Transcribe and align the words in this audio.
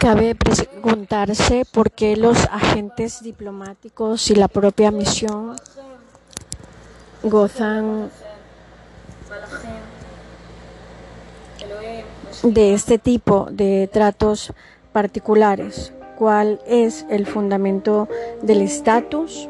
Cabe 0.00 0.36
preguntarse 0.36 1.64
por 1.72 1.90
qué 1.90 2.16
los 2.16 2.38
agentes 2.52 3.20
diplomáticos 3.20 4.30
y 4.30 4.36
la 4.36 4.46
propia 4.46 4.92
misión 4.92 5.56
gozan 7.24 8.08
de 12.44 12.74
este 12.74 12.98
tipo 12.98 13.48
de 13.50 13.90
tratos 13.92 14.52
particulares. 14.92 15.92
¿Cuál 16.16 16.60
es 16.64 17.04
el 17.10 17.26
fundamento 17.26 18.08
del 18.40 18.62
estatus? 18.62 19.48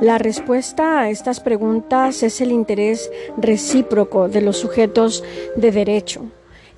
La 0.00 0.16
respuesta 0.16 1.00
a 1.00 1.10
estas 1.10 1.40
preguntas 1.40 2.22
es 2.22 2.40
el 2.40 2.52
interés 2.52 3.10
recíproco 3.36 4.30
de 4.30 4.40
los 4.40 4.56
sujetos 4.56 5.22
de 5.56 5.72
derecho 5.72 6.22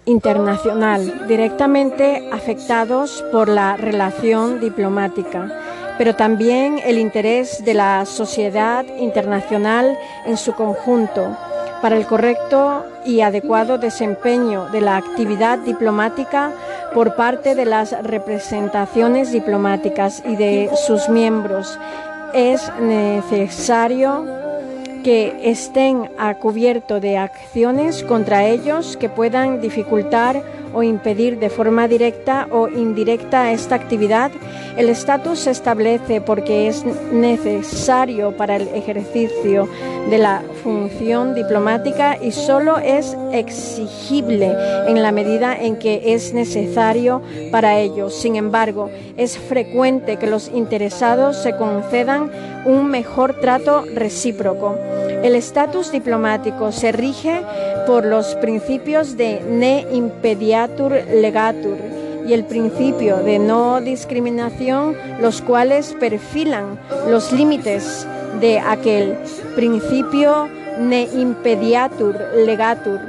internacional 0.05 1.27
directamente 1.29 2.29
afectados 2.33 3.25
por 3.33 3.49
la 3.49 3.77
relación 3.77 4.61
diplomática, 4.61 5.95
pero 5.99 6.17
también 6.17 6.81
el 6.85 6.99
interés 6.99 7.65
de 7.65 7.75
la 7.75 8.05
sociedad 8.07 8.85
internacional 8.99 9.99
en 10.27 10.37
su 10.37 10.55
conjunto 10.55 11.37
para 11.83 11.97
el 11.97 12.07
correcto 12.07 12.85
y 13.05 13.21
adecuado 13.21 13.79
desempeño 13.79 14.69
de 14.71 14.81
la 14.81 14.97
actividad 14.97 15.59
diplomática 15.59 16.53
por 16.95 17.15
parte 17.17 17.55
de 17.55 17.65
las 17.65 17.93
representaciones 18.03 19.33
diplomáticas 19.33 20.23
y 20.27 20.37
de 20.37 20.71
sus 20.87 21.09
miembros. 21.09 21.79
Es 22.35 22.71
necesario 22.81 24.25
que 25.03 25.37
estén 25.43 26.11
a 26.19 26.35
cubierto 26.35 27.01
de 27.01 27.17
acciones 27.17 28.03
contra 28.03 28.47
ellos 28.47 28.97
que 28.97 29.09
puedan 29.09 29.61
dificultar 29.61 30.43
o 30.73 30.83
impedir 30.83 31.39
de 31.39 31.51
forma 31.51 31.89
directa 31.89 32.47
o 32.51 32.69
indirecta 32.69 33.53
esta 33.53 33.75
actividad, 33.75 34.31
el 34.77 34.89
estatus 34.89 35.41
se 35.41 35.51
establece 35.51 36.21
porque 36.21 36.69
es 36.69 36.85
necesario 37.13 38.37
para 38.37 38.57
el 38.57 38.69
ejercicio 38.69 39.69
de 40.09 40.19
la 40.19 40.43
función 40.63 41.35
diplomática 41.35 42.17
y 42.21 42.33
solo 42.33 42.79
es 42.79 43.17
exigible 43.33 44.55
en 44.87 45.03
la 45.03 45.13
medida 45.13 45.57
en 45.61 45.77
que 45.77 46.15
es 46.15 46.33
necesario 46.33 47.23
para 47.51 47.79
ello. 47.79 48.11
Sin 48.11 48.37
embargo, 48.37 48.91
es 49.17 49.39
frecuente 49.39 50.17
que 50.17 50.27
los 50.27 50.49
interesados 50.49 51.37
se 51.37 51.57
concedan 51.57 52.31
un 52.65 52.87
mejor 52.87 53.41
trato 53.41 53.85
recíproco. 53.95 54.77
El 55.23 55.35
estatus 55.35 55.93
diplomático 55.93 56.73
se 56.73 56.93
rige 56.93 57.43
por 57.87 58.05
los 58.05 58.35
principios 58.37 59.17
de 59.17 59.41
ne 59.49 59.87
impediatur 59.93 60.93
legatur 61.13 61.77
y 62.27 62.33
el 62.33 62.45
principio 62.45 63.17
de 63.19 63.39
no 63.39 63.81
discriminación, 63.81 64.97
los 65.21 65.43
cuales 65.43 65.97
perfilan 65.99 66.79
los 67.09 67.33
límites 67.33 68.07
de 68.41 68.59
aquel 68.59 69.17
principio 69.57 70.49
ne 70.79 71.09
impediatur 71.13 72.17
legatur 72.47 73.01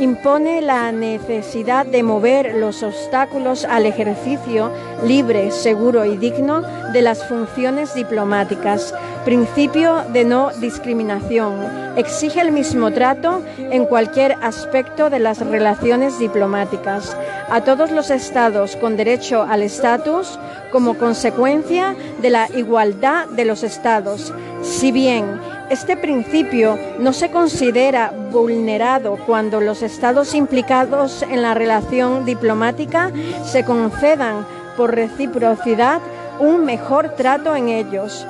impone 0.00 0.62
la 0.62 0.90
necesidad 0.92 1.84
de 1.84 2.02
mover 2.02 2.54
los 2.54 2.82
obstáculos 2.82 3.64
al 3.64 3.84
ejercicio 3.84 4.72
libre, 5.04 5.50
seguro 5.50 6.04
y 6.06 6.16
digno 6.16 6.62
de 6.92 7.02
las 7.02 7.28
funciones 7.28 7.94
diplomáticas. 7.94 8.94
Principio 9.24 10.02
de 10.12 10.24
no 10.24 10.50
discriminación. 10.60 11.94
Exige 11.96 12.40
el 12.40 12.52
mismo 12.52 12.90
trato 12.90 13.42
en 13.58 13.84
cualquier 13.84 14.36
aspecto 14.40 15.10
de 15.10 15.18
las 15.18 15.38
relaciones 15.40 16.18
diplomáticas 16.18 17.14
a 17.50 17.60
todos 17.62 17.90
los 17.90 18.10
estados 18.10 18.76
con 18.76 18.96
derecho 18.96 19.42
al 19.42 19.62
estatus 19.62 20.38
como 20.72 20.96
consecuencia 20.96 21.94
de 22.22 22.30
la 22.30 22.48
igualdad 22.54 23.26
de 23.28 23.44
los 23.44 23.62
estados. 23.62 24.32
Si 24.62 24.92
bien 24.92 25.40
este 25.70 25.96
principio 25.96 26.78
no 26.98 27.12
se 27.12 27.30
considera 27.30 28.12
vulnerado 28.32 29.16
cuando 29.24 29.60
los 29.60 29.82
estados 29.82 30.34
implicados 30.34 31.22
en 31.22 31.42
la 31.42 31.54
relación 31.54 32.24
diplomática 32.24 33.12
se 33.44 33.64
concedan 33.64 34.44
por 34.76 34.94
reciprocidad 34.94 36.00
un 36.40 36.64
mejor 36.64 37.10
trato 37.10 37.54
en 37.54 37.68
ellos. 37.68 38.26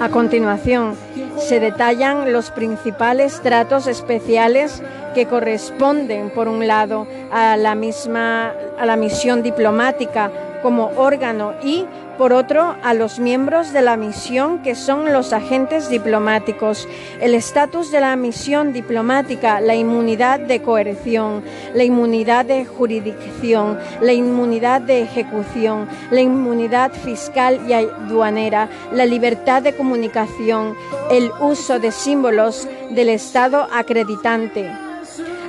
A 0.00 0.08
continuación, 0.08 0.96
se 1.36 1.60
detallan 1.60 2.32
los 2.32 2.50
principales 2.50 3.40
tratos 3.42 3.86
especiales 3.86 4.82
que 5.14 5.26
corresponden, 5.26 6.30
por 6.30 6.48
un 6.48 6.66
lado, 6.66 7.06
a 7.30 7.56
la 7.56 7.74
misma 7.74 8.52
a 8.78 8.86
la 8.86 8.96
misión 8.96 9.42
diplomática 9.42 10.30
como 10.62 10.90
órgano 10.96 11.52
y, 11.62 11.84
por 12.16 12.32
otro, 12.32 12.76
a 12.82 12.94
los 12.94 13.18
miembros 13.18 13.72
de 13.72 13.82
la 13.82 13.96
misión 13.96 14.62
que 14.62 14.74
son 14.74 15.12
los 15.12 15.32
agentes 15.32 15.88
diplomáticos, 15.88 16.88
el 17.20 17.34
estatus 17.34 17.90
de 17.90 18.00
la 18.00 18.16
misión 18.16 18.72
diplomática, 18.72 19.60
la 19.60 19.74
inmunidad 19.74 20.40
de 20.40 20.62
coerción, 20.62 21.42
la 21.74 21.84
inmunidad 21.84 22.44
de 22.44 22.64
jurisdicción, 22.64 23.78
la 24.00 24.12
inmunidad 24.12 24.80
de 24.80 25.02
ejecución, 25.02 25.88
la 26.10 26.20
inmunidad 26.20 26.92
fiscal 26.92 27.60
y 27.68 27.72
aduanera, 27.72 28.68
la 28.92 29.06
libertad 29.06 29.62
de 29.62 29.74
comunicación, 29.74 30.76
el 31.10 31.30
uso 31.40 31.78
de 31.78 31.92
símbolos 31.92 32.68
del 32.90 33.08
Estado 33.08 33.66
acreditante. 33.72 34.70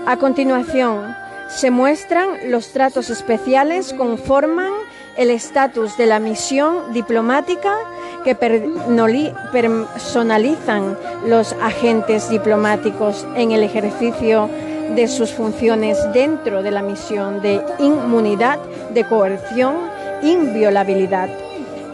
A 0.06 0.18
continuación, 0.18 1.16
se 1.48 1.72
muestran 1.72 2.52
los 2.52 2.74
tratos 2.74 3.10
especiales 3.10 3.94
conforman 3.94 4.74
el 5.18 5.30
estatus 5.30 5.98
de 5.98 6.06
la 6.06 6.20
misión 6.20 6.94
diplomática 6.94 7.76
que 8.24 8.36
personalizan 8.36 10.98
los 11.26 11.52
agentes 11.54 12.30
diplomáticos 12.30 13.28
en 13.36 13.52
el 13.52 13.64
ejercicio 13.64 14.50
de 14.96 15.08
sus 15.08 15.32
funciones 15.32 15.98
dentro 16.14 16.62
de 16.64 16.72
la 16.72 16.82
misión 16.82 17.42
de 17.42 17.62
inmunidad, 17.80 18.60
de 18.94 19.08
coerción, 19.08 19.76
inviolabilidad. 20.22 21.30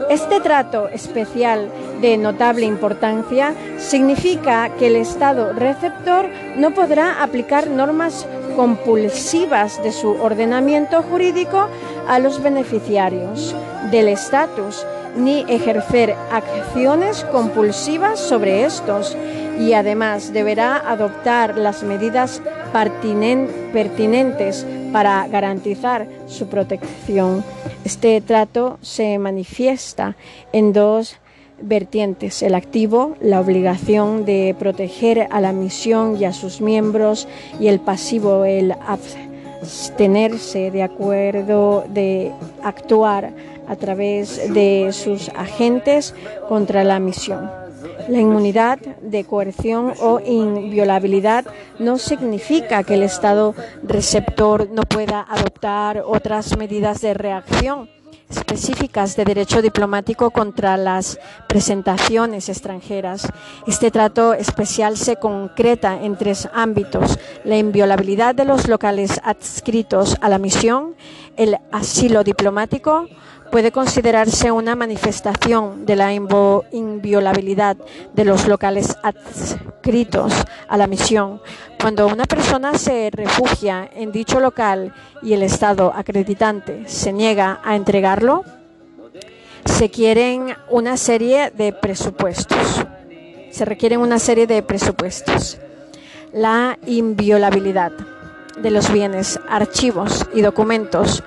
Este 0.09 0.41
trato 0.41 0.89
especial 0.89 1.69
de 2.01 2.17
notable 2.17 2.65
importancia 2.65 3.53
significa 3.77 4.69
que 4.77 4.87
el 4.87 4.95
Estado 4.95 5.53
receptor 5.53 6.27
no 6.57 6.71
podrá 6.71 7.23
aplicar 7.23 7.69
normas 7.69 8.25
compulsivas 8.55 9.81
de 9.83 9.91
su 9.91 10.11
ordenamiento 10.11 11.01
jurídico 11.03 11.67
a 12.07 12.19
los 12.19 12.41
beneficiarios 12.41 13.55
del 13.91 14.07
estatus 14.07 14.85
ni 15.15 15.45
ejercer 15.47 16.15
acciones 16.31 17.23
compulsivas 17.25 18.19
sobre 18.19 18.63
estos 18.63 19.17
y 19.59 19.73
además 19.73 20.33
deberá 20.33 20.77
adoptar 20.77 21.57
las 21.57 21.83
medidas 21.83 22.41
pertinentes 23.73 24.65
para 24.93 25.27
garantizar 25.27 26.07
su 26.27 26.47
protección. 26.47 27.43
Este 27.83 28.21
trato 28.21 28.77
se 28.81 29.17
manifiesta 29.19 30.15
en 30.53 30.73
dos 30.73 31.17
vertientes. 31.61 32.41
El 32.41 32.55
activo, 32.55 33.15
la 33.21 33.39
obligación 33.39 34.25
de 34.25 34.55
proteger 34.57 35.27
a 35.31 35.41
la 35.41 35.53
misión 35.53 36.17
y 36.19 36.25
a 36.25 36.33
sus 36.33 36.61
miembros, 36.61 37.27
y 37.59 37.67
el 37.67 37.79
pasivo, 37.79 38.45
el 38.45 38.71
abstenerse 38.71 40.71
de 40.71 40.83
acuerdo 40.83 41.85
de 41.89 42.31
actuar 42.63 43.33
a 43.67 43.75
través 43.75 44.53
de 44.53 44.89
sus 44.91 45.29
agentes 45.29 46.13
contra 46.49 46.83
la 46.83 46.99
misión. 46.99 47.49
La 48.09 48.19
inmunidad 48.19 48.79
de 48.79 49.23
coerción 49.23 49.93
o 50.01 50.19
inviolabilidad 50.19 51.45
no 51.79 51.97
significa 51.97 52.83
que 52.83 52.95
el 52.95 53.03
Estado 53.03 53.53
receptor 53.83 54.69
no 54.71 54.83
pueda 54.83 55.25
adoptar 55.29 56.03
otras 56.05 56.57
medidas 56.57 57.01
de 57.01 57.13
reacción 57.13 58.00
específicas 58.37 59.15
de 59.15 59.25
derecho 59.25 59.61
diplomático 59.61 60.31
contra 60.31 60.77
las 60.77 61.19
presentaciones 61.47 62.49
extranjeras. 62.49 63.27
Este 63.67 63.91
trato 63.91 64.33
especial 64.33 64.97
se 64.97 65.17
concreta 65.17 66.01
en 66.01 66.17
tres 66.17 66.49
ámbitos. 66.53 67.19
La 67.43 67.57
inviolabilidad 67.57 68.35
de 68.35 68.45
los 68.45 68.67
locales 68.67 69.21
adscritos 69.23 70.17
a 70.21 70.29
la 70.29 70.37
misión, 70.37 70.95
el 71.37 71.57
asilo 71.71 72.23
diplomático, 72.23 73.07
puede 73.51 73.71
considerarse 73.71 74.51
una 74.51 74.75
manifestación 74.75 75.85
de 75.85 75.95
la 75.97 76.13
inviolabilidad 76.13 77.77
de 78.13 78.25
los 78.25 78.47
locales 78.47 78.97
adscritos 79.03 80.33
a 80.67 80.77
la 80.77 80.87
misión. 80.87 81.41
Cuando 81.79 82.07
una 82.07 82.25
persona 82.25 82.75
se 82.75 83.09
refugia 83.11 83.89
en 83.93 84.11
dicho 84.11 84.39
local 84.39 84.93
y 85.21 85.33
el 85.33 85.43
Estado 85.43 85.91
acreditante 85.93 86.83
se 86.87 87.11
niega 87.11 87.59
a 87.63 87.75
entregarlo, 87.75 88.45
se 89.65 89.89
quieren 89.89 90.55
una 90.69 90.95
serie 90.97 91.51
de 91.51 91.73
presupuestos. 91.73 92.85
Se 93.51 93.65
requieren 93.65 93.99
una 93.99 94.17
serie 94.17 94.47
de 94.47 94.63
presupuestos. 94.63 95.59
La 96.33 96.79
inviolabilidad. 96.85 97.91
de 98.57 98.69
los 98.69 98.91
bienes, 98.91 99.39
archivos 99.49 100.27
y 100.35 100.41
documentos. 100.41 101.23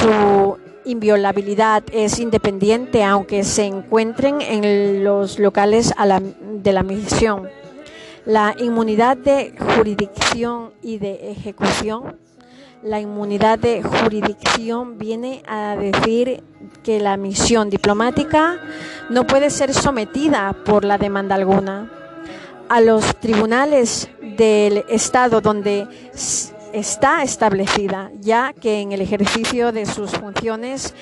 Su 0.00 0.56
inviolabilidad 0.86 1.82
es 1.92 2.18
independiente 2.18 3.04
aunque 3.04 3.44
se 3.44 3.64
encuentren 3.64 4.40
en 4.40 5.04
los 5.04 5.38
locales 5.38 5.92
de 6.40 6.72
la 6.72 6.82
misión. 6.82 7.48
La 8.24 8.54
inmunidad 8.58 9.16
de 9.16 9.54
jurisdicción 9.58 10.72
y 10.82 10.98
de 10.98 11.30
ejecución. 11.30 12.16
La 12.82 13.00
inmunidad 13.00 13.58
de 13.58 13.82
jurisdicción 13.82 14.98
viene 14.98 15.42
a 15.46 15.76
decir 15.76 16.42
que 16.82 17.00
la 17.00 17.16
misión 17.16 17.70
diplomática 17.70 18.60
no 19.10 19.26
puede 19.26 19.50
ser 19.50 19.74
sometida 19.74 20.54
por 20.64 20.84
la 20.84 20.98
demanda 20.98 21.34
alguna 21.34 21.90
a 22.68 22.80
los 22.80 23.16
tribunales 23.16 24.08
del 24.36 24.84
Estado 24.88 25.40
donde 25.40 25.86
está 26.76 27.22
establecida, 27.22 28.10
ya 28.20 28.52
que 28.52 28.80
en 28.80 28.92
el 28.92 29.00
ejercicio 29.00 29.72
de 29.72 29.86
sus 29.86 30.10
funciones 30.10 30.94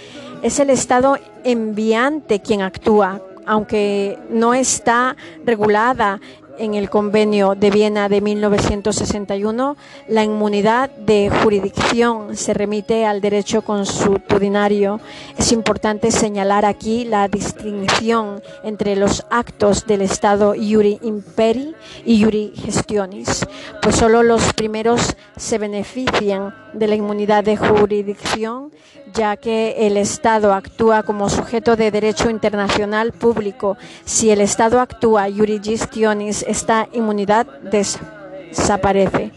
es 0.43 0.61
el 0.61 0.71
Estado 0.71 1.19
enviante 1.43 2.41
quien 2.41 2.63
actúa, 2.63 3.21
aunque 3.45 4.17
no 4.31 4.55
está 4.55 5.17
regulada 5.45 6.21
en 6.59 6.75
el 6.75 6.91
Convenio 6.91 7.55
de 7.55 7.71
Viena 7.71 8.09
de 8.09 8.21
1961, 8.21 9.77
la 10.09 10.25
inmunidad 10.25 10.91
de 10.91 11.31
jurisdicción 11.43 12.37
se 12.37 12.55
remite 12.55 13.07
al 13.07 13.21
derecho 13.21 13.63
consuetudinario. 13.63 15.01
Es 15.37 15.53
importante 15.53 16.11
señalar 16.11 16.65
aquí 16.65 17.05
la 17.05 17.29
distinción 17.29 18.43
entre 18.63 18.97
los 18.97 19.25
actos 19.31 19.87
del 19.87 20.03
Estado 20.03 20.55
iuri 20.55 20.99
imperi 21.03 21.75
y 22.05 22.17
iuri 22.17 22.53
gestionis, 22.57 23.47
pues 23.83 23.97
solo 23.97 24.23
los 24.23 24.53
primeros 24.55 25.17
se 25.37 25.59
benefician 25.59 26.55
de 26.73 26.87
la 26.87 26.95
inmunidad 26.95 27.45
de 27.45 27.57
jurisdicción, 27.57 28.73
ya 29.15 29.37
que 29.37 29.87
el 29.87 29.97
Estado 29.97 30.53
actúa 30.53 31.03
como 31.03 31.29
sujeto 31.29 31.77
de 31.77 31.91
derecho 31.91 32.31
internacional 32.31 33.13
público. 33.13 33.77
Si 34.05 34.31
el 34.31 34.41
Estado 34.41 34.81
actúa 34.81 35.29
iuri 35.29 35.61
gestionis, 35.63 36.44
esta 36.47 36.89
inmunidad 36.93 37.47
desaparece. 37.63 39.33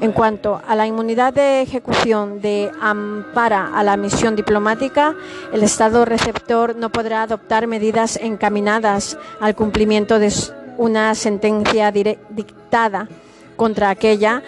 En 0.00 0.12
cuanto 0.12 0.60
a 0.66 0.76
la 0.76 0.86
inmunidad 0.86 1.32
de 1.34 1.60
ejecución 1.60 2.40
de 2.40 2.70
ampara 2.80 3.72
a 3.74 3.82
la 3.82 3.96
misión 3.96 4.36
diplomática, 4.36 5.16
el 5.52 5.64
Estado 5.64 6.04
receptor 6.04 6.76
no 6.76 6.90
podrá 6.90 7.22
adoptar 7.22 7.66
medidas 7.66 8.16
encaminadas 8.16 9.18
al 9.40 9.56
cumplimiento 9.56 10.20
de 10.20 10.32
una 10.76 11.16
sentencia 11.16 11.90
dictada 11.90 13.08
contra 13.56 13.90
aquella 13.90 14.44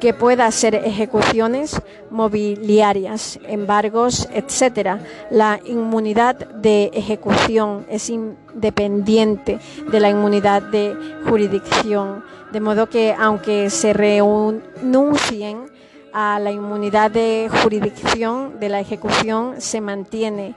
que 0.00 0.14
pueda 0.14 0.46
hacer 0.46 0.74
ejecuciones 0.74 1.80
mobiliarias, 2.10 3.38
embargos, 3.46 4.28
etc. 4.32 4.98
La 5.30 5.60
inmunidad 5.64 6.36
de 6.36 6.90
ejecución 6.94 7.86
es 7.88 8.10
independiente 8.10 9.58
de 9.92 10.00
la 10.00 10.10
inmunidad 10.10 10.62
de 10.62 10.96
jurisdicción, 11.28 12.24
de 12.50 12.60
modo 12.60 12.88
que 12.88 13.14
aunque 13.16 13.70
se 13.70 13.92
renuncien 13.92 15.70
a 16.12 16.38
la 16.40 16.50
inmunidad 16.50 17.10
de 17.10 17.48
jurisdicción 17.62 18.58
de 18.58 18.68
la 18.68 18.80
ejecución 18.80 19.60
se 19.60 19.80
mantiene. 19.80 20.54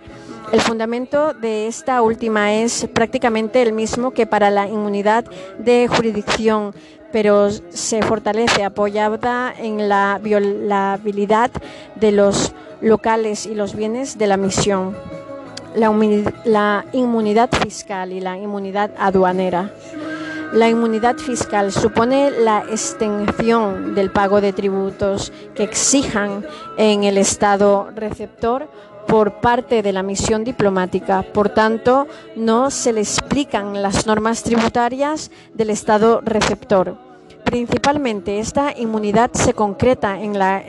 El 0.51 0.61
fundamento 0.61 1.33
de 1.33 1.67
esta 1.67 2.01
última 2.01 2.53
es 2.53 2.87
prácticamente 2.93 3.61
el 3.61 3.73
mismo 3.73 4.11
que 4.11 4.27
para 4.27 4.49
la 4.49 4.67
inmunidad 4.67 5.25
de 5.57 5.87
jurisdicción, 5.87 6.73
pero 7.13 7.51
se 7.51 8.01
fortalece 8.01 8.63
apoyada 8.63 9.53
en 9.55 9.87
la 9.87 10.19
violabilidad 10.21 11.51
de 11.95 12.11
los 12.11 12.53
locales 12.81 13.45
y 13.45 13.53
los 13.53 13.75
bienes 13.75 14.17
de 14.17 14.25
la 14.25 14.35
misión, 14.35 14.97
la, 15.75 16.85
inmunidad 16.91 17.51
fiscal 17.51 18.11
y 18.11 18.19
la 18.19 18.35
inmunidad 18.35 18.91
aduanera. 18.97 19.71
La 20.53 20.69
inmunidad 20.69 21.17
fiscal 21.17 21.71
supone 21.71 22.31
la 22.31 22.63
extensión 22.69 23.93
del 23.93 24.09
pago 24.11 24.41
de 24.41 24.51
tributos 24.51 25.31
que 25.53 25.63
exijan 25.63 26.43
en 26.77 27.03
el 27.03 27.19
Estado 27.19 27.89
receptor 27.95 28.67
por 29.07 29.33
parte 29.33 29.83
de 29.83 29.93
la 29.93 30.01
misión 30.01 30.43
diplomática. 30.43 31.21
Por 31.21 31.49
tanto, 31.49 32.07
no 32.35 32.71
se 32.71 32.93
le 32.93 33.01
explican 33.01 33.81
las 33.81 34.07
normas 34.07 34.43
tributarias 34.43 35.29
del 35.53 35.69
Estado 35.69 36.21
receptor. 36.21 37.02
Principalmente, 37.53 38.39
esta 38.39 38.73
inmunidad 38.75 39.29
se 39.33 39.53
concreta 39.53 40.19
en 40.19 40.39
la 40.39 40.63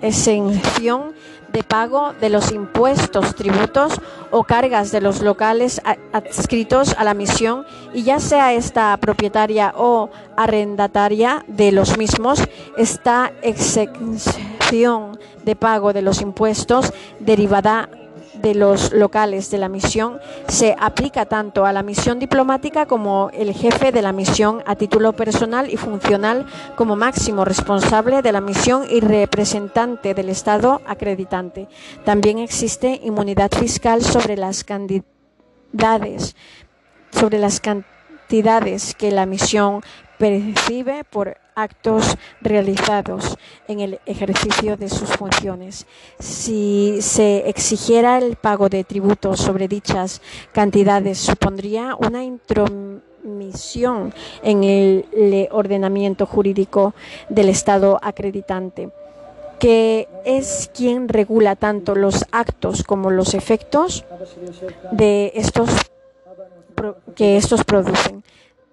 exención 0.00 1.12
de 1.52 1.62
pago 1.62 2.14
de 2.18 2.30
los 2.30 2.50
impuestos, 2.50 3.34
tributos 3.34 4.00
o 4.30 4.42
cargas 4.42 4.90
de 4.90 5.02
los 5.02 5.20
locales 5.20 5.82
adscritos 6.14 6.94
a 6.96 7.04
la 7.04 7.12
misión 7.12 7.66
y 7.92 8.04
ya 8.04 8.20
sea 8.20 8.54
esta 8.54 8.96
propietaria 8.96 9.74
o 9.76 10.08
arrendataria 10.34 11.44
de 11.46 11.72
los 11.72 11.98
mismos, 11.98 12.42
esta 12.78 13.30
exención 13.42 15.18
de 15.44 15.56
pago 15.56 15.92
de 15.92 16.00
los 16.00 16.22
impuestos 16.22 16.90
derivada 17.20 17.90
de 18.34 18.54
los 18.54 18.92
locales 18.92 19.50
de 19.50 19.58
la 19.58 19.68
misión 19.68 20.18
se 20.48 20.74
aplica 20.78 21.26
tanto 21.26 21.66
a 21.66 21.72
la 21.72 21.82
misión 21.82 22.18
diplomática 22.18 22.86
como 22.86 23.30
el 23.32 23.52
jefe 23.52 23.92
de 23.92 24.02
la 24.02 24.12
misión 24.12 24.62
a 24.66 24.76
título 24.76 25.12
personal 25.12 25.70
y 25.70 25.76
funcional 25.76 26.46
como 26.76 26.96
máximo 26.96 27.44
responsable 27.44 28.22
de 28.22 28.32
la 28.32 28.40
misión 28.40 28.84
y 28.90 29.00
representante 29.00 30.14
del 30.14 30.28
Estado 30.28 30.80
acreditante. 30.86 31.68
También 32.04 32.38
existe 32.38 33.00
inmunidad 33.02 33.50
fiscal 33.50 34.02
sobre 34.02 34.36
las 34.36 34.64
cantidades 34.64 36.36
sobre 37.12 37.38
las 37.38 37.60
cantidades 37.60 38.94
que 38.94 39.10
la 39.10 39.26
misión 39.26 39.82
percibe 40.22 41.02
por 41.02 41.36
actos 41.56 42.16
realizados 42.40 43.36
en 43.66 43.80
el 43.80 43.98
ejercicio 44.06 44.76
de 44.76 44.88
sus 44.88 45.08
funciones. 45.16 45.84
Si 46.20 46.98
se 47.00 47.48
exigiera 47.48 48.18
el 48.18 48.36
pago 48.36 48.68
de 48.68 48.84
tributos 48.84 49.40
sobre 49.40 49.66
dichas 49.66 50.22
cantidades, 50.52 51.18
supondría 51.18 51.96
una 51.96 52.22
intromisión 52.22 54.14
en 54.44 54.62
el 54.62 55.48
ordenamiento 55.50 56.24
jurídico 56.24 56.94
del 57.28 57.48
Estado 57.48 57.98
acreditante 58.00 58.90
que 59.58 60.08
es 60.24 60.70
quien 60.74 61.08
regula 61.08 61.56
tanto 61.56 61.94
los 61.94 62.24
actos 62.32 62.84
como 62.84 63.10
los 63.10 63.34
efectos 63.34 64.04
de 64.90 65.32
estos 65.36 65.70
que 67.14 67.36
estos 67.36 67.62
producen 67.62 68.24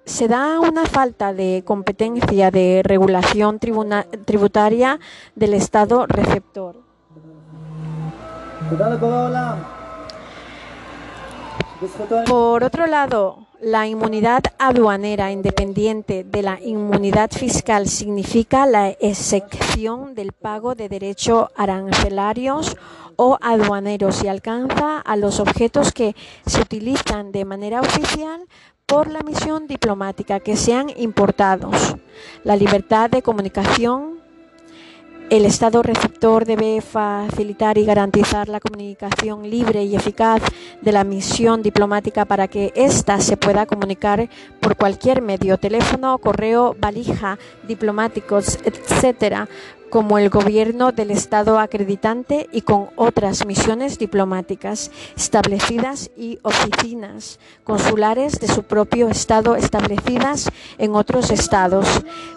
se 0.10 0.28
da 0.28 0.60
una 0.60 0.86
falta 0.86 1.34
de 1.34 1.64
competencia 1.66 2.50
de 2.50 2.82
regulación 2.84 3.60
tributaria 3.60 5.00
del 5.36 5.54
Estado 5.54 6.08
receptor. 6.08 6.78
Por 12.28 12.64
otro 12.64 12.88
lado, 12.88 13.48
la 13.62 13.88
inmunidad 13.88 14.44
aduanera 14.58 15.32
independiente 15.32 16.24
de 16.24 16.42
la 16.42 16.60
inmunidad 16.60 17.30
fiscal 17.32 17.88
significa 17.88 18.66
la 18.66 18.90
excepción 18.90 20.16
del 20.16 20.34
pago 20.34 20.74
de 20.74 20.90
derechos 20.90 21.50
arancelarios 21.56 22.76
o 23.16 23.38
aduaneros 23.42 24.24
y 24.24 24.28
alcanza 24.28 25.00
a 25.00 25.16
los 25.16 25.40
objetos 25.40 25.92
que 25.92 26.16
se 26.46 26.62
utilizan 26.62 27.32
de 27.32 27.46
manera 27.46 27.82
oficial 27.82 28.48
por 28.90 29.08
la 29.08 29.22
misión 29.22 29.68
diplomática 29.68 30.40
que 30.40 30.58
sean 30.58 30.88
importados. 30.98 31.96
La 32.44 32.56
libertad 32.56 33.10
de 33.10 33.22
comunicación. 33.22 34.18
El 35.30 35.46
Estado 35.46 35.84
receptor 35.84 36.44
debe 36.44 36.82
facilitar 36.82 37.78
y 37.78 37.86
garantizar 37.86 38.50
la 38.50 38.60
comunicación 38.60 39.48
libre 39.48 39.84
y 39.84 39.96
eficaz 39.96 40.42
de 40.82 40.92
la 40.92 41.04
misión 41.04 41.62
diplomática 41.62 42.26
para 42.26 42.48
que 42.48 42.74
ésta 42.76 43.22
se 43.22 43.38
pueda 43.38 43.68
comunicar 43.68 44.28
por 44.60 44.76
cualquier 44.76 45.22
medio, 45.22 45.60
teléfono, 45.60 46.18
correo, 46.18 46.76
valija, 46.80 47.38
diplomáticos, 47.68 48.58
etcétera, 48.66 49.48
como 49.90 50.18
el 50.18 50.30
gobierno 50.30 50.92
del 50.92 51.12
Estado 51.12 51.60
acreditante 51.60 52.50
y 52.52 52.62
con 52.62 52.90
otras 52.96 53.46
misiones 53.46 54.00
diplomáticas 54.00 54.92
establecidas 55.16 56.10
y 56.18 56.40
oficinas 56.44 57.40
consulares 57.64 58.40
de 58.40 58.48
su 58.48 58.64
propio 58.64 59.10
Estado 59.10 59.56
establecidas 59.56 60.50
en 60.78 60.96
otros 60.96 61.32
estados. 61.32 61.88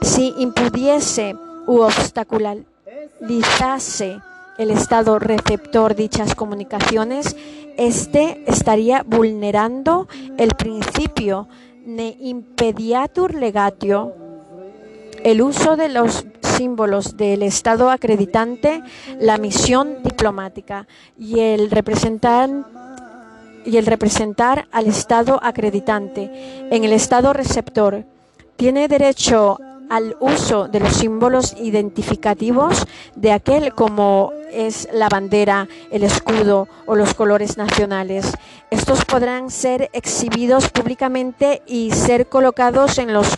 Si 0.01 0.35
impudiese 0.39 1.35
u 1.67 1.81
obstaculizase 1.81 4.21
el 4.59 4.71
Estado 4.71 5.19
receptor 5.19 5.95
dichas 5.95 6.35
comunicaciones, 6.35 7.37
éste 7.77 8.43
estaría 8.47 9.03
vulnerando 9.07 10.09
el 10.39 10.51
principio 10.51 11.49
ne 11.85 12.17
impediatur 12.21 13.35
legatio 13.35 14.15
el 15.25 15.43
uso 15.43 15.77
de 15.77 15.89
los 15.89 16.27
símbolos 16.41 17.17
del 17.17 17.43
Estado 17.43 17.91
acreditante 17.91 18.83
la 19.21 19.39
misión 19.39 20.03
diplomática 20.03 20.87
y 21.19 21.41
el 21.41 21.71
representar 21.71 22.51
y 23.65 23.77
el 23.77 23.87
representar 23.87 24.67
al 24.73 24.87
Estado 24.87 25.39
acreditante 25.43 26.31
en 26.71 26.85
el 26.85 26.93
Estado 26.93 27.33
receptor 27.33 28.05
tiene 28.57 28.89
derecho 28.89 29.59
al 29.89 30.17
uso 30.21 30.69
de 30.69 30.81
los 30.81 30.95
símbolos 30.95 31.55
identificativos 31.59 32.87
de 33.15 33.31
aquel 33.31 33.75
como 33.75 34.33
es 34.51 34.89
la 34.93 35.09
bandera, 35.09 35.69
el 35.91 36.03
escudo 36.03 36.67
o 36.87 36.97
los 36.97 37.15
colores 37.15 37.57
nacionales. 37.57 38.33
Estos 38.71 39.05
podrán 39.05 39.51
ser 39.51 39.91
exhibidos 39.93 40.71
públicamente 40.71 41.63
y 41.67 41.91
ser 41.93 42.27
colocados 42.27 42.99
en 42.99 43.13
los 43.13 43.37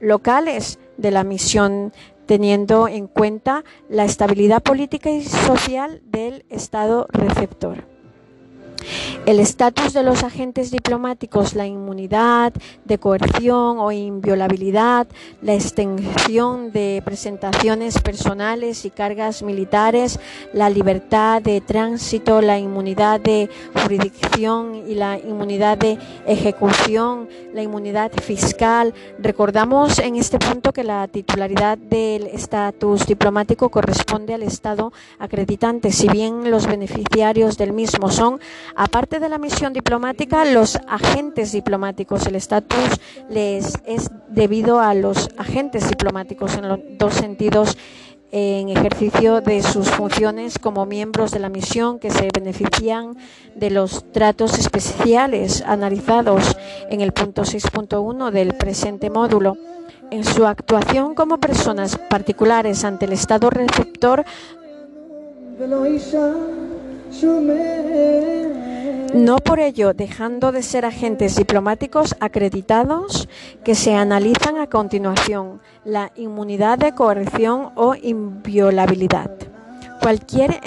locales 0.00 0.78
de 0.96 1.10
la 1.10 1.24
misión 1.24 1.92
teniendo 2.26 2.88
en 2.88 3.06
cuenta 3.06 3.64
la 3.88 4.04
estabilidad 4.04 4.62
política 4.62 5.10
y 5.10 5.24
social 5.24 6.00
del 6.04 6.44
Estado 6.48 7.06
receptor. 7.10 7.89
El 9.26 9.40
estatus 9.40 9.92
de 9.92 10.02
los 10.02 10.24
agentes 10.24 10.70
diplomáticos, 10.70 11.54
la 11.54 11.66
inmunidad 11.66 12.52
de 12.84 12.98
coerción 12.98 13.78
o 13.78 13.92
inviolabilidad, 13.92 15.06
la 15.42 15.54
extensión 15.54 16.72
de 16.72 17.02
presentaciones 17.04 18.00
personales 18.00 18.84
y 18.84 18.90
cargas 18.90 19.42
militares, 19.42 20.18
la 20.52 20.70
libertad 20.70 21.42
de 21.42 21.60
tránsito, 21.60 22.40
la 22.40 22.58
inmunidad 22.58 23.20
de 23.20 23.48
jurisdicción 23.82 24.82
y 24.88 24.94
la 24.94 25.18
inmunidad 25.18 25.78
de 25.78 25.98
ejecución, 26.26 27.28
la 27.52 27.62
inmunidad 27.62 28.12
fiscal. 28.22 28.94
Recordamos 29.18 29.98
en 29.98 30.16
este 30.16 30.38
punto 30.38 30.72
que 30.72 30.84
la 30.84 31.06
titularidad 31.08 31.78
del 31.78 32.26
estatus 32.26 33.06
diplomático 33.06 33.68
corresponde 33.68 34.34
al 34.34 34.42
Estado 34.42 34.92
acreditante, 35.18 35.92
si 35.92 36.08
bien 36.08 36.50
los 36.50 36.66
beneficiarios 36.66 37.56
del 37.56 37.72
mismo 37.72 38.10
son 38.10 38.40
Aparte 38.74 39.20
de 39.20 39.28
la 39.28 39.38
misión 39.38 39.72
diplomática, 39.72 40.44
los 40.44 40.76
agentes 40.88 41.52
diplomáticos, 41.52 42.26
el 42.26 42.36
estatus 42.36 43.00
les 43.28 43.74
es 43.84 44.10
debido 44.28 44.80
a 44.80 44.94
los 44.94 45.28
agentes 45.36 45.88
diplomáticos 45.88 46.56
en 46.56 46.68
los 46.68 46.78
dos 46.98 47.14
sentidos 47.14 47.76
en 48.32 48.68
ejercicio 48.68 49.40
de 49.40 49.62
sus 49.62 49.88
funciones 49.90 50.58
como 50.58 50.86
miembros 50.86 51.32
de 51.32 51.40
la 51.40 51.48
misión 51.48 51.98
que 51.98 52.10
se 52.10 52.28
benefician 52.32 53.16
de 53.56 53.70
los 53.70 54.04
tratos 54.12 54.58
especiales 54.58 55.62
analizados 55.66 56.56
en 56.90 57.00
el 57.00 57.12
punto 57.12 57.42
6.1 57.42 58.30
del 58.30 58.54
presente 58.54 59.10
módulo. 59.10 59.56
En 60.10 60.24
su 60.24 60.46
actuación 60.46 61.14
como 61.14 61.38
personas 61.38 61.98
particulares 62.08 62.84
ante 62.84 63.06
el 63.06 63.12
Estado 63.12 63.50
receptor, 63.50 64.24
no 69.14 69.36
por 69.38 69.58
ello 69.58 69.92
dejando 69.94 70.52
de 70.52 70.62
ser 70.62 70.84
agentes 70.84 71.36
diplomáticos 71.36 72.14
acreditados 72.20 73.28
que 73.64 73.74
se 73.74 73.94
analizan 73.94 74.58
a 74.58 74.68
continuación 74.68 75.60
la 75.84 76.12
inmunidad 76.16 76.78
de 76.78 76.92
coerción 76.92 77.70
o 77.74 77.94
inviolabilidad. 77.94 79.30
Cualquier 80.00 80.60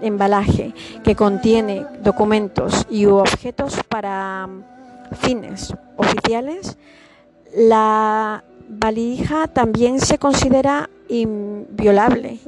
embalaje 0.00 0.74
que 1.04 1.14
contiene 1.14 1.86
documentos 2.02 2.86
y 2.90 3.06
objetos 3.06 3.80
para 3.88 4.48
fines 5.20 5.72
oficiales, 5.96 6.76
la 7.54 8.44
valija 8.68 9.46
también 9.46 10.00
se 10.00 10.18
considera 10.18 10.90
inviolable, 11.08 12.38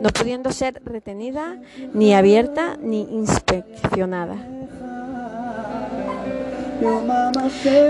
no 0.00 0.08
pudiendo 0.10 0.52
ser 0.52 0.80
retenida, 0.84 1.58
ni 1.94 2.14
abierta, 2.14 2.76
ni 2.80 3.02
inspeccionada. 3.02 4.36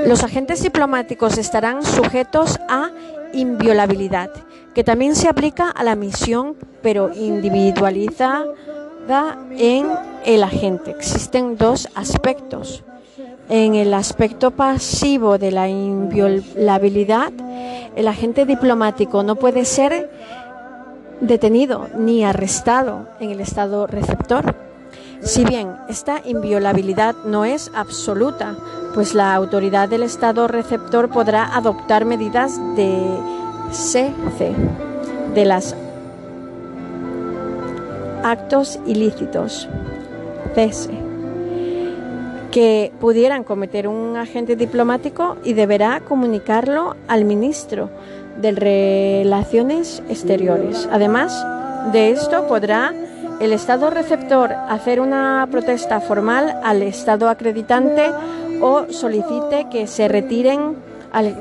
Los 0.07 0.23
agentes 0.23 0.63
diplomáticos 0.63 1.39
estarán 1.39 1.83
sujetos 1.83 2.61
a 2.69 2.91
inviolabilidad, 3.33 4.31
que 4.75 4.85
también 4.85 5.17
se 5.17 5.29
aplica 5.29 5.71
a 5.71 5.83
la 5.85 5.97
misión, 5.97 6.57
pero 6.83 7.11
individualizada 7.15 8.45
en 9.57 9.87
el 10.25 10.43
agente. 10.43 10.91
Existen 10.91 11.57
dos 11.57 11.89
aspectos. 11.95 12.85
En 13.49 13.75
el 13.75 13.93
aspecto 13.93 14.53
pasivo 14.53 15.37
de 15.37 15.51
la 15.51 15.69
inviolabilidad, 15.69 17.33
el 17.97 18.09
agente 18.09 18.47
diplomático 18.47 19.23
no 19.23 19.37
puede 19.37 19.65
ser 19.65 20.11
detenido 21.21 21.89
ni 21.97 22.25
arrestado 22.25 23.09
en 23.21 23.31
el 23.31 23.41
estado 23.41 23.87
receptor. 23.87 24.55
Si 25.21 25.45
bien 25.45 25.77
esta 25.89 26.21
inviolabilidad 26.25 27.15
no 27.27 27.45
es 27.45 27.71
absoluta, 27.75 28.57
pues 28.95 29.15
la 29.15 29.35
autoridad 29.35 29.89
del 29.89 30.03
estado 30.03 30.49
receptor 30.49 31.11
podrá 31.11 31.55
adoptar 31.55 32.05
medidas 32.05 32.59
de 32.77 32.97
cese 33.71 34.53
de 35.35 35.45
los 35.45 35.75
actos 38.23 38.79
ilícitos, 38.87 39.69
cese 40.55 41.12
que 42.53 42.93
pudieran 43.01 43.43
cometer 43.43 43.89
un 43.89 44.17
agente 44.17 44.55
diplomático 44.55 45.37
y 45.43 45.55
deberá 45.55 46.01
comunicarlo 46.01 46.95
al 47.09 47.25
ministro 47.25 47.91
de 48.41 48.53
Relaciones 48.53 50.03
Exteriores. 50.09 50.89
Además 50.93 51.45
de 51.93 52.11
esto, 52.11 52.47
podrá 52.47 52.93
el 53.41 53.53
Estado 53.53 53.91
receptor 53.91 54.53
hacer 54.53 55.01
una 55.01 55.49
protesta 55.51 56.01
formal 56.01 56.61
al 56.63 56.83
Estado 56.83 57.29
acreditante 57.29 58.11
o 58.61 58.85
solicite 58.91 59.67
que 59.71 59.87
se 59.87 60.07
retiren 60.07 60.77
al 61.13 61.37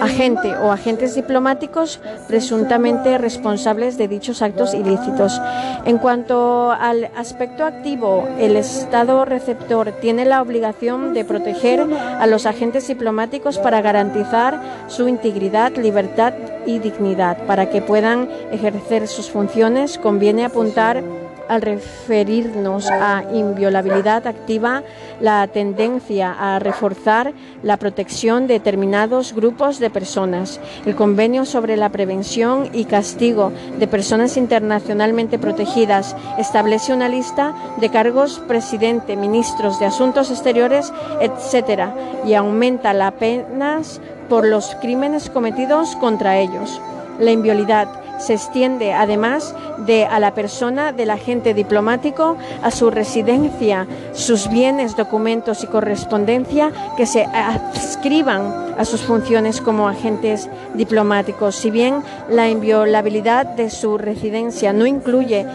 agente 0.00 0.56
o 0.56 0.72
agentes 0.72 1.14
diplomáticos 1.14 2.00
presuntamente 2.26 3.18
responsables 3.18 3.98
de 3.98 4.08
dichos 4.08 4.42
actos 4.42 4.74
ilícitos. 4.74 5.40
En 5.84 5.98
cuanto 5.98 6.72
al 6.72 7.10
aspecto 7.16 7.64
activo, 7.64 8.28
el 8.38 8.56
Estado 8.56 9.24
receptor 9.24 9.92
tiene 10.00 10.24
la 10.24 10.42
obligación 10.42 11.14
de 11.14 11.24
proteger 11.24 11.80
a 11.80 12.26
los 12.26 12.46
agentes 12.46 12.88
diplomáticos 12.88 13.58
para 13.58 13.82
garantizar 13.82 14.60
su 14.88 15.08
integridad, 15.08 15.76
libertad 15.76 16.34
y 16.66 16.78
dignidad. 16.78 17.38
Para 17.46 17.70
que 17.70 17.82
puedan 17.82 18.28
ejercer 18.52 19.06
sus 19.06 19.30
funciones, 19.30 19.98
conviene 19.98 20.44
apuntar 20.44 21.02
al 21.50 21.62
referirnos 21.62 22.88
a 22.88 23.24
inviolabilidad 23.34 24.28
activa 24.28 24.84
la 25.20 25.48
tendencia 25.48 26.32
a 26.38 26.60
reforzar 26.60 27.32
la 27.64 27.76
protección 27.76 28.46
de 28.46 28.54
determinados 28.54 29.34
grupos 29.34 29.80
de 29.80 29.90
personas. 29.90 30.60
El 30.86 30.94
convenio 30.94 31.44
sobre 31.44 31.76
la 31.76 31.88
prevención 31.88 32.70
y 32.72 32.84
castigo 32.84 33.52
de 33.78 33.88
personas 33.88 34.36
internacionalmente 34.36 35.40
protegidas 35.40 36.14
establece 36.38 36.92
una 36.92 37.08
lista 37.08 37.52
de 37.80 37.88
cargos 37.88 38.40
presidente, 38.46 39.16
ministros 39.16 39.80
de 39.80 39.86
Asuntos 39.86 40.30
Exteriores, 40.30 40.92
etcétera, 41.20 41.92
y 42.24 42.34
aumenta 42.34 42.92
las 42.92 43.12
penas 43.14 44.00
por 44.28 44.46
los 44.46 44.76
crímenes 44.76 45.28
cometidos 45.28 45.96
contra 45.96 46.38
ellos. 46.38 46.80
La 47.18 47.32
inviolidad 47.32 47.99
se 48.20 48.34
extiende 48.34 48.92
además 48.92 49.54
de 49.78 50.04
a 50.04 50.20
la 50.20 50.34
persona 50.34 50.92
del 50.92 51.10
agente 51.10 51.54
diplomático, 51.54 52.36
a 52.62 52.70
su 52.70 52.90
residencia, 52.90 53.86
sus 54.12 54.48
bienes, 54.48 54.96
documentos 54.96 55.64
y 55.64 55.66
correspondencia 55.66 56.70
que 56.96 57.06
se 57.06 57.24
adscriban 57.24 58.74
a 58.78 58.84
sus 58.84 59.00
funciones 59.00 59.60
como 59.60 59.88
agentes 59.88 60.48
diplomáticos. 60.74 61.56
Si 61.56 61.70
bien 61.70 62.02
la 62.28 62.48
inviolabilidad 62.48 63.46
de 63.46 63.70
su 63.70 63.98
residencia 63.98 64.72
no 64.72 64.86
incluye 64.86 65.46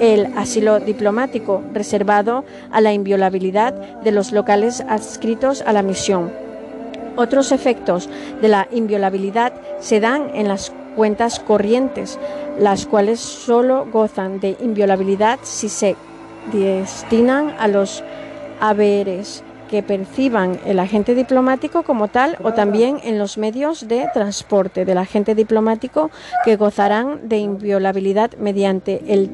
el 0.00 0.26
asilo 0.36 0.80
diplomático 0.80 1.62
reservado 1.72 2.44
a 2.70 2.80
la 2.80 2.92
inviolabilidad 2.92 3.74
de 4.02 4.12
los 4.12 4.32
locales 4.32 4.82
adscritos 4.88 5.62
a 5.62 5.72
la 5.72 5.82
misión. 5.82 6.32
Otros 7.16 7.52
efectos 7.52 8.08
de 8.40 8.48
la 8.48 8.66
inviolabilidad 8.70 9.52
se 9.78 10.00
dan 10.00 10.30
en 10.34 10.48
las 10.48 10.72
cuentas 10.96 11.40
corrientes, 11.40 12.18
las 12.58 12.86
cuales 12.86 13.20
solo 13.20 13.86
gozan 13.92 14.40
de 14.40 14.56
inviolabilidad 14.60 15.38
si 15.42 15.68
se 15.68 15.96
destinan 16.52 17.54
a 17.58 17.68
los 17.68 18.02
haberes 18.60 19.42
que 19.70 19.82
perciban 19.84 20.58
el 20.66 20.80
agente 20.80 21.14
diplomático 21.14 21.84
como 21.84 22.08
tal 22.08 22.36
o 22.42 22.52
también 22.52 22.98
en 23.04 23.18
los 23.18 23.38
medios 23.38 23.86
de 23.86 24.08
transporte 24.12 24.84
del 24.84 24.98
agente 24.98 25.36
diplomático 25.36 26.10
que 26.44 26.56
gozarán 26.56 27.28
de 27.28 27.38
inviolabilidad 27.38 28.32
mediante 28.38 29.00
el 29.06 29.30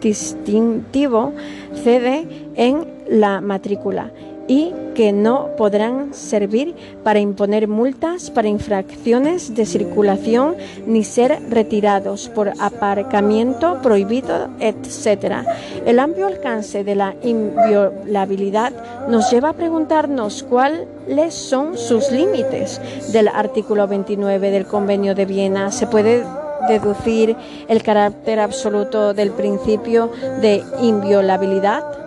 distintivo 0.00 1.34
CD 1.74 2.26
en 2.56 2.86
la 3.08 3.42
matrícula 3.42 4.10
y 4.46 4.72
que 4.94 5.12
no 5.12 5.50
podrán 5.56 6.14
servir 6.14 6.74
para 7.02 7.18
imponer 7.18 7.66
multas 7.66 8.30
para 8.30 8.48
infracciones 8.48 9.54
de 9.54 9.66
circulación 9.66 10.56
ni 10.86 11.02
ser 11.04 11.38
retirados 11.50 12.28
por 12.28 12.52
aparcamiento 12.60 13.80
prohibido, 13.82 14.48
etc. 14.60 15.46
El 15.84 15.98
amplio 15.98 16.26
alcance 16.26 16.84
de 16.84 16.94
la 16.94 17.14
inviolabilidad 17.22 18.72
nos 19.08 19.30
lleva 19.30 19.50
a 19.50 19.54
preguntarnos 19.54 20.42
cuáles 20.42 21.34
son 21.34 21.76
sus 21.76 22.10
límites. 22.10 22.80
Del 23.12 23.28
artículo 23.28 23.88
29 23.88 24.50
del 24.50 24.66
Convenio 24.66 25.14
de 25.14 25.24
Viena 25.24 25.72
se 25.72 25.86
puede 25.86 26.24
deducir 26.68 27.36
el 27.68 27.82
carácter 27.82 28.40
absoluto 28.40 29.14
del 29.14 29.30
principio 29.30 30.10
de 30.40 30.62
inviolabilidad? 30.80 32.03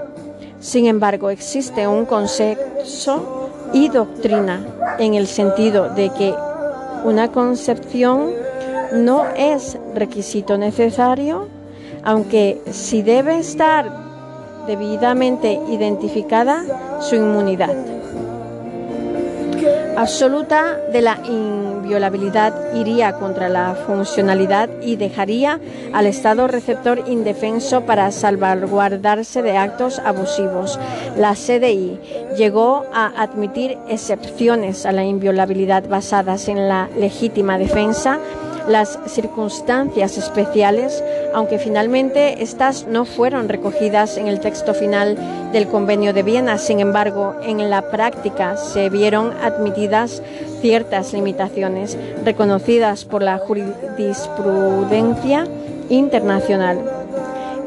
Sin 0.67 0.86
embargo, 0.86 1.29
existe 1.29 1.88
un 1.88 2.05
consenso 2.05 3.50
y 3.71 3.88
doctrina 3.88 4.65
en 5.00 5.13
el 5.13 5.25
sentido 5.25 5.88
de 5.91 6.09
que 6.09 6.33
una 7.05 7.31
concepción 7.31 8.31
no 8.91 9.24
es 9.38 9.77
requisito 9.95 10.57
necesario, 10.57 11.47
aunque 12.03 12.62
sí 12.69 13.01
debe 13.01 13.38
estar 13.38 13.89
debidamente 14.67 15.57
identificada 15.69 17.00
su 17.00 17.15
inmunidad 17.15 17.96
absoluta 19.97 20.77
de 20.93 21.01
la 21.01 21.19
inviolabilidad 21.25 22.53
iría 22.75 23.13
contra 23.13 23.49
la 23.49 23.75
funcionalidad 23.75 24.69
y 24.81 24.95
dejaría 24.95 25.59
al 25.91 26.05
Estado 26.05 26.47
receptor 26.47 27.03
indefenso 27.07 27.81
para 27.81 28.11
salvaguardarse 28.11 29.41
de 29.41 29.57
actos 29.57 29.99
abusivos. 29.99 30.79
La 31.17 31.33
CDI 31.33 31.99
llegó 32.37 32.85
a 32.93 33.07
admitir 33.21 33.77
excepciones 33.89 34.85
a 34.85 34.91
la 34.91 35.03
inviolabilidad 35.03 35.87
basadas 35.89 36.47
en 36.47 36.69
la 36.69 36.89
legítima 36.95 37.57
defensa 37.57 38.19
las 38.67 39.00
circunstancias 39.07 40.17
especiales, 40.17 41.03
aunque 41.33 41.59
finalmente 41.59 42.43
estas 42.43 42.88
no 42.88 43.03
fueron 43.05 43.47
recogidas 43.50 44.17
en 44.17 44.27
el 44.27 44.39
texto 44.39 44.74
final 44.74 45.17
del 45.51 45.67
Convenio 45.67 46.13
de 46.13 46.24
Viena. 46.24 46.57
Sin 46.57 46.79
embargo, 46.79 47.36
en 47.43 47.69
la 47.69 47.91
práctica 47.91 48.57
se 48.57 48.89
vieron 48.89 49.33
admitidas 49.41 50.24
ciertas 50.62 51.13
limitaciones 51.13 51.97
reconocidas 52.25 53.05
por 53.05 53.21
la 53.24 53.38
jurisprudencia 53.38 55.47
internacional. 55.89 56.96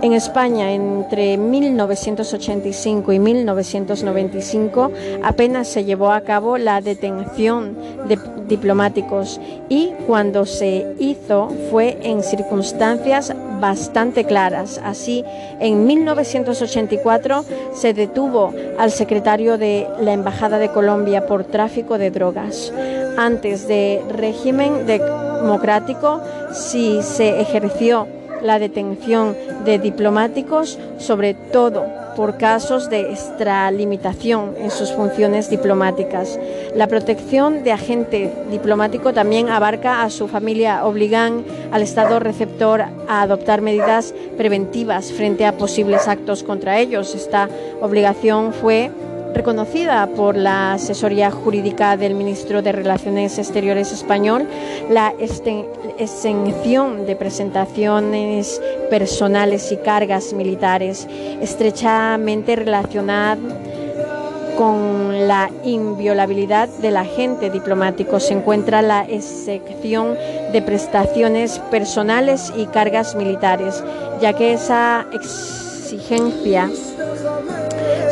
En 0.02 0.14
España, 0.14 0.72
entre 0.72 1.36
1985 1.36 3.12
y 3.12 3.18
1995, 3.18 4.90
apenas 5.22 5.68
se 5.68 5.84
llevó 5.84 6.10
a 6.10 6.22
cabo 6.22 6.56
la 6.56 6.80
detención 6.80 7.76
de 8.08 8.18
diplomáticos 8.48 9.38
y 9.68 9.92
cuando 10.06 10.46
se 10.46 10.94
hizo 10.98 11.50
fue 11.70 11.98
en 12.02 12.22
circunstancias 12.22 13.34
bastante 13.60 14.24
claras. 14.24 14.80
Así, 14.82 15.22
en 15.60 15.86
1984 15.86 17.44
se 17.74 17.92
detuvo 17.92 18.54
al 18.78 18.90
secretario 18.90 19.58
de 19.58 19.86
la 20.00 20.14
Embajada 20.14 20.58
de 20.58 20.70
Colombia 20.70 21.26
por 21.26 21.44
tráfico 21.44 21.98
de 21.98 22.10
drogas. 22.10 22.72
Antes 23.18 23.68
de 23.68 24.02
régimen 24.08 24.86
democrático, 24.86 26.22
si 26.52 27.02
se 27.02 27.40
ejerció 27.42 28.08
la 28.42 28.58
detención 28.58 29.36
de 29.64 29.78
diplomáticos, 29.78 30.78
sobre 30.98 31.34
todo 31.34 31.84
por 32.16 32.36
casos 32.36 32.90
de 32.90 33.12
extralimitación 33.12 34.54
en 34.58 34.70
sus 34.70 34.92
funciones 34.92 35.48
diplomáticas. 35.48 36.38
La 36.74 36.86
protección 36.86 37.62
de 37.64 37.72
agente 37.72 38.32
diplomático 38.50 39.12
también 39.12 39.48
abarca 39.48 40.02
a 40.02 40.10
su 40.10 40.28
familia, 40.28 40.84
obligan 40.84 41.44
al 41.72 41.82
Estado 41.82 42.18
receptor 42.18 42.82
a 43.08 43.22
adoptar 43.22 43.62
medidas 43.62 44.14
preventivas 44.36 45.12
frente 45.12 45.46
a 45.46 45.56
posibles 45.56 46.08
actos 46.08 46.42
contra 46.42 46.78
ellos. 46.78 47.14
Esta 47.14 47.48
obligación 47.80 48.52
fue 48.52 48.90
reconocida 49.34 50.06
por 50.08 50.36
la 50.36 50.74
asesoría 50.74 51.30
jurídica 51.30 51.96
del 51.96 52.14
ministro 52.14 52.62
de 52.62 52.72
Relaciones 52.72 53.38
Exteriores 53.38 53.92
español, 53.92 54.46
la 54.90 55.12
exención 55.98 57.06
de 57.06 57.16
presentaciones 57.16 58.60
personales 58.90 59.70
y 59.72 59.76
cargas 59.76 60.32
militares, 60.32 61.06
estrechamente 61.40 62.56
relacionada 62.56 63.38
con 64.56 65.26
la 65.26 65.50
inviolabilidad 65.64 66.68
del 66.68 66.98
agente 66.98 67.48
diplomático. 67.48 68.20
Se 68.20 68.34
encuentra 68.34 68.82
la 68.82 69.06
excepción 69.08 70.16
de 70.52 70.60
prestaciones 70.60 71.58
personales 71.70 72.52
y 72.54 72.66
cargas 72.66 73.14
militares, 73.14 73.82
ya 74.20 74.34
que 74.34 74.52
esa 74.52 75.06
exigencia 75.12 76.68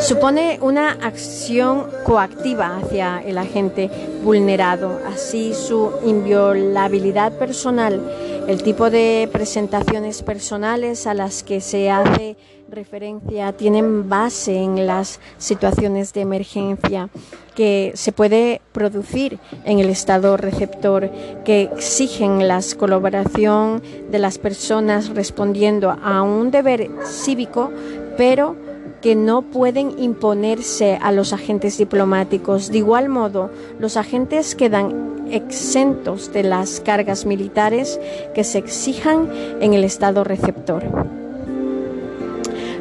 supone 0.01 0.59
una 0.61 0.91
acción 0.91 1.87
coactiva 2.05 2.77
hacia 2.77 3.21
el 3.21 3.37
agente 3.37 3.89
vulnerado, 4.23 4.99
así 5.07 5.53
su 5.53 5.91
inviolabilidad 6.05 7.33
personal, 7.33 8.01
el 8.47 8.63
tipo 8.63 8.89
de 8.89 9.29
presentaciones 9.31 10.23
personales 10.23 11.05
a 11.05 11.13
las 11.13 11.43
que 11.43 11.61
se 11.61 11.91
hace 11.91 12.37
referencia 12.69 13.51
tienen 13.53 14.09
base 14.09 14.55
en 14.57 14.87
las 14.87 15.19
situaciones 15.37 16.13
de 16.13 16.21
emergencia 16.21 17.09
que 17.55 17.91
se 17.95 18.11
puede 18.11 18.61
producir 18.71 19.39
en 19.65 19.79
el 19.79 19.89
estado 19.89 20.37
receptor 20.37 21.09
que 21.43 21.63
exigen 21.63 22.47
la 22.47 22.61
colaboración 22.77 23.81
de 24.11 24.19
las 24.19 24.37
personas 24.37 25.09
respondiendo 25.09 25.91
a 26.03 26.21
un 26.21 26.51
deber 26.51 26.89
cívico, 27.05 27.71
pero 28.17 28.55
que 29.01 29.15
no 29.15 29.41
pueden 29.41 29.99
imponerse 29.99 30.97
a 31.01 31.11
los 31.11 31.33
agentes 31.33 31.77
diplomáticos. 31.77 32.71
De 32.71 32.79
igual 32.79 33.09
modo, 33.09 33.49
los 33.79 33.97
agentes 33.97 34.55
quedan 34.55 35.27
exentos 35.31 36.33
de 36.33 36.43
las 36.43 36.79
cargas 36.79 37.25
militares 37.25 37.99
que 38.33 38.43
se 38.43 38.57
exijan 38.57 39.29
en 39.61 39.73
el 39.73 39.83
Estado 39.83 40.23
receptor 40.23 41.18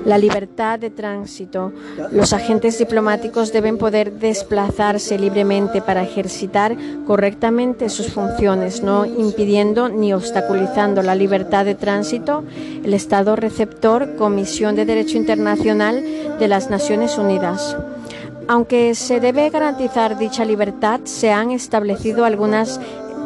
la 0.04 0.18
libertad 0.18 0.78
de 0.78 0.90
tránsito. 0.90 1.72
Los 2.12 2.32
agentes 2.32 2.78
diplomáticos 2.78 3.52
deben 3.52 3.78
poder 3.78 4.12
desplazarse 4.12 5.18
libremente 5.18 5.82
para 5.82 6.02
ejercitar 6.02 6.76
correctamente 7.06 7.88
sus 7.88 8.08
funciones, 8.08 8.82
no 8.82 9.06
impidiendo 9.06 9.88
ni 9.88 10.12
obstaculizando 10.12 11.02
la 11.02 11.14
libertad 11.14 11.64
de 11.64 11.74
tránsito. 11.74 12.44
El 12.84 12.94
Estado 12.94 13.36
receptor, 13.36 14.16
Comisión 14.16 14.76
de 14.76 14.84
Derecho 14.84 15.16
Internacional 15.16 16.02
de 16.38 16.48
las 16.48 16.70
Naciones 16.70 17.18
Unidas. 17.18 17.76
Aunque 18.50 18.94
se 18.94 19.20
debe 19.20 19.50
garantizar 19.50 20.16
dicha 20.16 20.44
libertad, 20.46 21.00
se 21.04 21.32
han 21.32 21.50
establecido 21.50 22.24
algunas 22.24 22.80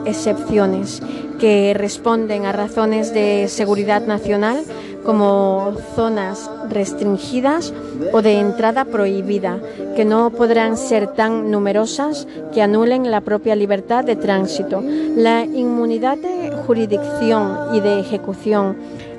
excepciones 0.06 1.02
que 1.38 1.74
responden 1.74 2.46
a 2.46 2.52
razones 2.52 3.12
de 3.12 3.48
seguridad 3.48 4.06
nacional 4.06 4.64
como 5.04 5.72
zonas 5.96 6.48
restringidas 6.70 7.74
o 8.12 8.22
de 8.22 8.38
entrada 8.38 8.84
prohibida, 8.84 9.58
que 9.96 10.04
no 10.04 10.30
podrán 10.30 10.76
ser 10.76 11.08
tan 11.08 11.50
numerosas 11.50 12.28
que 12.54 12.62
anulen 12.62 13.10
la 13.10 13.20
propia 13.20 13.56
libertad 13.56 14.04
de 14.04 14.16
tránsito. 14.16 14.82
La 15.16 15.44
inmunidad 15.44 16.18
de 16.18 16.52
jurisdicción 16.66 17.74
y 17.74 17.80
de 17.80 18.00
ejecución 18.00 18.76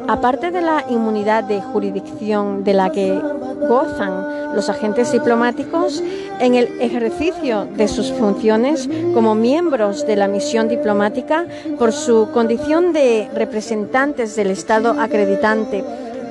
Aparte 0.08 0.52
de 0.52 0.62
la 0.62 0.86
inmunidad 0.90 1.44
de 1.46 1.62
jurisdicción 1.62 2.64
de 2.64 2.74
la 2.74 2.92
que 2.92 3.20
gozan 3.68 4.56
los 4.56 4.70
agentes 4.70 5.12
diplomáticos 5.12 6.04
en 6.40 6.56
el 6.56 6.82
ejercicio 6.82 7.66
de 7.76 7.88
sus 7.88 8.12
funciones 8.12 8.90
como 9.14 9.34
miembros 9.34 10.06
de 10.06 10.16
la 10.16 10.28
misión 10.28 10.68
diplomática 10.68 11.46
por 11.80 11.92
su 11.92 12.30
condición 12.34 12.94
de 12.94 13.30
representantes 13.34 14.36
del 14.36 14.52
Estado 14.52 14.96
acreditante, 15.00 15.84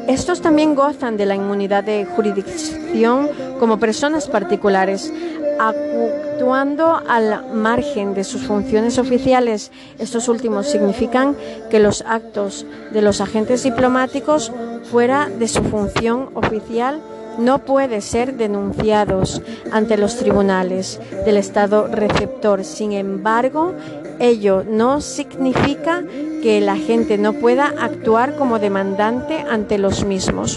estos 0.08 0.40
también 0.40 0.74
gozan 0.74 1.16
de 1.16 1.26
la 1.26 1.34
inmunidad 1.34 1.84
de 1.84 2.04
jurisdicción 2.04 3.28
como 3.58 3.78
personas 3.78 4.28
particulares, 4.28 5.12
actuando 5.58 7.00
al 7.08 7.54
margen 7.54 8.14
de 8.14 8.24
sus 8.24 8.42
funciones 8.42 8.98
oficiales. 8.98 9.70
Estos 9.98 10.28
últimos 10.28 10.66
significan 10.66 11.36
que 11.70 11.78
los 11.78 12.02
actos 12.02 12.66
de 12.92 13.02
los 13.02 13.20
agentes 13.20 13.62
diplomáticos 13.62 14.52
fuera 14.90 15.28
de 15.28 15.46
su 15.48 15.62
función 15.62 16.30
oficial 16.34 17.00
no 17.38 17.60
pueden 17.60 18.02
ser 18.02 18.36
denunciados 18.36 19.40
ante 19.70 19.96
los 19.96 20.16
tribunales 20.16 21.00
del 21.24 21.36
Estado 21.36 21.86
receptor. 21.86 22.64
Sin 22.64 22.92
embargo, 22.92 23.74
Ello 24.22 24.62
no 24.64 25.00
significa 25.00 26.04
que 26.44 26.60
la 26.60 26.76
gente 26.76 27.18
no 27.18 27.32
pueda 27.32 27.74
actuar 27.76 28.36
como 28.36 28.60
demandante 28.60 29.44
ante 29.50 29.78
los 29.78 30.04
mismos. 30.04 30.56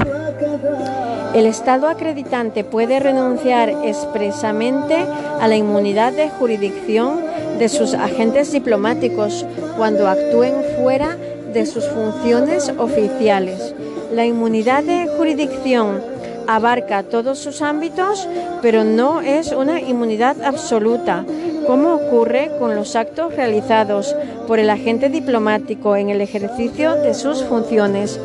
El 1.34 1.48
Estado 1.48 1.88
acreditante 1.88 2.64
puede 2.64 3.00
renunciar 3.00 3.70
expresamente 3.84 5.08
a 5.42 5.48
la 5.48 5.56
inmunidad 5.56 6.14
de 6.14 6.30
jurisdicción 6.30 7.22
de 7.58 7.68
sus 7.68 7.96
agentes 7.96 8.52
diplomáticos 8.52 9.44
cuando 9.76 10.08
actúen 10.08 10.54
fuera 10.80 11.18
de 11.52 11.66
sus 11.66 11.88
funciones 11.88 12.72
oficiales. 12.78 13.74
La 14.14 14.28
inmunidad 14.28 14.84
de 14.84 15.08
jurisdicción 15.18 16.04
abarca 16.48 17.02
todos 17.02 17.40
sus 17.40 17.64
ámbitos, 17.64 18.28
pero 18.62 18.84
no 18.84 19.22
es 19.22 19.52
una 19.52 19.82
inmunidad 19.82 20.44
absoluta, 20.44 21.26
como 21.68 21.94
ocurre 21.96 22.52
con 22.60 22.76
los 22.76 22.96
actos 22.96 23.36
realizados 23.36 24.16
por 24.48 24.60
el 24.60 24.70
agente 24.70 25.10
diplomático 25.10 25.96
en 25.96 26.10
el 26.10 26.22
ejercicio 26.22 26.96
de 26.96 27.14
sus 27.14 27.44
funciones 27.44 28.20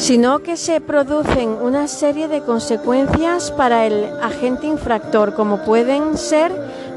sino 0.00 0.38
que 0.38 0.56
se 0.56 0.80
producen 0.80 1.50
una 1.60 1.86
serie 1.86 2.26
de 2.26 2.40
consecuencias 2.40 3.50
para 3.50 3.86
el 3.86 4.08
agente 4.22 4.66
infractor, 4.66 5.34
como 5.34 5.62
pueden 5.62 6.16
ser 6.16 6.50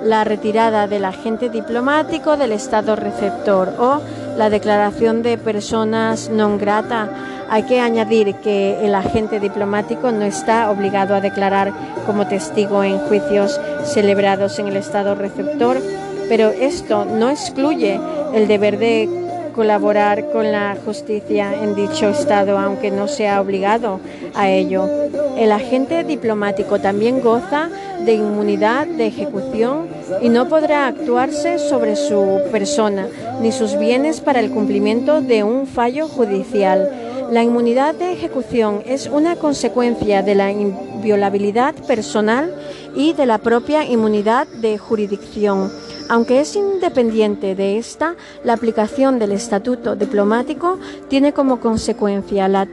la 0.05 0.23
retirada 0.23 0.87
del 0.87 1.03
agente 1.03 1.49
diplomático 1.49 2.37
del 2.37 2.53
Estado 2.53 2.95
receptor 2.95 3.73
o 3.77 3.99
la 4.37 4.49
declaración 4.49 5.21
de 5.21 5.37
personas 5.37 6.31
non 6.31 6.55
grata. 6.55 7.42
Hay 7.53 7.61
que 7.61 7.79
añadir 7.79 8.33
que 8.37 8.83
el 8.83 8.95
agente 8.95 9.39
diplomático 9.39 10.11
no 10.11 10.25
está 10.25 10.71
obligado 10.71 11.13
a 11.13 11.21
declarar 11.21 11.71
como 12.07 12.25
testigo 12.25 12.83
en 12.83 12.97
juicios 12.97 13.61
celebrados 13.85 14.57
en 14.57 14.69
el 14.69 14.75
Estado 14.75 15.13
receptor, 15.13 15.77
pero 16.27 16.49
esto 16.49 17.05
no 17.05 17.29
excluye 17.29 17.99
el 18.33 18.47
deber 18.47 18.79
de 18.79 19.07
colaborar 19.53 20.31
con 20.31 20.51
la 20.51 20.75
justicia 20.83 21.53
en 21.53 21.75
dicho 21.75 22.09
Estado, 22.09 22.57
aunque 22.57 22.89
no 22.89 23.07
sea 23.07 23.39
obligado 23.39 23.99
a 24.33 24.49
ello. 24.49 24.89
El 25.37 25.51
agente 25.51 26.03
diplomático 26.03 26.79
también 26.79 27.21
goza 27.21 27.69
de 28.03 28.13
inmunidad 28.15 28.87
de 28.87 29.05
ejecución 29.05 29.89
y 30.23 30.29
no 30.29 30.49
podrá 30.49 30.87
actuarse 30.87 31.59
sobre 31.59 31.97
su 31.97 32.41
persona 32.51 33.05
ni 33.41 33.51
sus 33.51 33.77
bienes 33.77 34.21
para 34.21 34.39
el 34.39 34.49
cumplimiento 34.49 35.21
de 35.21 35.43
un 35.43 35.67
fallo 35.67 36.07
judicial. 36.07 36.89
La 37.33 37.41
inmunidad 37.41 37.95
de 37.95 38.11
ejecución 38.11 38.83
es 38.85 39.07
una 39.07 39.35
consecuencia 39.37 40.21
de 40.21 40.35
la 40.35 40.51
inviolabilidad 40.51 41.73
personal 41.87 42.55
y 42.95 43.13
de 43.13 43.25
la 43.25 43.39
propia 43.39 43.83
inmunidad 43.83 44.45
de 44.45 44.77
jurisdicción. 44.77 45.71
Aunque 46.09 46.41
es 46.41 46.55
independiente 46.55 47.55
de 47.55 47.79
esta, 47.79 48.15
la 48.43 48.53
aplicación 48.53 49.17
del 49.17 49.31
estatuto 49.31 49.95
diplomático 49.95 50.77
tiene 51.07 51.33
como 51.33 51.59
consecuencia 51.59 52.47
la, 52.47 52.67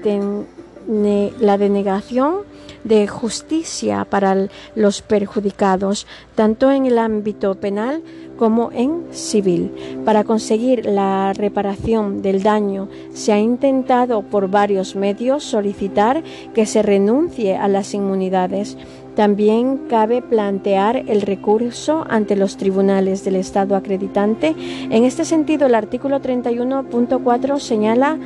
denegación 1.57 2.41
de 2.85 3.09
justicia 3.09 4.05
para 4.05 4.47
los 4.75 5.01
perjudicados, 5.01 6.07
tanto 6.35 6.71
en 6.71 6.85
el 6.85 6.99
ámbito 6.99 7.55
penal 7.55 8.03
como 8.41 8.71
en 8.73 9.05
civil. 9.11 9.71
Para 10.07 10.25
conseguir 10.25 10.87
la 10.87 11.35
reparación 11.35 12.23
del 12.23 12.43
daño 12.43 12.89
se 13.13 13.35
ha 13.35 13.39
intentado 13.39 14.23
por 14.23 14.49
varios 14.49 14.97
medios 14.97 15.45
solicitar 15.45 16.25
que 16.55 16.65
se 16.65 16.81
renuncie 16.81 17.55
a 17.57 17.69
las 17.69 17.93
inmunidades. 17.93 18.79
También 19.15 19.83
cabe 19.91 20.23
plantear 20.23 20.97
el 20.97 21.21
recurso 21.21 22.07
ante 22.09 22.35
los 22.35 22.57
tribunales 22.57 23.25
del 23.25 23.37
Estado 23.37 23.77
acreditante. 23.77 24.55
En 24.89 25.05
este 25.05 25.27
sentido, 25.27 25.67
el 25.67 25.75
artículo 25.75 26.23
31.4 26.23 27.59
señala 27.59 28.19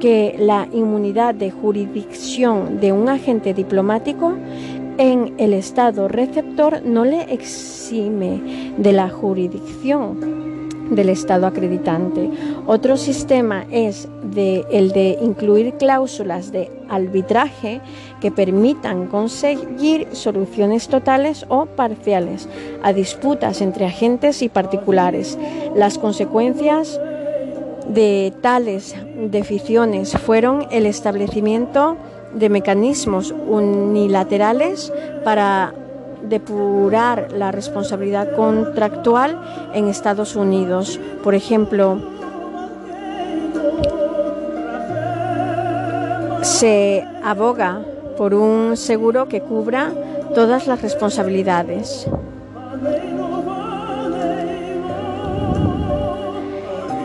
que 0.00 0.36
la 0.38 0.68
inmunidad 0.72 1.34
de 1.34 1.50
jurisdicción 1.50 2.78
de 2.78 2.92
un 2.92 3.08
agente 3.08 3.54
diplomático 3.54 4.34
en 4.98 5.34
el 5.38 5.54
Estado 5.54 6.08
receptor 6.08 6.82
no 6.84 7.04
le 7.04 7.32
exime 7.32 8.72
de 8.76 8.92
la 8.92 9.08
jurisdicción 9.08 10.42
del 10.90 11.08
Estado 11.08 11.46
acreditante. 11.46 12.30
Otro 12.66 12.96
sistema 12.96 13.64
es 13.70 14.08
el 14.34 14.92
de 14.92 15.18
incluir 15.22 15.74
cláusulas 15.74 16.52
de 16.52 16.70
arbitraje 16.88 17.80
que 18.20 18.30
permitan 18.30 19.06
conseguir 19.06 20.08
soluciones 20.12 20.88
totales 20.88 21.46
o 21.48 21.66
parciales 21.66 22.48
a 22.82 22.92
disputas 22.92 23.62
entre 23.62 23.86
agentes 23.86 24.42
y 24.42 24.48
particulares. 24.48 25.38
Las 25.74 25.98
consecuencias 25.98 27.00
de 27.88 28.32
tales 28.40 28.94
deficisiones 29.30 30.12
fueron 30.12 30.66
el 30.70 30.86
establecimiento 30.86 31.96
de 32.34 32.48
mecanismos 32.48 33.32
unilaterales 33.32 34.92
para 35.24 35.74
depurar 36.22 37.32
la 37.32 37.52
responsabilidad 37.52 38.34
contractual 38.36 39.40
en 39.74 39.88
Estados 39.88 40.36
Unidos. 40.36 41.00
Por 41.22 41.34
ejemplo, 41.34 42.00
se 46.42 47.04
aboga 47.22 47.82
por 48.16 48.34
un 48.34 48.76
seguro 48.76 49.28
que 49.28 49.40
cubra 49.40 49.92
todas 50.34 50.66
las 50.66 50.80
responsabilidades. 50.82 52.06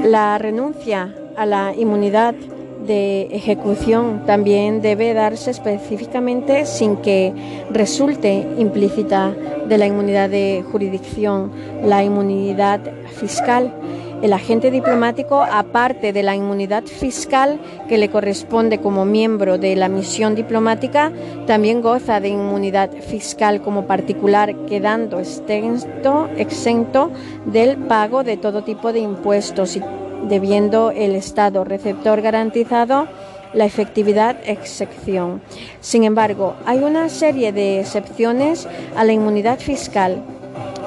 La 0.03 0.37
renuncia 0.37 1.13
a 1.35 1.45
la 1.45 1.75
inmunidad 1.75 2.33
de 2.88 3.28
ejecución 3.32 4.23
también 4.26 4.82
debe 4.82 5.13
darse 5.13 5.52
específicamente 5.52 6.65
sin 6.65 6.97
que 6.97 7.34
resulte 7.69 8.47
implícita 8.58 9.36
de 9.67 9.78
la 9.78 9.86
inmunidad 9.86 10.30
de 10.30 10.63
jurisdicción, 10.71 11.52
la 11.84 12.04
inmunidad 12.04 12.80
fiscal. 13.19 13.73
El 14.21 14.34
agente 14.34 14.71
diplomático, 14.71 15.43
aparte 15.43 16.12
de 16.12 16.23
la 16.23 16.36
inmunidad 16.36 16.86
fiscal 16.86 17.60
que 17.88 18.00
le 18.00 18.10
corresponde 18.10 18.80
como 18.80 19.06
miembro 19.06 19.60
de 19.60 19.76
la 19.76 19.89
misión 19.89 20.34
diplomática, 20.34 21.12
también 21.45 21.84
goza 21.84 22.19
de 22.19 22.30
inmunidad 22.30 22.89
fiscal 22.93 23.62
como 23.62 23.86
particular, 23.86 24.56
quedando 24.65 25.19
exento, 25.19 26.30
exento 26.36 27.12
del 27.45 27.78
pago 27.78 28.23
de 28.23 28.38
todo 28.38 28.63
tipo 28.63 28.91
de 28.91 29.02
impuestos 29.02 29.76
y 29.76 29.84
debiendo 30.23 30.91
el 30.91 31.15
Estado 31.15 31.63
receptor 31.63 32.21
garantizado 32.21 33.08
la 33.53 33.65
efectividad 33.65 34.38
excepción. 34.45 35.41
Sin 35.80 36.03
embargo, 36.03 36.56
hay 36.65 36.80
una 36.80 37.10
serie 37.10 37.51
de 37.51 37.80
excepciones 37.80 38.67
a 38.95 39.03
la 39.03 39.13
inmunidad 39.13 39.60
fiscal 39.60 40.21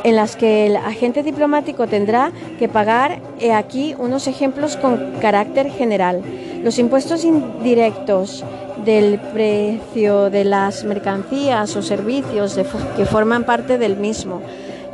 en 0.05 0.17
las 0.17 0.37
que 0.37 0.67
el 0.67 0.77
agente 0.77 1.23
diplomático 1.23 1.87
tendrá 1.87 2.33
que 2.59 2.69
pagar, 2.69 3.21
he 3.39 3.53
aquí 3.53 3.95
unos 3.99 4.27
ejemplos 4.27 4.77
con 4.77 5.15
carácter 5.21 5.71
general. 5.71 6.23
Los 6.63 6.79
impuestos 6.79 7.25
indirectos 7.25 8.45
del 8.85 9.19
precio 9.19 10.31
de 10.31 10.45
las 10.45 10.85
mercancías 10.85 11.77
o 11.77 11.83
servicios 11.83 12.59
que 12.97 13.05
forman 13.05 13.45
parte 13.45 13.79
del 13.79 13.97
mismo, 13.97 14.41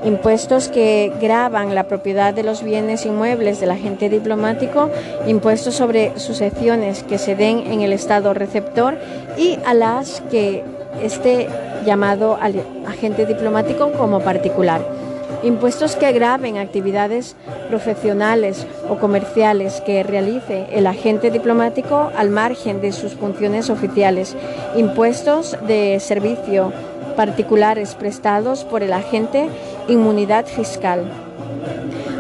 impuestos 0.05 0.69
que 0.69 1.13
graban 1.21 1.75
la 1.75 1.85
propiedad 1.85 2.35
de 2.35 2.43
los 2.43 2.63
bienes 2.63 3.07
inmuebles 3.07 3.61
del 3.61 3.71
agente 3.71 4.09
diplomático, 4.09 4.91
impuestos 5.27 5.75
sobre 5.75 6.19
sucesiones 6.19 7.03
que 7.03 7.19
se 7.19 7.35
den 7.35 7.61
en 7.71 7.81
el 7.81 7.93
Estado 7.93 8.35
receptor 8.35 8.99
y 9.37 9.59
a 9.65 9.75
las 9.75 10.23
que 10.31 10.65
esté 11.03 11.49
llamado 11.85 12.39
al 12.41 12.63
agente 12.87 13.27
diplomático 13.27 13.93
como 13.93 14.21
particular. 14.21 14.81
Impuestos 15.43 15.97
que 15.97 16.13
graben 16.13 16.57
actividades 16.57 17.37
profesionales 17.69 18.67
o 18.89 18.97
comerciales 18.97 19.81
que 19.83 20.03
realice 20.03 20.67
el 20.73 20.87
agente 20.87 21.31
diplomático 21.31 22.11
al 22.17 22.31
margen 22.31 22.81
de 22.81 22.93
sus 22.93 23.15
funciones 23.15 23.69
oficiales. 23.71 24.35
Impuestos 24.77 25.57
de 25.67 26.01
servicio 26.01 26.73
particulares 27.17 27.95
prestados 27.95 28.65
por 28.65 28.83
el 28.83 28.93
agente 28.93 29.49
inmunidad 29.89 30.47
fiscal. 30.47 31.05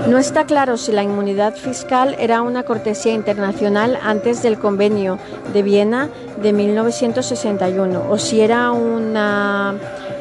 No 0.09 0.19
está 0.19 0.45
claro 0.45 0.77
si 0.77 0.93
la 0.93 1.03
inmunidad 1.03 1.57
fiscal 1.57 2.15
era 2.19 2.43
una 2.43 2.63
cortesía 2.63 3.13
internacional 3.13 3.99
antes 4.03 4.43
del 4.43 4.59
convenio 4.59 5.19
de 5.53 5.63
Viena 5.63 6.11
de 6.41 6.53
1961 6.53 8.05
o 8.09 8.19
si 8.19 8.41
era 8.41 8.71
una 8.71 9.75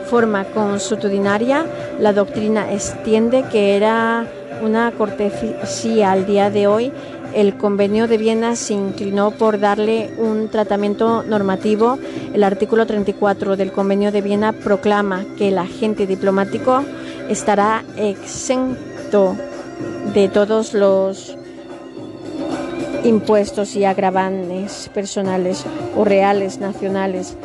forma 0.09 0.45
consuetudinaria. 0.45 1.65
La 1.99 2.13
doctrina 2.13 2.73
extiende 2.73 3.43
que 3.51 3.75
era 3.75 4.25
una 4.63 4.91
cortesía 4.91 6.11
al 6.11 6.25
día 6.25 6.49
de 6.49 6.65
hoy 6.65 6.91
el 7.35 7.57
convenio 7.57 8.07
de 8.07 8.17
Viena 8.17 8.55
se 8.55 8.73
inclinó 8.73 9.31
por 9.31 9.59
darle 9.59 10.09
un 10.17 10.47
tratamiento 10.47 11.21
normativo. 11.23 11.99
El 12.33 12.45
artículo 12.45 12.85
34 12.87 13.57
del 13.57 13.73
convenio 13.73 14.13
de 14.13 14.21
Viena 14.21 14.53
proclama 14.53 15.25
que 15.37 15.49
el 15.49 15.57
agente 15.57 16.07
diplomático 16.07 16.81
estará 17.29 17.83
exento 17.97 19.35
de 20.13 20.29
todos 20.29 20.73
los 20.73 21.37
impuestos 23.03 23.75
y 23.75 23.83
agravanes 23.83 24.89
personales 24.93 25.65
o 25.95 26.05
reales, 26.05 26.59
nacionales, 26.59 27.35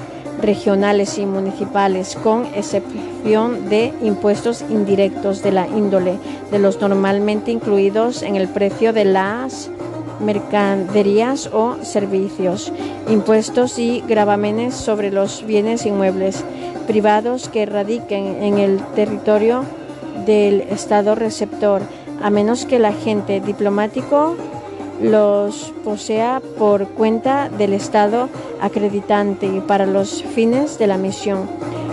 regionales 0.41 1.19
y 1.19 1.27
municipales, 1.27 2.17
con 2.23 2.47
excepción 2.55 3.69
de 3.69 3.93
impuestos 4.03 4.65
indirectos 4.69 5.43
de 5.43 5.53
la 5.53 5.67
índole 5.67 6.19
de 6.51 6.59
los 6.59 6.81
normalmente 6.81 7.51
incluidos 7.51 8.23
en 8.23 8.37
el 8.37 8.49
precio 8.49 8.93
de 8.93 9.05
las 9.05 9.71
mercaderías 10.21 11.49
o 11.53 11.77
servicios, 11.83 12.73
impuestos 13.09 13.79
y 13.79 14.03
gravámenes 14.07 14.75
sobre 14.75 15.11
los 15.11 15.47
bienes 15.47 15.87
inmuebles 15.87 16.45
privados 16.87 17.49
que 17.49 17.67
radiquen 17.67 18.43
en 18.43 18.59
el 18.59 18.79
territorio 18.95 19.65
del 20.27 20.63
Estado 20.63 21.15
receptor, 21.15 21.83
a 22.23 22.31
menos 22.31 22.67
que 22.67 22.77
el 22.77 22.85
agente 22.85 23.41
diplomático 23.41 24.37
los 25.03 25.73
posea 25.85 26.43
por 26.59 26.89
cuenta 26.89 27.49
del 27.49 27.73
Estado 27.73 28.29
acreditante 28.61 29.63
para 29.67 29.87
los 29.87 30.23
fines 30.23 30.79
de 30.79 30.87
la 30.87 30.99
misión. 30.99 31.49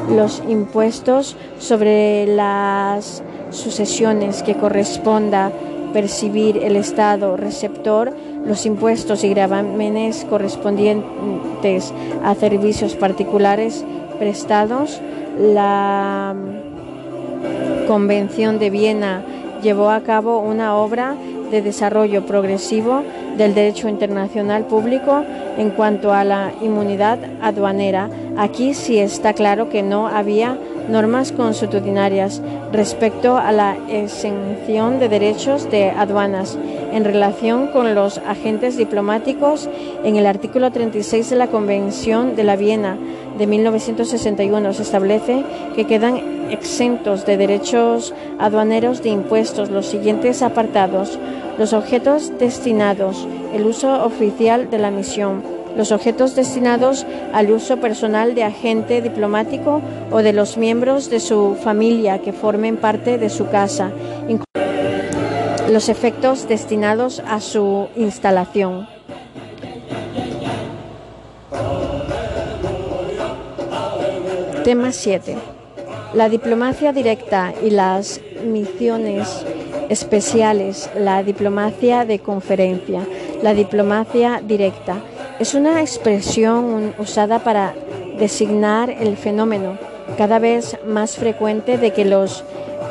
Los 0.09 0.41
impuestos 0.47 1.35
sobre 1.59 2.27
las 2.27 3.23
sucesiones 3.51 4.43
que 4.43 4.55
corresponda 4.55 5.51
percibir 5.93 6.57
el 6.57 6.75
Estado 6.75 7.37
receptor, 7.37 8.13
los 8.45 8.65
impuestos 8.65 9.23
y 9.23 9.29
gravámenes 9.29 10.25
correspondientes 10.29 11.93
a 12.23 12.35
servicios 12.35 12.95
particulares 12.95 13.85
prestados, 14.19 15.01
la 15.39 16.35
Convención 17.87 18.59
de 18.59 18.69
Viena 18.69 19.23
llevó 19.61 19.89
a 19.89 20.01
cabo 20.01 20.39
una 20.39 20.75
obra 20.75 21.15
de 21.51 21.61
desarrollo 21.61 22.25
progresivo 22.25 23.03
del 23.37 23.53
derecho 23.53 23.87
internacional 23.89 24.65
público 24.65 25.23
en 25.57 25.71
cuanto 25.71 26.13
a 26.13 26.23
la 26.23 26.51
inmunidad 26.61 27.19
aduanera. 27.41 28.09
Aquí 28.37 28.73
sí 28.73 28.99
está 28.99 29.33
claro 29.33 29.69
que 29.69 29.83
no 29.83 30.07
había 30.07 30.57
normas 30.89 31.31
consuetudinarias 31.31 32.41
respecto 32.71 33.37
a 33.37 33.51
la 33.51 33.77
exención 33.89 34.99
de 34.99 35.09
derechos 35.09 35.69
de 35.69 35.89
aduanas 35.89 36.57
en 36.93 37.03
relación 37.03 37.67
con 37.67 37.93
los 37.93 38.19
agentes 38.19 38.77
diplomáticos 38.77 39.69
en 40.03 40.15
el 40.15 40.25
artículo 40.25 40.71
36 40.71 41.29
de 41.29 41.35
la 41.35 41.47
Convención 41.47 42.35
de 42.35 42.43
la 42.43 42.55
Viena 42.55 42.97
de 43.37 43.47
1961 43.47 44.73
se 44.73 44.83
establece 44.83 45.43
que 45.75 45.85
quedan 45.85 46.51
exentos 46.51 47.25
de 47.25 47.37
derechos 47.37 48.13
aduaneros 48.39 49.03
de 49.03 49.09
impuestos 49.09 49.69
los 49.69 49.85
siguientes 49.85 50.41
apartados 50.41 51.19
los 51.57 51.73
objetos 51.73 52.31
destinados 52.39 53.27
el 53.53 53.65
uso 53.65 54.05
oficial 54.05 54.69
de 54.69 54.79
la 54.79 54.91
misión 54.91 55.57
los 55.77 55.91
objetos 55.91 56.35
destinados 56.35 57.05
al 57.33 57.51
uso 57.51 57.77
personal 57.77 58.33
de 58.33 58.43
agente 58.43 59.01
diplomático 59.01 59.81
o 60.11 60.17
de 60.17 60.33
los 60.33 60.57
miembros 60.57 61.09
de 61.09 61.19
su 61.19 61.55
familia 61.55 62.19
que 62.19 62.33
formen 62.33 62.77
parte 62.77 63.19
de 63.19 63.29
su 63.29 63.47
casa, 63.47 63.91
los 65.69 65.89
efectos 65.89 66.47
destinados 66.47 67.21
a 67.27 67.39
su 67.39 67.89
instalación. 67.95 68.96
Tema 74.67 74.91
7. 74.91 75.37
La 76.13 76.27
diplomacia 76.27 76.91
directa 76.91 77.53
y 77.63 77.69
las 77.69 78.19
misiones 78.43 79.45
especiales, 79.87 80.89
la 80.93 81.23
diplomacia 81.23 82.03
de 82.03 82.19
conferencia, 82.19 83.07
la 83.41 83.53
diplomacia 83.53 84.41
directa 84.45 84.97
es 85.39 85.53
una 85.53 85.79
expresión 85.79 86.93
usada 86.99 87.39
para 87.39 87.75
designar 88.19 88.89
el 88.89 89.15
fenómeno 89.15 89.77
cada 90.17 90.37
vez 90.37 90.77
más 90.85 91.15
frecuente 91.15 91.77
de 91.77 91.91
que 91.91 92.03
los 92.03 92.43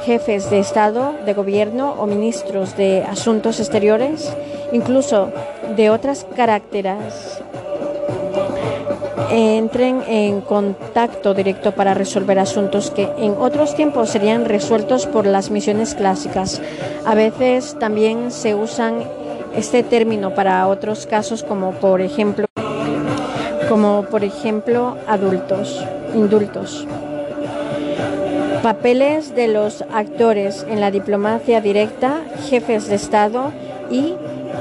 jefes 0.07 0.49
de 0.49 0.61
Estado, 0.61 1.13
de 1.27 1.35
gobierno 1.35 1.93
o 1.99 2.07
ministros 2.07 2.75
de 2.79 3.03
asuntos 3.03 3.61
exteriores, 3.61 4.35
incluso 4.73 5.31
de 5.77 5.91
otras 5.91 6.27
caracteres, 6.35 7.43
entren 9.31 10.03
en 10.07 10.41
contacto 10.41 11.35
directo 11.35 11.73
para 11.73 11.95
resolver 11.95 12.39
asuntos 12.39 12.91
que 12.91 13.09
en 13.19 13.33
otros 13.39 13.75
tiempos 13.75 14.11
serían 14.11 14.45
resueltos 14.45 15.07
por 15.07 15.27
las 15.27 15.51
misiones 15.51 15.95
clásicas. 15.95 16.61
A 17.05 17.15
veces 17.15 17.77
también 17.79 18.31
se 18.31 18.55
usan 18.55 19.05
este 19.57 19.83
término 19.83 20.35
para 20.35 20.67
otros 20.69 21.07
casos 21.07 21.43
como 21.43 21.73
por 21.73 22.01
ejemplo 22.01 22.47
como 23.69 24.05
por 24.05 24.23
ejemplo 24.23 24.97
adultos, 25.09 25.85
indultos. 26.15 26.87
Papeles 28.63 29.35
de 29.35 29.49
los 29.49 29.83
actores 29.93 30.67
en 30.69 30.81
la 30.81 30.91
diplomacia 30.91 31.61
directa, 31.61 32.21
jefes 32.49 32.89
de 32.89 32.95
Estado 32.97 33.53
y 33.91 34.15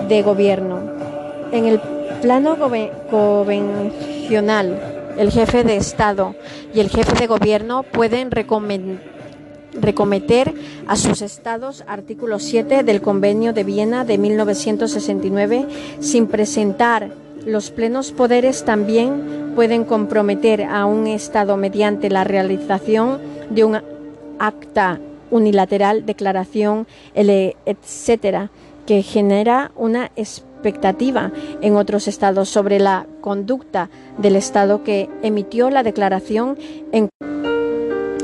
de 0.08 0.22
gobierno. 0.22 0.80
En 1.52 1.66
el 1.66 1.80
plano 2.22 2.56
convencional, 4.26 5.14
el 5.18 5.32
jefe 5.32 5.64
de 5.64 5.78
Estado 5.78 6.36
y 6.74 6.80
el 6.80 6.90
jefe 6.90 7.14
de 7.14 7.28
gobierno 7.28 7.84
pueden 7.84 8.32
recometer 9.74 10.54
a 10.88 10.96
sus 10.96 11.22
estados 11.22 11.84
artículo 11.88 12.40
7 12.40 12.84
del 12.84 13.02
Convenio 13.02 13.54
de 13.54 13.64
Viena 13.64 14.04
de 14.04 14.18
1969 14.18 15.68
sin 16.00 16.26
presentar 16.26 17.12
los 17.46 17.70
plenos 17.70 18.12
poderes 18.12 18.66
también 18.66 19.52
pueden 19.56 19.84
comprometer 19.84 20.64
a 20.64 20.88
un 20.88 21.06
Estado 21.06 21.56
mediante 21.56 22.10
la 22.10 22.24
realización 22.24 23.20
de 23.52 23.64
un 23.64 23.78
acta 24.40 25.00
unilateral, 25.30 26.06
declaración, 26.08 26.88
etcétera, 27.14 28.50
que 28.88 29.04
genera 29.04 29.72
una 29.76 30.12
expectativa 30.56 31.32
en 31.62 31.76
otros 31.76 32.08
estados 32.08 32.50
sobre 32.50 32.80
la 32.80 33.06
conducta 33.22 33.90
del 34.18 34.36
Estado 34.36 34.84
que 34.84 35.10
emitió 35.22 35.70
la 35.70 35.84
declaración 35.84 36.58
en 36.92 37.10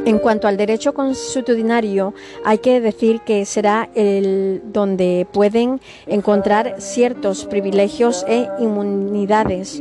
en 0.03 0.17
cuanto 0.17 0.47
al 0.47 0.57
derecho 0.57 0.95
consuetudinario, 0.95 2.15
hay 2.43 2.57
que 2.57 2.81
decir 2.81 3.21
que 3.21 3.45
será 3.45 3.87
el 3.93 4.61
donde 4.65 5.27
pueden 5.31 5.79
encontrar 6.07 6.77
ciertos 6.79 7.45
privilegios 7.45 8.25
e 8.27 8.47
inmunidades 8.59 9.79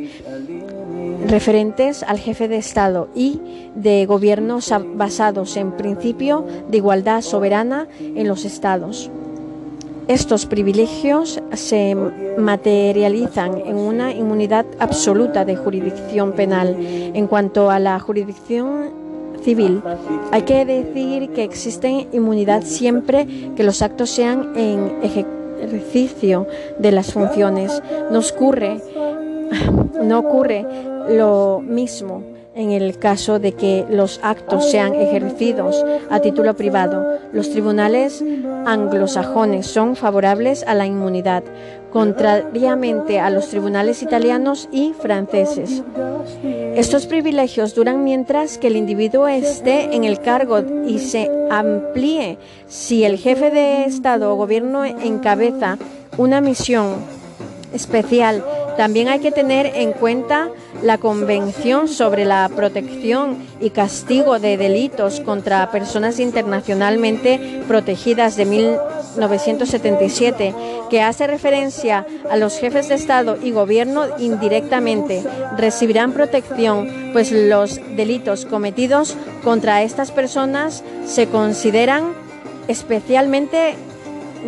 referentes 1.27 2.03
al 2.03 2.19
jefe 2.19 2.49
de 2.49 2.57
Estado 2.59 3.09
y 3.15 3.41
de 3.75 4.05
gobiernos 4.05 4.73
basados 4.95 5.57
en 5.57 5.73
principio 5.73 6.47
de 6.69 6.77
igualdad 6.77 7.23
soberana 7.23 7.89
en 8.01 8.29
los 8.29 8.45
estados. 8.45 9.11
Estos 10.11 10.45
privilegios 10.45 11.41
se 11.53 11.95
materializan 12.37 13.59
en 13.65 13.77
una 13.77 14.13
inmunidad 14.13 14.67
absoluta 14.81 15.45
de 15.45 15.55
jurisdicción 15.55 16.33
penal. 16.33 16.77
En 16.81 17.29
cuanto 17.29 17.71
a 17.71 17.79
la 17.79 18.01
jurisdicción 18.01 18.91
civil. 19.45 19.81
Hay 20.33 20.43
que 20.43 20.65
decir 20.65 21.31
que 21.31 21.45
existe 21.45 22.09
inmunidad 22.11 22.65
siempre 22.65 23.25
que 23.55 23.63
los 23.63 23.83
actos 23.83 24.11
sean 24.11 24.51
en 24.57 24.99
ejercicio 25.05 26.49
de 26.81 26.91
las 26.91 27.13
funciones. 27.13 27.81
No 28.11 28.19
ocurre, 28.19 28.81
no 30.03 30.19
ocurre 30.19 30.67
lo 31.09 31.63
mismo 31.65 32.40
en 32.61 32.71
el 32.71 32.99
caso 32.99 33.39
de 33.39 33.53
que 33.53 33.85
los 33.91 34.21
actos 34.23 34.71
sean 34.71 34.95
ejercidos 34.95 35.85
a 36.11 36.21
título 36.21 36.55
privado. 36.55 37.19
Los 37.33 37.51
tribunales 37.51 38.23
anglosajones 38.67 39.67
son 39.67 39.97
favorables 39.97 40.63
a 40.67 40.75
la 40.75 40.87
inmunidad, 40.87 41.43
contrariamente 41.93 43.19
a 43.19 43.31
los 43.31 43.49
tribunales 43.49 44.03
italianos 44.03 44.69
y 44.71 44.93
franceses. 44.93 45.83
Estos 46.77 47.07
privilegios 47.07 47.75
duran 47.75 48.05
mientras 48.05 48.59
que 48.59 48.69
el 48.69 48.77
individuo 48.77 49.27
esté 49.27 49.95
en 49.97 50.05
el 50.05 50.21
cargo 50.21 50.63
y 50.87 50.99
se 50.99 51.31
amplíe 51.51 52.39
si 52.69 53.05
el 53.05 53.19
jefe 53.19 53.51
de 53.51 53.85
Estado 53.85 54.33
o 54.33 54.37
gobierno 54.37 54.85
encabeza 54.85 55.79
una 56.17 56.41
misión 56.41 56.97
especial 57.73 58.45
también 58.81 59.09
hay 59.09 59.19
que 59.19 59.31
tener 59.31 59.67
en 59.75 59.93
cuenta 59.93 60.49
la 60.83 60.99
Convención 60.99 61.89
sobre 61.89 62.25
la 62.25 62.49
Protección 62.55 63.37
y 63.61 63.71
Castigo 63.71 64.39
de 64.39 64.57
Delitos 64.57 65.19
contra 65.21 65.69
Personas 65.71 66.21
Internacionalmente 66.21 67.63
Protegidas 67.69 68.37
de 68.37 68.47
1977, 68.47 70.55
que 70.89 71.03
hace 71.03 71.27
referencia 71.27 72.07
a 72.31 72.37
los 72.37 72.57
jefes 72.59 72.89
de 72.89 72.95
Estado 72.95 73.37
y 73.43 73.51
Gobierno 73.53 74.05
indirectamente 74.19 75.23
recibirán 75.57 76.13
protección, 76.13 77.11
pues 77.13 77.33
los 77.33 77.81
delitos 77.97 78.47
cometidos 78.47 79.17
contra 79.45 79.83
estas 79.83 80.11
personas 80.11 80.83
se 81.07 81.27
consideran 81.27 82.15
especialmente 82.69 83.75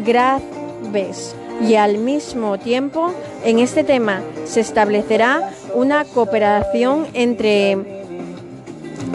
graves. 0.05 1.35
Y 1.69 1.75
al 1.75 1.99
mismo 1.99 2.59
tiempo 2.59 3.13
en 3.45 3.59
este 3.59 3.85
tema 3.85 4.23
se 4.45 4.61
establecerá 4.61 5.51
una 5.75 6.05
cooperación 6.05 7.07
entre 7.15 8.03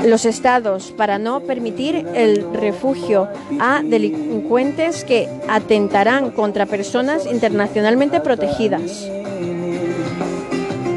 los 0.05 0.25
estados 0.25 0.91
para 0.91 1.17
no 1.17 1.41
permitir 1.41 2.05
el 2.13 2.45
refugio 2.53 3.27
a 3.59 3.81
delincuentes 3.83 5.03
que 5.03 5.27
atentarán 5.47 6.31
contra 6.31 6.65
personas 6.65 7.25
internacionalmente 7.25 8.19
protegidas. 8.21 9.07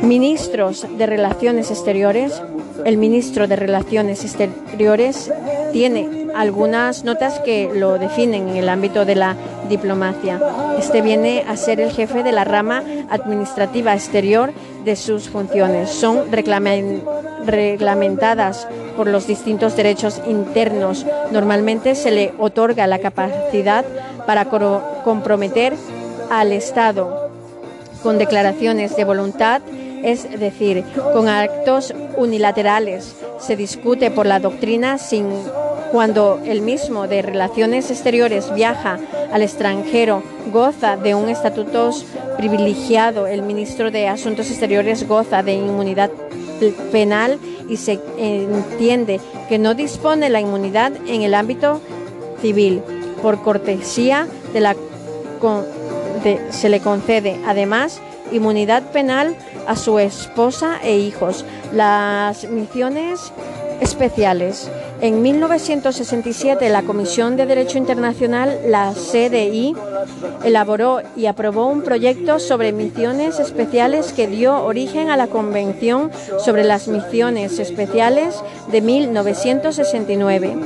Ministros 0.03 0.87
de 0.99 1.07
Relaciones 1.07 1.71
Exteriores. 1.71 2.43
El 2.85 2.97
ministro 2.97 3.47
de 3.47 3.57
Relaciones 3.57 4.25
Exteriores 4.25 5.31
tiene 5.73 6.29
algunas 6.35 7.05
notas 7.05 7.39
que 7.41 7.71
lo 7.75 7.99
definen 7.99 8.49
en 8.49 8.57
el 8.57 8.69
ámbito 8.69 9.05
de 9.05 9.15
la 9.15 9.37
diplomacia. 9.69 10.41
Este 10.79 11.03
viene 11.03 11.45
a 11.47 11.57
ser 11.57 11.81
el 11.81 11.93
jefe 11.93 12.23
de 12.23 12.33
la 12.33 12.45
rama 12.45 12.83
administrativa 13.11 13.95
exterior 13.95 14.53
de 14.85 14.97
sus 14.97 15.29
funciones. 15.29 15.91
Son 15.91 16.31
reglamentadas 16.31 18.67
por 18.97 19.07
los 19.07 19.27
distintos 19.27 19.77
derechos 19.77 20.21
internos. 20.27 21.05
Normalmente 21.31 21.95
se 21.95 22.11
le 22.11 22.33
otorga 22.39 22.87
la 22.87 22.99
capacidad 22.99 23.85
para 24.27 24.47
comprometer 25.05 25.75
al 26.31 26.53
Estado 26.53 27.31
con 28.03 28.19
declaraciones 28.19 28.97
de 28.97 29.05
voluntad, 29.05 29.63
es 30.03 30.31
decir, 30.39 30.85
con 31.13 31.29
actos 31.29 31.95
unilaterales. 32.17 33.17
Se 33.39 33.57
discute 33.57 34.11
por 34.11 34.27
la 34.27 34.41
doctrina 34.41 34.99
sin 34.99 35.29
cuando 35.93 36.41
el 36.45 36.63
mismo 36.63 37.09
de 37.09 37.23
Relaciones 37.23 37.91
Exteriores 37.91 38.55
viaja 38.55 38.99
al 39.33 39.43
extranjero, 39.43 40.23
goza 40.53 40.97
de 40.97 41.15
un 41.15 41.29
estatuto 41.29 41.91
privilegiado. 42.41 43.27
El 43.27 43.43
ministro 43.43 43.91
de 43.91 44.09
Asuntos 44.09 44.49
Exteriores 44.51 45.07
goza 45.07 45.43
de 45.43 45.53
inmunidad 45.53 46.11
penal 46.91 47.39
y 47.69 47.77
se 47.77 48.01
entiende 48.17 49.21
que 49.51 49.59
no 49.59 49.75
dispone 49.75 50.31
la 50.31 50.41
inmunidad 50.41 50.93
en 51.07 51.21
el 51.21 51.35
ámbito 51.35 51.83
civil. 52.41 52.83
Por 53.21 53.43
cortesía 53.43 54.27
de 54.55 54.61
la 54.61 54.75
se 56.51 56.69
le 56.71 56.81
concede 56.81 57.39
además 57.47 58.01
inmunidad 58.33 58.91
penal 58.91 59.37
a 59.67 59.77
su 59.77 59.99
esposa 59.99 60.79
e 60.83 60.97
hijos. 60.97 61.45
Las 61.75 62.45
misiones 62.45 63.33
especiales 63.81 64.71
en 65.03 65.23
1967, 65.23 66.69
la 66.69 66.83
Comisión 66.83 67.39
de 67.39 67.47
Derecho 67.47 67.79
Internacional, 67.79 68.59
la 68.67 68.93
CDI, 68.93 69.75
elaboró 70.45 71.01
y 71.17 71.25
aprobó 71.25 71.69
un 71.69 71.81
proyecto 71.81 72.39
sobre 72.39 72.73
misiones 72.73 73.39
especiales 73.39 74.13
que 74.13 74.27
dio 74.27 74.63
origen 74.63 75.09
a 75.09 75.17
la 75.17 75.29
Convención 75.29 76.11
sobre 76.39 76.65
las 76.65 76.87
Misiones 76.87 77.59
Especiales 77.59 78.35
de 78.71 78.83
1969. 78.83 80.57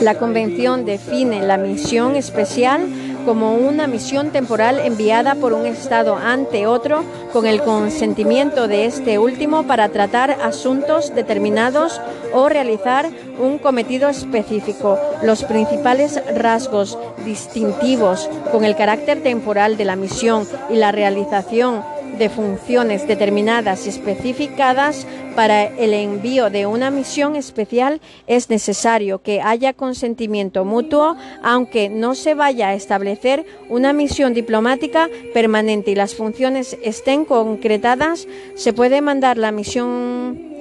La 0.00 0.16
Convención 0.16 0.84
define 0.84 1.46
la 1.46 1.58
misión 1.58 2.16
especial 2.16 2.86
como 3.26 3.54
una 3.54 3.88
misión 3.88 4.30
temporal 4.30 4.78
enviada 4.78 5.34
por 5.34 5.52
un 5.52 5.66
Estado 5.66 6.16
ante 6.16 6.68
otro 6.68 7.02
con 7.32 7.44
el 7.44 7.60
consentimiento 7.60 8.68
de 8.68 8.86
este 8.86 9.18
último 9.18 9.64
para 9.64 9.88
tratar 9.88 10.30
asuntos 10.30 11.12
determinados 11.12 12.00
o 12.32 12.48
realizar 12.48 13.10
un 13.40 13.58
cometido 13.58 14.08
específico. 14.08 14.98
Los 15.22 15.42
principales 15.42 16.22
rasgos 16.36 16.96
distintivos 17.24 18.30
con 18.52 18.64
el 18.64 18.76
carácter 18.76 19.22
temporal 19.22 19.76
de 19.76 19.84
la 19.84 19.96
misión 19.96 20.46
y 20.70 20.76
la 20.76 20.92
realización 20.92 21.82
de 22.18 22.28
funciones 22.28 23.06
determinadas 23.06 23.86
y 23.86 23.90
especificadas 23.90 25.06
para 25.34 25.64
el 25.64 25.92
envío 25.92 26.50
de 26.50 26.66
una 26.66 26.90
misión 26.90 27.36
especial 27.36 28.00
es 28.26 28.48
necesario 28.48 29.20
que 29.20 29.42
haya 29.42 29.72
consentimiento 29.74 30.64
mutuo, 30.64 31.16
aunque 31.42 31.88
no 31.88 32.14
se 32.14 32.34
vaya 32.34 32.68
a 32.68 32.74
establecer 32.74 33.44
una 33.68 33.92
misión 33.92 34.34
diplomática 34.34 35.08
permanente 35.34 35.90
y 35.90 35.94
las 35.94 36.14
funciones 36.14 36.76
estén 36.82 37.24
concretadas, 37.24 38.26
se 38.54 38.72
puede 38.72 39.00
mandar 39.00 39.36
la 39.36 39.52
misión 39.52 40.56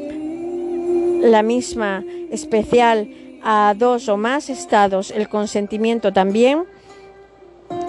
la 1.21 1.41
misma 1.41 2.03
especial 2.31 3.09
a 3.43 3.73
dos 3.77 4.09
o 4.09 4.17
más 4.17 4.49
estados. 4.49 5.11
El 5.11 5.29
consentimiento 5.29 6.11
también 6.11 6.65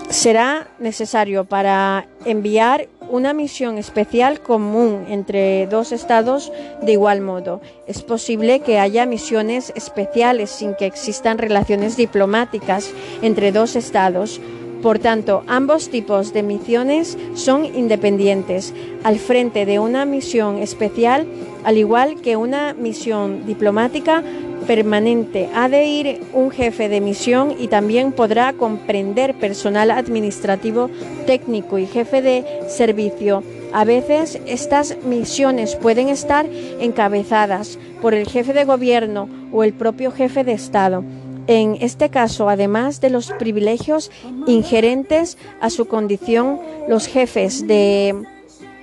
será 0.09 0.68
necesario 0.79 1.44
para 1.44 2.07
enviar 2.24 2.88
una 3.08 3.32
misión 3.32 3.78
especial 3.78 4.40
común 4.40 5.06
entre 5.08 5.66
dos 5.66 5.92
estados 5.92 6.52
de 6.82 6.92
igual 6.92 7.20
modo. 7.20 7.60
Es 7.86 8.02
posible 8.02 8.60
que 8.60 8.78
haya 8.78 9.06
misiones 9.06 9.72
especiales 9.76 10.50
sin 10.50 10.74
que 10.74 10.86
existan 10.86 11.38
relaciones 11.38 11.96
diplomáticas 11.96 12.90
entre 13.22 13.52
dos 13.52 13.76
estados. 13.76 14.40
Por 14.82 14.98
tanto, 14.98 15.42
ambos 15.46 15.88
tipos 15.88 16.32
de 16.32 16.42
misiones 16.42 17.16
son 17.34 17.64
independientes. 17.64 18.74
Al 19.04 19.18
frente 19.18 19.66
de 19.66 19.78
una 19.78 20.04
misión 20.04 20.58
especial, 20.58 21.26
al 21.64 21.78
igual 21.78 22.20
que 22.20 22.36
una 22.36 22.74
misión 22.74 23.46
diplomática, 23.46 24.22
permanente. 24.66 25.48
Ha 25.55 25.68
de 25.68 25.87
ir 25.87 26.20
un 26.33 26.50
jefe 26.50 26.88
de 26.88 27.00
misión 27.00 27.55
y 27.59 27.68
también 27.68 28.12
podrá 28.12 28.52
comprender 28.52 29.35
personal 29.35 29.90
administrativo, 29.90 30.90
técnico 31.26 31.79
y 31.79 31.87
jefe 31.87 32.22
de 32.22 32.44
servicio. 32.68 33.42
A 33.72 33.85
veces 33.85 34.40
estas 34.46 34.96
misiones 35.05 35.76
pueden 35.76 36.09
estar 36.09 36.46
encabezadas 36.81 37.79
por 38.00 38.14
el 38.14 38.26
jefe 38.26 38.52
de 38.52 38.64
gobierno 38.64 39.29
o 39.52 39.64
el 39.64 39.72
propio 39.72 40.11
jefe 40.11 40.44
de 40.44 40.52
Estado. 40.52 41.05
En 41.48 41.76
este 41.81 42.09
caso, 42.09 42.48
además 42.48 43.00
de 43.00 43.11
los 43.11 43.31
privilegios 43.33 44.11
ingerentes 44.46 45.38
a 45.61 45.70
su 45.70 45.87
condición, 45.87 46.59
los 46.88 47.07
jefes 47.07 47.66
de 47.68 48.14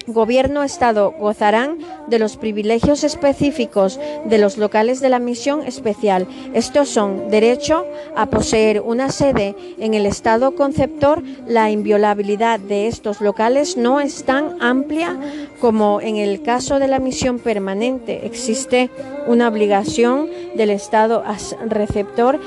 Gobierno-Estado 0.07 1.11
gozarán 1.17 1.77
de 2.07 2.19
los 2.19 2.37
privilegios 2.37 3.03
específicos 3.03 3.99
de 4.25 4.37
los 4.37 4.57
locales 4.57 4.99
de 4.99 5.09
la 5.09 5.19
misión 5.19 5.65
especial. 5.65 6.27
Estos 6.53 6.89
son 6.89 7.29
derecho 7.29 7.85
a 8.15 8.27
poseer 8.27 8.81
una 8.81 9.09
sede 9.09 9.55
en 9.79 9.93
el 9.93 10.05
Estado 10.05 10.55
conceptor. 10.55 11.23
La 11.47 11.71
inviolabilidad 11.71 12.59
de 12.59 12.87
estos 12.87 13.21
locales 13.21 13.77
no 13.77 13.99
es 13.99 14.23
tan 14.23 14.61
amplia 14.61 15.17
como 15.59 16.01
en 16.01 16.17
el 16.17 16.41
caso 16.41 16.79
de 16.79 16.87
la 16.87 16.99
misión 16.99 17.39
permanente. 17.39 18.25
Existe 18.25 18.89
una 19.27 19.47
obligación 19.47 20.29
del 20.55 20.69
Estado 20.69 21.23
receptor 21.67 22.39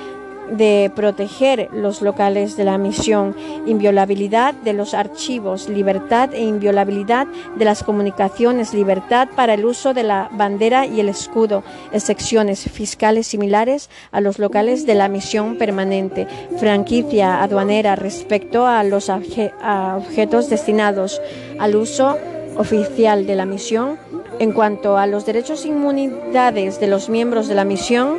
de 0.51 0.91
proteger 0.95 1.69
los 1.73 2.03
locales 2.03 2.57
de 2.57 2.65
la 2.65 2.79
misión, 2.79 3.35
inviolabilidad 3.67 4.55
de 4.55 4.73
los 4.73 4.95
archivos, 4.95 5.69
libertad 5.69 6.33
e 6.35 6.43
inviolabilidad 6.43 7.27
de 7.57 7.65
las 7.65 7.83
comunicaciones, 7.83 8.75
libertad 8.75 9.29
para 9.35 9.55
el 9.55 9.65
uso 9.65 9.95
de 9.95 10.03
la 10.03 10.29
bandera 10.33 10.87
y 10.87 11.01
el 11.01 11.09
escudo, 11.09 11.63
excepciones 11.93 12.63
fiscales 12.71 13.27
similares 13.27 13.91
a 14.13 14.21
los 14.21 14.39
locales 14.39 14.87
de 14.87 14.95
la 14.95 15.09
misión 15.09 15.57
permanente, 15.57 16.27
franquicia 16.59 17.43
aduanera 17.43 17.97
respecto 17.97 18.67
a 18.67 18.83
los 18.85 19.09
objetos 19.09 20.51
destinados 20.51 21.21
al 21.59 21.77
uso 21.77 22.17
oficial 22.57 23.27
de 23.27 23.35
la 23.35 23.47
misión. 23.47 23.99
En 24.39 24.53
cuanto 24.53 24.99
a 24.99 25.07
los 25.07 25.25
derechos 25.25 25.65
e 25.65 25.69
inmunidades 25.69 26.79
de 26.79 26.89
los 26.89 27.09
miembros 27.09 27.49
de 27.49 27.55
la 27.55 27.65
misión, 27.65 28.19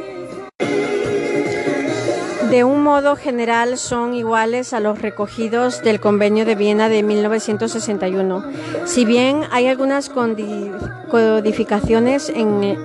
de 2.49 2.63
un 2.63 2.81
modo 2.81 3.15
general 3.15 3.77
son 3.77 4.13
iguales 4.13 4.73
a 4.73 4.79
los 4.79 5.01
recogidos 5.01 5.81
del 5.81 5.99
Convenio 5.99 6.45
de 6.45 6.55
Viena 6.55 6.87
de 6.87 7.03
1961, 7.03 8.43
si 8.85 9.03
bien 9.03 9.41
hay 9.51 9.67
algunas 9.67 10.09
codificaciones 10.09 12.29
en 12.29 12.77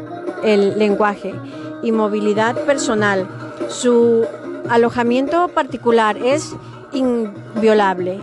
el 0.43 0.79
lenguaje 0.79 1.35
y 1.83 1.93
movilidad 1.93 2.57
personal. 2.65 3.29
Su 3.69 4.27
alojamiento 4.69 5.49
particular 5.49 6.17
es 6.17 6.57
inviolable 6.93 8.21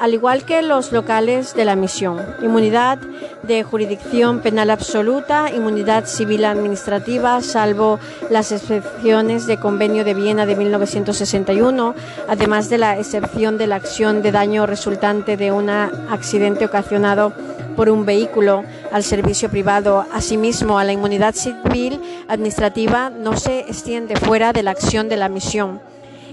al 0.00 0.14
igual 0.14 0.44
que 0.44 0.62
los 0.62 0.92
locales 0.92 1.54
de 1.54 1.66
la 1.66 1.76
misión. 1.76 2.18
Inmunidad 2.42 2.98
de 3.42 3.62
jurisdicción 3.62 4.40
penal 4.40 4.70
absoluta, 4.70 5.50
inmunidad 5.54 6.06
civil 6.06 6.46
administrativa, 6.46 7.42
salvo 7.42 8.00
las 8.30 8.50
excepciones 8.50 9.46
de 9.46 9.58
Convenio 9.58 10.02
de 10.02 10.14
Viena 10.14 10.46
de 10.46 10.56
1961, 10.56 11.94
además 12.28 12.70
de 12.70 12.78
la 12.78 12.98
excepción 12.98 13.58
de 13.58 13.66
la 13.66 13.76
acción 13.76 14.22
de 14.22 14.32
daño 14.32 14.64
resultante 14.64 15.36
de 15.36 15.52
un 15.52 15.68
accidente 15.68 16.64
ocasionado 16.64 17.34
por 17.76 17.90
un 17.90 18.06
vehículo 18.06 18.64
al 18.92 19.04
servicio 19.04 19.50
privado. 19.50 20.06
Asimismo, 20.12 20.78
a 20.78 20.84
la 20.84 20.92
inmunidad 20.92 21.34
civil 21.34 22.00
administrativa 22.26 23.10
no 23.10 23.36
se 23.36 23.60
extiende 23.60 24.16
fuera 24.16 24.54
de 24.54 24.62
la 24.62 24.70
acción 24.70 25.10
de 25.10 25.16
la 25.16 25.28
misión. 25.28 25.80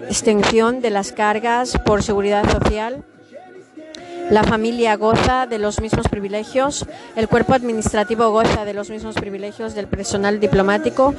extensión 0.10 0.80
de 0.80 0.90
las 0.90 1.12
cargas 1.12 1.78
por 1.84 2.02
seguridad 2.02 2.50
social. 2.50 3.04
La 4.30 4.44
familia 4.44 4.96
goza 4.98 5.46
de 5.46 5.58
los 5.58 5.80
mismos 5.80 6.10
privilegios, 6.10 6.86
el 7.16 7.30
cuerpo 7.30 7.54
administrativo 7.54 8.30
goza 8.30 8.66
de 8.66 8.74
los 8.74 8.90
mismos 8.90 9.16
privilegios 9.16 9.74
del 9.74 9.88
personal 9.88 10.42
diplomático, 10.42 11.16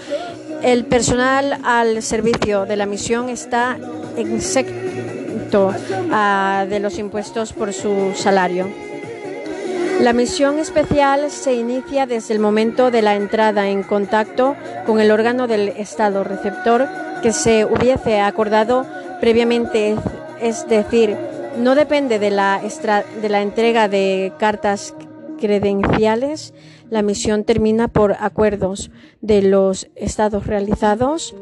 el 0.63 0.85
personal 0.85 1.59
al 1.65 2.03
servicio 2.03 2.67
de 2.67 2.77
la 2.77 2.85
misión 2.85 3.31
está 3.31 3.79
exento 4.17 5.73
ah, 6.13 6.67
de 6.69 6.81
los 6.81 6.99
impuestos 6.99 7.55
por 7.55 7.73
su 7.73 8.13
salario. 8.15 8.69
La 10.01 10.13
misión 10.13 10.59
especial 10.59 11.31
se 11.31 11.55
inicia 11.55 12.07
desde 12.07 12.35
el 12.35 12.41
momento 12.41 12.91
de 12.91 13.03
la 13.03 13.17
entrada 13.17 13.69
en 13.69 13.83
contacto 13.83 14.55
con 14.87 15.01
el 15.01 15.11
órgano 15.11 15.47
del 15.47 15.69
Estado 15.71 16.25
receptor 16.25 16.87
que 17.23 17.33
se 17.33 17.65
hubiese 17.65 18.21
acordado 18.21 18.87
previamente, 19.21 19.97
es 20.41 20.69
decir, 20.69 21.17
no 21.59 21.75
depende 21.75 22.19
de 22.19 22.31
la, 22.31 22.61
de 23.21 23.29
la 23.29 23.43
entrega 23.43 23.89
de 23.89 24.33
cartas 24.39 24.95
credenciales. 25.39 26.55
La 26.91 27.03
misión 27.03 27.45
termina 27.45 27.89
por 27.89 28.17
acuerdos 28.19 28.91
de 29.21 29.43
los 29.43 29.89
estados 29.95 30.47
realizados, 30.47 31.35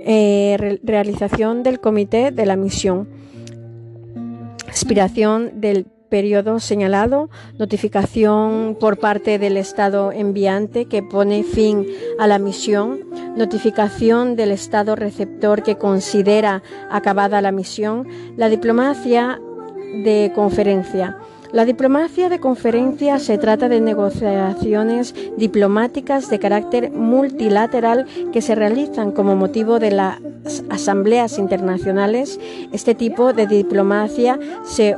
eh, 0.00 0.78
realización 0.82 1.62
del 1.62 1.80
comité 1.80 2.30
de 2.30 2.46
la 2.46 2.56
misión, 2.56 3.08
expiración 4.68 5.60
del 5.60 5.86
periodo 6.08 6.60
señalado, 6.60 7.30
notificación 7.58 8.76
por 8.78 8.98
parte 8.98 9.38
del 9.38 9.56
Estado 9.56 10.12
enviante 10.12 10.86
que 10.86 11.02
pone 11.02 11.42
fin 11.42 11.86
a 12.18 12.26
la 12.26 12.38
misión, 12.38 13.00
notificación 13.36 14.36
del 14.36 14.52
Estado 14.52 14.96
receptor 14.96 15.62
que 15.62 15.76
considera 15.76 16.62
acabada 16.90 17.42
la 17.42 17.52
misión, 17.52 18.06
la 18.36 18.48
diplomacia 18.48 19.40
de 20.04 20.32
conferencia. 20.34 21.16
La 21.52 21.64
diplomacia 21.64 22.28
de 22.28 22.40
conferencia 22.40 23.18
se 23.18 23.38
trata 23.38 23.68
de 23.68 23.80
negociaciones 23.80 25.14
diplomáticas 25.36 26.28
de 26.28 26.38
carácter 26.38 26.90
multilateral 26.90 28.06
que 28.32 28.42
se 28.42 28.54
realizan 28.54 29.12
como 29.12 29.36
motivo 29.36 29.78
de 29.78 29.92
las 29.92 30.18
asambleas 30.70 31.38
internacionales. 31.38 32.40
Este 32.72 32.94
tipo 32.94 33.32
de 33.32 33.46
diplomacia 33.46 34.38
se 34.64 34.96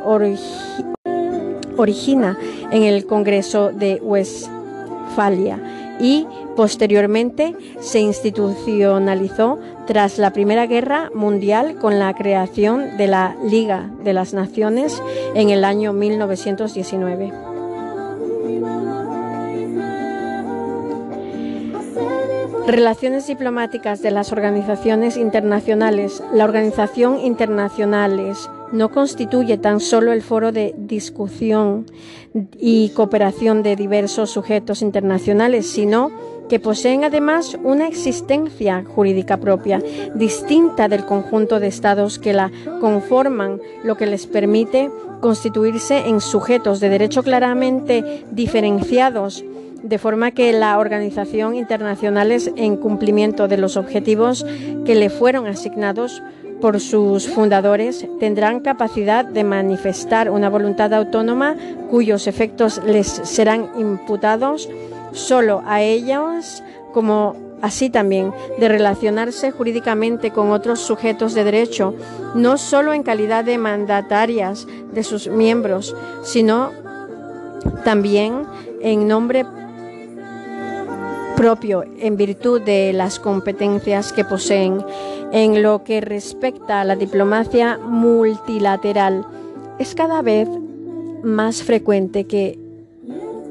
origina 1.77 2.39
en 2.73 2.83
el 2.83 3.07
Congreso 3.07 3.71
de 3.71 4.01
Westfalia 4.03 5.78
y 6.01 6.27
posteriormente 6.57 7.55
se 7.81 8.01
institucionalizó 8.01 9.59
tras 9.87 10.19
la 10.19 10.33
Primera 10.33 10.67
Guerra 10.67 11.11
Mundial 11.15 11.77
con 11.77 11.99
la 11.99 12.15
creación 12.15 12.97
de 12.97 13.07
la 13.07 13.37
Liga 13.45 13.91
de 14.03 14.13
las 14.13 14.35
Naciones 14.35 15.03
en 15.35 15.51
el 15.51 15.65
año 15.65 15.93
1919. 15.93 17.33
Relaciones 22.69 23.27
diplomáticas 23.27 24.03
de 24.03 24.11
las 24.11 24.31
organizaciones 24.31 25.17
internacionales. 25.17 26.23
La 26.35 26.45
organización 26.45 27.19
internacionales 27.19 28.51
no 28.73 28.91
constituye 28.91 29.57
tan 29.57 29.81
solo 29.81 30.13
el 30.13 30.21
foro 30.21 30.53
de 30.53 30.75
discusión 30.77 31.87
y 32.59 32.91
cooperación 32.91 33.63
de 33.63 33.75
diversos 33.75 34.29
sujetos 34.29 34.83
internacionales, 34.83 35.67
sino 35.67 36.11
que 36.51 36.61
poseen 36.61 37.05
además 37.05 37.57
una 37.65 37.89
existencia 37.89 38.85
jurídica 38.85 39.39
propia, 39.39 39.83
distinta 40.15 40.89
del 40.89 41.07
conjunto 41.07 41.61
de 41.61 41.69
estados 41.69 42.19
que 42.19 42.35
la 42.35 42.53
conforman, 42.83 43.63
lo 43.83 43.97
que 43.97 44.05
les 44.05 44.27
permite 44.27 44.91
constituirse 45.23 46.07
en 46.07 46.21
sujetos 46.21 46.81
de 46.81 46.91
derecho 46.91 47.23
claramente 47.23 48.27
diferenciados 48.31 49.43
de 49.83 49.99
forma 49.99 50.33
que 50.33 50.53
la 50.53 50.79
organización 50.79 51.55
internacional 51.55 52.33
es 52.33 52.51
en 52.57 52.77
cumplimiento 52.77 53.49
de 53.49 53.59
los 53.59 53.77
objetivos 53.77 54.45
que 54.85 54.95
le 54.95 55.11
fueron 55.11 55.47
asignados 55.47 56.23
por 56.61 56.81
sus 56.81 57.29
fundadores 57.29 58.07
tendrán 58.19 58.61
capacidad 58.61 59.25
de 59.25 59.45
manifestar 59.45 60.31
una 60.31 60.49
voluntad 60.49 60.93
autónoma 60.93 61.55
cuyos 61.89 62.27
efectos 62.27 62.83
les 62.85 63.07
serán 63.07 63.71
imputados 63.79 64.69
solo 65.13 65.63
a 65.67 65.83
ellos 65.83 66.63
como 66.93 67.37
así 67.63 67.91
también 67.91 68.33
de 68.59 68.69
relacionarse 68.69 69.51
jurídicamente 69.51 70.31
con 70.31 70.51
otros 70.51 70.81
sujetos 70.81 71.35
de 71.35 71.45
derecho, 71.45 71.95
no 72.35 72.57
solo 72.57 72.93
en 72.93 73.03
calidad 73.03 73.45
de 73.45 73.59
mandatarias 73.59 74.67
de 74.93 75.03
sus 75.03 75.29
miembros, 75.29 75.97
sino 76.23 76.71
también 77.85 78.47
en 78.81 79.09
nombre 79.09 79.45
propio 81.39 81.85
en 82.01 82.17
virtud 82.17 82.61
de 82.61 82.93
las 82.93 83.21
competencias 83.21 84.13
que 84.13 84.25
poseen 84.25 84.85
en 85.33 85.63
lo 85.63 85.85
que 85.85 86.01
respecta 86.01 86.81
a 86.81 86.85
la 86.85 86.97
diplomacia 86.97 87.79
multilateral. 87.79 89.25
Es 89.79 89.95
cada 89.95 90.21
vez 90.21 90.49
más 91.23 91.63
frecuente 91.63 92.25
que 92.25 92.59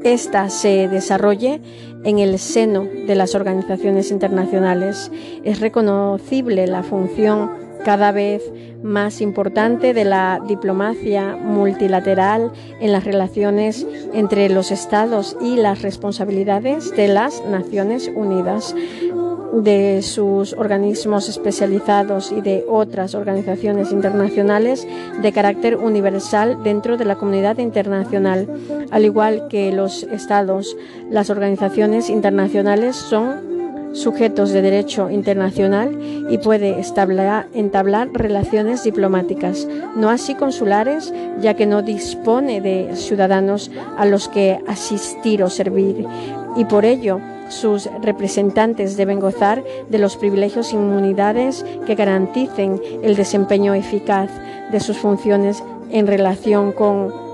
ésta 0.04 0.50
se 0.50 0.90
desarrolle 0.90 1.62
en 2.04 2.20
el 2.20 2.38
seno 2.40 2.84
de 2.84 3.16
las 3.16 3.36
organizaciones 3.36 4.12
internacionales. 4.12 5.10
Es 5.46 5.62
reconocible 5.62 6.68
la 6.68 6.84
función 6.84 7.67
cada 7.84 8.12
vez 8.12 8.42
más 8.84 9.22
importante 9.22 9.94
de 9.94 10.06
la 10.06 10.42
diplomacia 10.48 11.36
multilateral 11.36 12.52
en 12.80 12.92
las 12.92 13.04
relaciones 13.04 13.86
entre 14.14 14.50
los 14.50 14.72
estados 14.72 15.36
y 15.42 15.56
las 15.56 15.82
responsabilidades 15.82 16.92
de 16.96 17.08
las 17.08 17.44
Naciones 17.46 18.12
Unidas 18.14 18.76
de 19.54 20.02
sus 20.04 20.54
organismos 20.54 21.30
especializados 21.30 22.32
y 22.32 22.42
de 22.42 22.66
otras 22.68 23.16
organizaciones 23.16 23.92
internacionales 23.92 24.88
de 25.22 25.32
carácter 25.32 25.78
universal 25.78 26.64
dentro 26.64 26.98
de 26.98 27.06
la 27.06 27.16
comunidad 27.16 27.58
internacional. 27.58 28.48
Al 28.92 29.06
igual 29.06 29.48
que 29.50 29.72
los 29.72 30.04
estados, 30.04 30.76
las 31.10 31.30
organizaciones 31.30 32.10
internacionales 32.10 32.96
son 32.96 33.57
sujetos 33.98 34.52
de 34.52 34.62
derecho 34.62 35.10
internacional 35.10 35.98
y 36.30 36.38
puede 36.38 36.82
entablar 37.54 38.10
relaciones 38.14 38.84
diplomáticas, 38.84 39.68
no 39.96 40.10
así 40.10 40.36
consulares, 40.36 41.14
ya 41.42 41.56
que 41.56 41.66
no 41.66 41.82
dispone 41.82 42.62
de 42.62 42.96
ciudadanos 42.96 43.72
a 43.98 44.06
los 44.06 44.28
que 44.28 44.60
asistir 44.68 45.42
o 45.44 45.50
servir. 45.50 46.06
Y 46.56 46.66
por 46.66 46.86
ello 46.86 47.20
sus 47.50 47.90
representantes 48.02 48.98
deben 48.98 49.20
gozar 49.20 49.64
de 49.90 49.98
los 49.98 50.18
privilegios 50.18 50.74
e 50.74 50.76
inmunidades 50.76 51.66
que 51.86 51.96
garanticen 51.96 52.82
el 53.02 53.16
desempeño 53.16 53.74
eficaz 53.74 54.30
de 54.72 54.80
sus 54.80 54.98
funciones 54.98 55.64
en 55.90 56.08
relación 56.08 56.72
con 56.72 57.27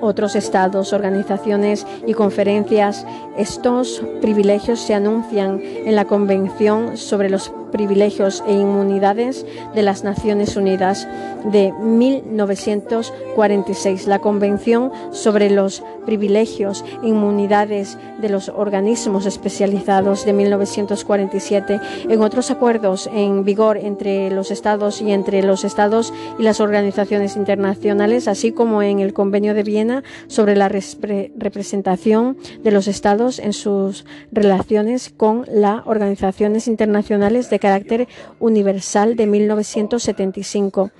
otros 0.00 0.36
estados, 0.36 0.92
organizaciones 0.92 1.86
y 2.06 2.14
conferencias. 2.14 3.06
Estos 3.36 4.02
privilegios 4.20 4.80
se 4.80 4.94
anuncian 4.94 5.60
en 5.62 5.94
la 5.94 6.04
Convención 6.04 6.96
sobre 6.96 7.30
los 7.30 7.50
privilegios 7.70 8.42
e 8.46 8.52
inmunidades 8.52 9.46
de 9.74 9.82
las 9.82 10.04
Naciones 10.04 10.56
Unidas 10.56 11.08
de 11.44 11.72
1946, 11.72 14.06
la 14.06 14.18
Convención 14.18 14.92
sobre 15.10 15.50
los 15.50 15.82
privilegios 16.04 16.84
e 17.02 17.08
inmunidades 17.08 17.98
de 18.20 18.28
los 18.28 18.48
organismos 18.48 19.26
especializados 19.26 20.24
de 20.24 20.32
1947, 20.32 21.80
en 22.08 22.22
otros 22.22 22.50
acuerdos 22.50 23.08
en 23.12 23.44
vigor 23.44 23.76
entre 23.76 24.30
los 24.30 24.50
Estados 24.50 25.02
y 25.02 25.12
entre 25.12 25.42
los 25.42 25.64
Estados 25.64 26.12
y 26.38 26.42
las 26.42 26.60
organizaciones 26.60 27.36
internacionales, 27.36 28.28
así 28.28 28.52
como 28.52 28.82
en 28.82 29.00
el 29.00 29.12
Convenio 29.12 29.54
de 29.54 29.62
Viena 29.62 30.02
sobre 30.26 30.56
la 30.56 30.68
representación 30.68 32.36
de 32.62 32.70
los 32.70 32.88
Estados 32.88 33.38
en 33.38 33.52
sus 33.52 34.04
relaciones 34.32 35.12
con 35.16 35.44
las 35.52 35.86
organizaciones 35.86 36.68
internacionales 36.68 37.50
de 37.50 37.57
carácter 37.58 38.08
universal 38.38 39.16
de 39.16 39.26
1975. 39.26 40.90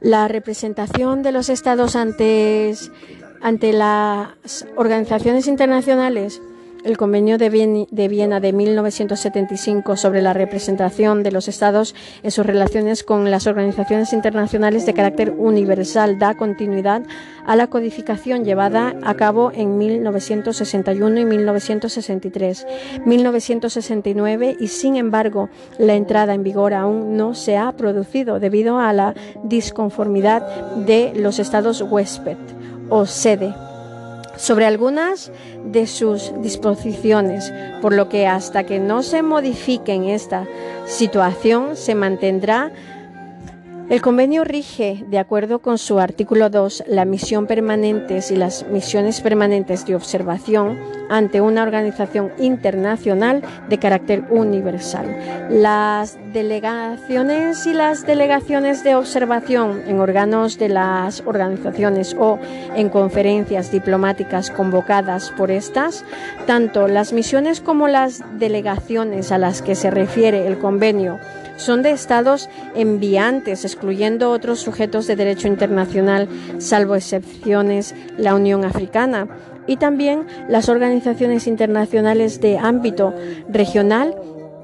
La 0.00 0.28
representación 0.28 1.22
de 1.22 1.32
los 1.32 1.48
estados 1.48 1.96
ante, 1.96 2.74
ante 3.40 3.72
las 3.72 4.66
organizaciones 4.76 5.46
internacionales 5.46 6.40
el 6.84 6.96
Convenio 6.96 7.38
de, 7.38 7.48
Viena 8.08 8.40
de 8.40 8.52
1975 8.52 9.96
sobre 9.96 10.22
la 10.22 10.32
representación 10.32 11.22
de 11.22 11.32
los 11.32 11.48
Estados 11.48 11.94
en 12.22 12.30
sus 12.30 12.44
relaciones 12.44 13.04
con 13.04 13.30
las 13.30 13.46
organizaciones 13.46 14.12
internacionales 14.12 14.86
de 14.86 14.94
carácter 14.94 15.34
universal 15.36 16.18
da 16.18 16.36
continuidad 16.36 17.02
a 17.46 17.56
la 17.56 17.68
codificación 17.68 18.44
llevada 18.44 18.94
a 19.02 19.14
cabo 19.14 19.52
en 19.54 19.78
1961 19.78 21.20
y 21.20 21.24
1963, 21.24 22.66
1969 23.04 24.56
y 24.58 24.66
sin 24.68 24.96
embargo 24.96 25.48
la 25.78 25.94
entrada 25.94 26.34
en 26.34 26.42
vigor 26.42 26.74
aún 26.74 27.16
no 27.16 27.34
se 27.34 27.56
ha 27.56 27.72
producido 27.72 28.40
debido 28.40 28.78
a 28.78 28.92
la 28.92 29.14
disconformidad 29.44 30.42
de 30.76 31.12
los 31.14 31.38
Estados 31.38 31.80
huésped 31.82 32.38
o 32.88 33.06
sede 33.06 33.54
sobre 34.42 34.66
algunas 34.66 35.30
de 35.64 35.86
sus 35.86 36.32
disposiciones, 36.42 37.52
por 37.80 37.94
lo 37.94 38.08
que 38.08 38.26
hasta 38.26 38.64
que 38.64 38.80
no 38.80 39.04
se 39.04 39.22
modifiquen 39.22 40.02
esta 40.08 40.48
situación 40.84 41.76
se 41.76 41.94
mantendrá. 41.94 42.72
El 43.88 44.02
convenio 44.02 44.42
rige, 44.42 45.04
de 45.06 45.20
acuerdo 45.20 45.60
con 45.60 45.78
su 45.78 46.00
artículo 46.00 46.50
2, 46.50 46.84
la 46.88 47.04
misión 47.04 47.46
permanentes 47.46 48.32
y 48.32 48.36
las 48.36 48.66
misiones 48.66 49.20
permanentes 49.20 49.86
de 49.86 49.94
observación 49.94 50.76
ante 51.12 51.42
una 51.42 51.62
organización 51.62 52.32
internacional 52.38 53.42
de 53.68 53.78
carácter 53.78 54.24
universal. 54.30 55.14
Las 55.50 56.18
delegaciones 56.32 57.66
y 57.66 57.74
las 57.74 58.06
delegaciones 58.06 58.82
de 58.82 58.94
observación 58.94 59.82
en 59.86 60.00
órganos 60.00 60.58
de 60.58 60.70
las 60.70 61.22
organizaciones 61.26 62.16
o 62.18 62.38
en 62.74 62.88
conferencias 62.88 63.70
diplomáticas 63.70 64.50
convocadas 64.50 65.30
por 65.32 65.50
estas, 65.50 66.02
tanto 66.46 66.88
las 66.88 67.12
misiones 67.12 67.60
como 67.60 67.88
las 67.88 68.22
delegaciones 68.38 69.32
a 69.32 69.38
las 69.38 69.60
que 69.60 69.74
se 69.74 69.90
refiere 69.90 70.46
el 70.46 70.58
convenio 70.58 71.18
son 71.58 71.82
de 71.82 71.90
estados 71.90 72.48
enviantes, 72.74 73.64
excluyendo 73.64 74.30
otros 74.30 74.60
sujetos 74.60 75.06
de 75.06 75.16
derecho 75.16 75.46
internacional, 75.46 76.26
salvo 76.58 76.96
excepciones 76.96 77.94
la 78.16 78.34
Unión 78.34 78.64
Africana 78.64 79.28
y 79.66 79.76
también 79.76 80.26
las 80.48 80.68
organizaciones 80.68 81.46
internacionales 81.46 82.40
de 82.40 82.58
ámbito 82.58 83.14
regional, 83.48 84.16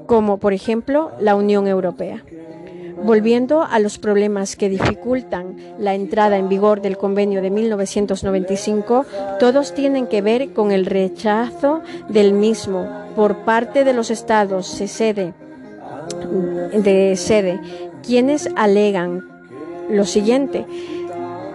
como 0.05 0.37
por 0.37 0.53
ejemplo 0.53 1.11
la 1.19 1.35
Unión 1.35 1.67
Europea. 1.67 2.23
Volviendo 3.03 3.63
a 3.63 3.79
los 3.79 3.97
problemas 3.97 4.57
que 4.57 4.67
dificultan 4.67 5.55
la 5.79 5.95
entrada 5.95 6.37
en 6.37 6.49
vigor 6.49 6.81
del 6.81 6.97
convenio 6.97 7.41
de 7.41 7.49
1995, 7.49 9.05
todos 9.39 9.73
tienen 9.73 10.07
que 10.07 10.21
ver 10.21 10.51
con 10.51 10.71
el 10.71 10.85
rechazo 10.85 11.81
del 12.09 12.33
mismo 12.33 12.85
por 13.15 13.45
parte 13.45 13.85
de 13.85 13.93
los 13.93 14.11
estados, 14.11 14.77
de 14.77 15.33
sede, 17.15 17.61
quienes 18.05 18.49
alegan 18.57 19.23
lo 19.89 20.05
siguiente. 20.05 20.65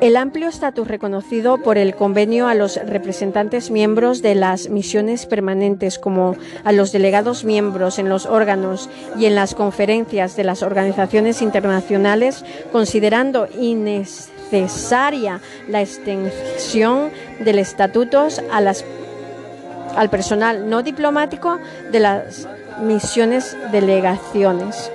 El 0.05 0.17
amplio 0.19 0.49
estatus 0.49 0.87
reconocido 0.87 1.57
por 1.57 1.79
el 1.79 1.95
convenio 1.95 2.47
a 2.47 2.55
los 2.55 2.77
representantes 2.77 3.71
miembros 3.71 4.21
de 4.21 4.35
las 4.35 4.69
misiones 4.69 5.25
permanentes 5.25 5.99
como 5.99 6.37
a 6.63 6.73
los 6.73 6.93
delegados 6.93 7.45
miembros 7.45 7.99
en 7.99 8.11
los 8.11 8.27
órganos 8.27 8.91
y 9.19 9.25
en 9.25 9.35
las 9.35 9.55
conferencias 9.55 10.37
de 10.37 10.45
las 10.45 10.63
organizaciones 10.63 11.41
internacionales, 11.41 12.45
considerando 12.71 13.49
innecesaria 13.59 15.41
la 15.69 15.81
extensión 15.81 17.09
del 17.41 17.57
las, 18.61 18.85
al 19.97 20.11
personal 20.11 20.69
no 20.69 20.83
diplomático 20.83 21.59
de 21.91 22.01
las 22.01 22.47
misiones 22.83 23.57
delegaciones. 23.73 24.91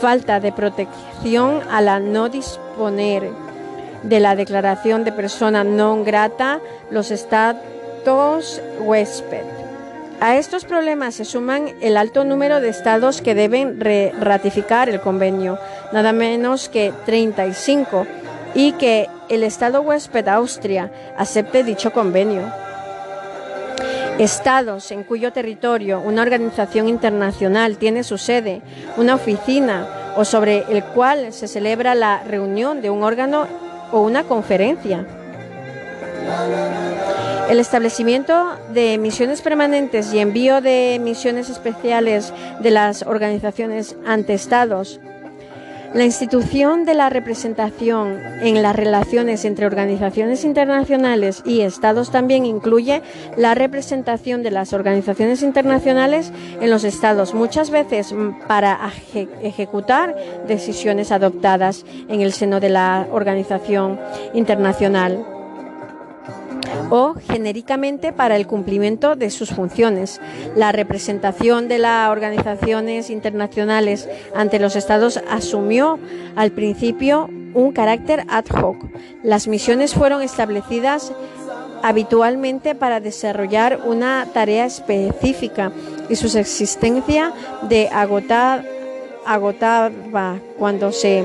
Falta 0.00 0.40
de 0.40 0.50
protección 0.50 1.60
a 1.70 1.80
la 1.80 2.00
no 2.00 2.28
disponer 2.28 3.47
de 4.02 4.20
la 4.20 4.36
declaración 4.36 5.04
de 5.04 5.12
persona 5.12 5.64
no 5.64 6.04
grata 6.04 6.60
los 6.90 7.10
estados 7.10 8.62
huésped. 8.80 9.44
A 10.20 10.36
estos 10.36 10.64
problemas 10.64 11.14
se 11.14 11.24
suman 11.24 11.74
el 11.80 11.96
alto 11.96 12.24
número 12.24 12.60
de 12.60 12.70
estados 12.70 13.22
que 13.22 13.36
deben 13.36 13.78
ratificar 14.20 14.88
el 14.88 15.00
convenio, 15.00 15.58
nada 15.92 16.12
menos 16.12 16.68
que 16.68 16.92
35, 17.06 18.06
y 18.54 18.72
que 18.72 19.08
el 19.28 19.44
estado 19.44 19.82
huésped 19.82 20.26
Austria 20.26 20.90
acepte 21.16 21.62
dicho 21.62 21.92
convenio. 21.92 22.42
Estados 24.18 24.90
en 24.90 25.04
cuyo 25.04 25.32
territorio 25.32 26.00
una 26.00 26.22
organización 26.22 26.88
internacional 26.88 27.76
tiene 27.76 28.02
su 28.02 28.18
sede, 28.18 28.62
una 28.96 29.14
oficina 29.14 29.86
o 30.16 30.24
sobre 30.24 30.64
el 30.68 30.82
cual 30.82 31.32
se 31.32 31.46
celebra 31.46 31.94
la 31.94 32.24
reunión 32.24 32.82
de 32.82 32.90
un 32.90 33.04
órgano 33.04 33.46
o 33.92 34.00
una 34.00 34.24
conferencia. 34.24 35.06
El 37.48 37.60
establecimiento 37.60 38.58
de 38.74 38.98
misiones 38.98 39.40
permanentes 39.40 40.12
y 40.12 40.18
envío 40.18 40.60
de 40.60 41.00
misiones 41.02 41.48
especiales 41.48 42.32
de 42.60 42.70
las 42.70 43.02
organizaciones 43.02 43.96
ante 44.06 44.34
estados 44.34 45.00
la 45.94 46.04
institución 46.04 46.84
de 46.84 46.94
la 46.94 47.08
representación 47.08 48.18
en 48.42 48.62
las 48.62 48.76
relaciones 48.76 49.44
entre 49.44 49.66
organizaciones 49.66 50.44
internacionales 50.44 51.42
y 51.46 51.60
estados 51.60 52.10
también 52.10 52.44
incluye 52.46 53.02
la 53.36 53.54
representación 53.54 54.42
de 54.42 54.50
las 54.50 54.72
organizaciones 54.72 55.42
internacionales 55.42 56.32
en 56.60 56.70
los 56.70 56.84
estados, 56.84 57.34
muchas 57.34 57.70
veces 57.70 58.14
para 58.46 58.78
ejecutar 59.42 60.14
decisiones 60.46 61.12
adoptadas 61.12 61.84
en 62.08 62.20
el 62.20 62.32
seno 62.32 62.60
de 62.60 62.68
la 62.68 63.06
organización 63.10 63.98
internacional 64.34 65.37
o 66.90 67.14
genéricamente 67.28 68.12
para 68.12 68.36
el 68.36 68.46
cumplimiento 68.46 69.16
de 69.16 69.30
sus 69.30 69.50
funciones. 69.50 70.20
La 70.56 70.72
representación 70.72 71.68
de 71.68 71.78
las 71.78 72.10
organizaciones 72.10 73.10
internacionales 73.10 74.08
ante 74.34 74.58
los 74.58 74.76
estados 74.76 75.20
asumió 75.30 75.98
al 76.36 76.52
principio 76.52 77.28
un 77.54 77.72
carácter 77.72 78.24
ad 78.28 78.44
hoc. 78.62 78.76
Las 79.22 79.48
misiones 79.48 79.94
fueron 79.94 80.22
establecidas 80.22 81.12
habitualmente 81.82 82.74
para 82.74 83.00
desarrollar 83.00 83.80
una 83.84 84.26
tarea 84.32 84.66
específica 84.66 85.72
y 86.08 86.16
su 86.16 86.36
existencia 86.38 87.32
de 87.62 87.88
agotaba 87.88 88.62
cuando 90.58 90.92
se 90.92 91.24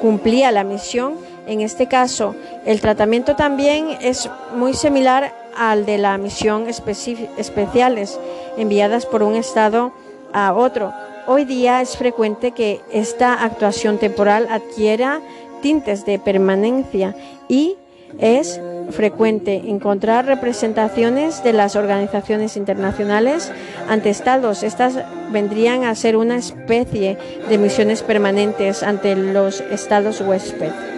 cumplía 0.00 0.52
la 0.52 0.64
misión 0.64 1.14
en 1.48 1.62
este 1.62 1.86
caso, 1.86 2.34
el 2.66 2.80
tratamiento 2.80 3.34
también 3.34 3.96
es 4.02 4.28
muy 4.54 4.74
similar 4.74 5.32
al 5.56 5.86
de 5.86 5.96
la 5.96 6.18
misión 6.18 6.66
especiales 6.68 8.20
enviadas 8.58 9.06
por 9.06 9.22
un 9.22 9.34
Estado 9.34 9.92
a 10.32 10.52
otro. 10.52 10.92
Hoy 11.26 11.46
día 11.46 11.80
es 11.80 11.96
frecuente 11.96 12.52
que 12.52 12.80
esta 12.92 13.42
actuación 13.42 13.98
temporal 13.98 14.46
adquiera 14.50 15.20
tintes 15.62 16.04
de 16.04 16.18
permanencia 16.18 17.16
y 17.48 17.76
es 18.18 18.60
frecuente 18.90 19.54
encontrar 19.66 20.26
representaciones 20.26 21.42
de 21.42 21.52
las 21.54 21.76
organizaciones 21.76 22.56
internacionales 22.56 23.50
ante 23.88 24.10
estados. 24.10 24.62
Estas 24.62 24.98
vendrían 25.30 25.84
a 25.84 25.94
ser 25.94 26.16
una 26.16 26.36
especie 26.36 27.16
de 27.48 27.58
misiones 27.58 28.02
permanentes 28.02 28.82
ante 28.82 29.16
los 29.16 29.60
estados 29.60 30.20
huésped. 30.20 30.97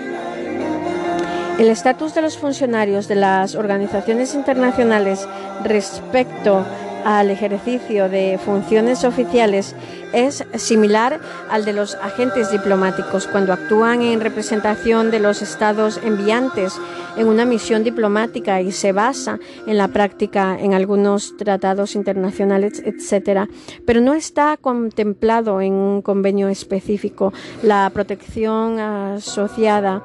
El 1.61 1.69
estatus 1.69 2.15
de 2.15 2.23
los 2.23 2.39
funcionarios 2.39 3.07
de 3.07 3.17
las 3.17 3.55
organizaciones 3.55 4.35
internacionales 4.35 5.29
respecto 5.63 6.65
al 7.05 7.29
ejercicio 7.29 8.09
de 8.09 8.41
funciones 8.43 9.05
oficiales 9.05 9.75
es 10.15 10.43
similar 10.55 11.21
al 11.51 11.67
de 11.67 11.75
los 11.75 11.97
agentes 11.97 12.51
diplomáticos. 12.51 13.27
Cuando 13.27 13.53
actúan 13.53 14.01
en 14.01 14.23
representación 14.23 15.11
de 15.11 15.21
los 15.21 15.43
estados 15.43 16.01
enviantes 16.03 16.81
en 17.19 17.29
una 17.29 17.45
misión 17.45 17.85
diplomática 17.85 18.63
y 18.63 18.73
se 18.73 18.93
basa 18.93 19.39
en 19.67 19.77
la 19.77 19.89
práctica 19.89 20.57
en 20.59 20.73
algunos 20.73 21.37
tratados 21.37 21.95
internacionales, 21.95 22.83
etcétera, 22.87 23.49
pero 23.85 24.01
no 24.01 24.15
está 24.15 24.57
contemplado 24.57 25.61
en 25.61 25.75
un 25.75 26.01
convenio 26.01 26.49
específico. 26.49 27.35
La 27.63 27.91
protección 27.93 28.79
asociada 28.79 30.03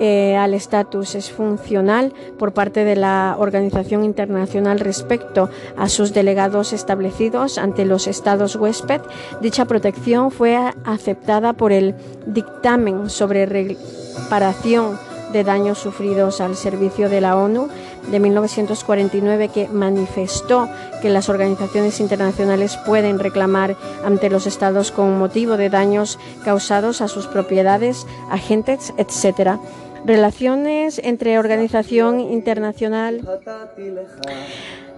eh, 0.00 0.34
al 0.36 0.54
estatus 0.54 1.14
es 1.14 1.30
funcional 1.30 2.14
por 2.38 2.52
parte 2.52 2.84
de 2.84 2.96
la 2.96 3.36
organización 3.38 4.02
internacional 4.02 4.80
respecto 4.80 5.50
a 5.76 5.90
sus 5.90 6.14
delegados 6.14 6.72
establecidos 6.72 7.58
ante 7.58 7.84
los 7.84 8.06
estados 8.06 8.56
huésped. 8.56 9.02
Dicha 9.42 9.66
protección 9.66 10.30
fue 10.30 10.58
aceptada 10.84 11.52
por 11.52 11.70
el 11.70 11.94
dictamen 12.26 13.10
sobre 13.10 13.44
reparación 13.44 14.98
de 15.32 15.44
daños 15.44 15.78
sufridos 15.78 16.40
al 16.40 16.56
servicio 16.56 17.08
de 17.08 17.20
la 17.20 17.36
ONU 17.36 17.68
de 18.10 18.20
1949 18.20 19.48
que 19.48 19.68
manifestó 19.68 20.68
que 21.02 21.10
las 21.10 21.28
organizaciones 21.28 22.00
internacionales 22.00 22.78
pueden 22.86 23.18
reclamar 23.18 23.76
ante 24.04 24.30
los 24.30 24.46
estados 24.46 24.90
con 24.90 25.18
motivo 25.18 25.56
de 25.56 25.70
daños 25.70 26.18
causados 26.44 27.00
a 27.00 27.08
sus 27.08 27.26
propiedades, 27.26 28.06
agentes, 28.30 28.92
etc. 28.96 29.58
Relaciones 30.04 31.00
entre 31.02 31.38
organización 31.38 32.20
internacional 32.20 33.20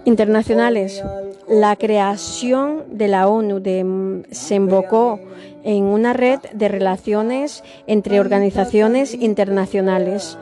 internacionales. 0.05 1.03
La 1.47 1.75
creación 1.75 2.83
de 2.89 3.07
la 3.07 3.27
ONU 3.27 3.59
desembocó 3.59 5.19
en 5.63 5.83
una 5.83 6.13
red 6.13 6.39
de 6.53 6.67
relaciones 6.67 7.63
entre 7.87 8.19
organizaciones 8.19 9.13
internacionales. 9.13 10.37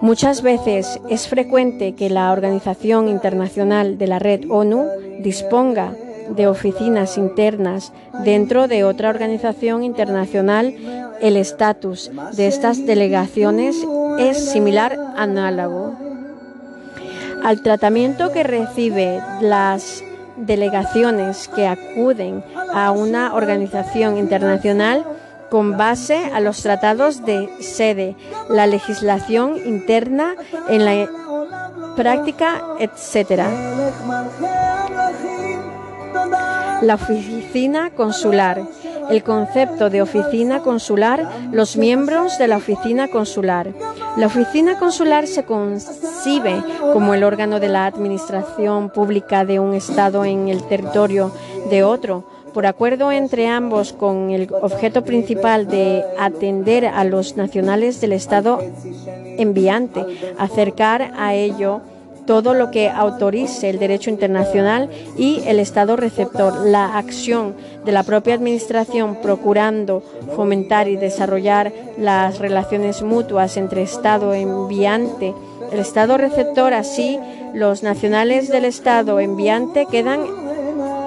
Muchas 0.00 0.42
veces 0.42 1.00
es 1.10 1.26
frecuente 1.26 1.94
que 1.94 2.08
la 2.08 2.32
Organización 2.32 3.08
Internacional 3.08 3.98
de 3.98 4.06
la 4.06 4.18
Red 4.18 4.48
ONU 4.48 4.86
disponga 5.20 5.92
de 6.30 6.46
oficinas 6.46 7.18
internas 7.18 7.92
dentro 8.24 8.68
de 8.68 8.84
otra 8.84 9.10
organización 9.10 9.82
internacional. 9.82 10.74
El 11.20 11.36
estatus 11.36 12.10
de 12.36 12.46
estas 12.46 12.86
delegaciones 12.86 13.76
es 14.18 14.50
similar 14.50 14.98
análogo 15.16 15.96
al 17.42 17.62
tratamiento 17.62 18.32
que 18.32 18.42
recibe 18.42 19.20
las 19.40 20.02
delegaciones 20.36 21.48
que 21.48 21.66
acuden 21.66 22.44
a 22.72 22.90
una 22.90 23.34
organización 23.34 24.18
internacional 24.18 25.04
con 25.50 25.76
base 25.76 26.30
a 26.32 26.40
los 26.40 26.62
tratados 26.62 27.24
de 27.24 27.48
sede, 27.60 28.16
la 28.50 28.66
legislación 28.66 29.56
interna 29.64 30.34
en 30.68 30.84
la 30.84 31.08
práctica, 31.96 32.62
etc. 32.78 34.57
La 36.82 36.94
oficina 36.94 37.90
consular. 37.90 38.62
El 39.10 39.22
concepto 39.22 39.90
de 39.90 40.02
oficina 40.02 40.60
consular, 40.60 41.28
los 41.50 41.76
miembros 41.76 42.38
de 42.38 42.48
la 42.48 42.58
oficina 42.58 43.08
consular. 43.08 43.68
La 44.16 44.26
oficina 44.26 44.78
consular 44.78 45.26
se 45.26 45.44
concibe 45.44 46.62
como 46.92 47.14
el 47.14 47.24
órgano 47.24 47.58
de 47.58 47.68
la 47.68 47.86
administración 47.86 48.90
pública 48.90 49.44
de 49.44 49.60
un 49.60 49.74
Estado 49.74 50.24
en 50.24 50.48
el 50.48 50.62
territorio 50.64 51.32
de 51.70 51.82
otro 51.82 52.24
por 52.52 52.66
acuerdo 52.66 53.12
entre 53.12 53.46
ambos 53.46 53.92
con 53.92 54.30
el 54.30 54.48
objeto 54.62 55.04
principal 55.04 55.68
de 55.68 56.02
atender 56.18 56.86
a 56.86 57.04
los 57.04 57.36
nacionales 57.36 58.00
del 58.00 58.12
Estado 58.12 58.58
enviante, 59.36 60.04
acercar 60.38 61.12
a 61.16 61.34
ello 61.34 61.82
todo 62.28 62.52
lo 62.52 62.70
que 62.70 62.90
autorice 62.90 63.70
el 63.70 63.78
derecho 63.78 64.10
internacional 64.10 64.90
y 65.16 65.40
el 65.46 65.58
Estado 65.58 65.96
receptor. 65.96 66.66
La 66.66 66.98
acción 66.98 67.54
de 67.86 67.92
la 67.92 68.02
propia 68.02 68.34
Administración 68.34 69.16
procurando 69.22 70.02
fomentar 70.36 70.88
y 70.88 70.96
desarrollar 70.96 71.72
las 71.96 72.38
relaciones 72.38 73.00
mutuas 73.00 73.56
entre 73.56 73.80
Estado 73.80 74.34
enviante 74.34 75.32
el 75.72 75.80
Estado 75.80 76.18
receptor, 76.18 76.74
así 76.74 77.18
los 77.54 77.82
nacionales 77.82 78.48
del 78.48 78.66
Estado 78.66 79.20
enviante 79.20 79.86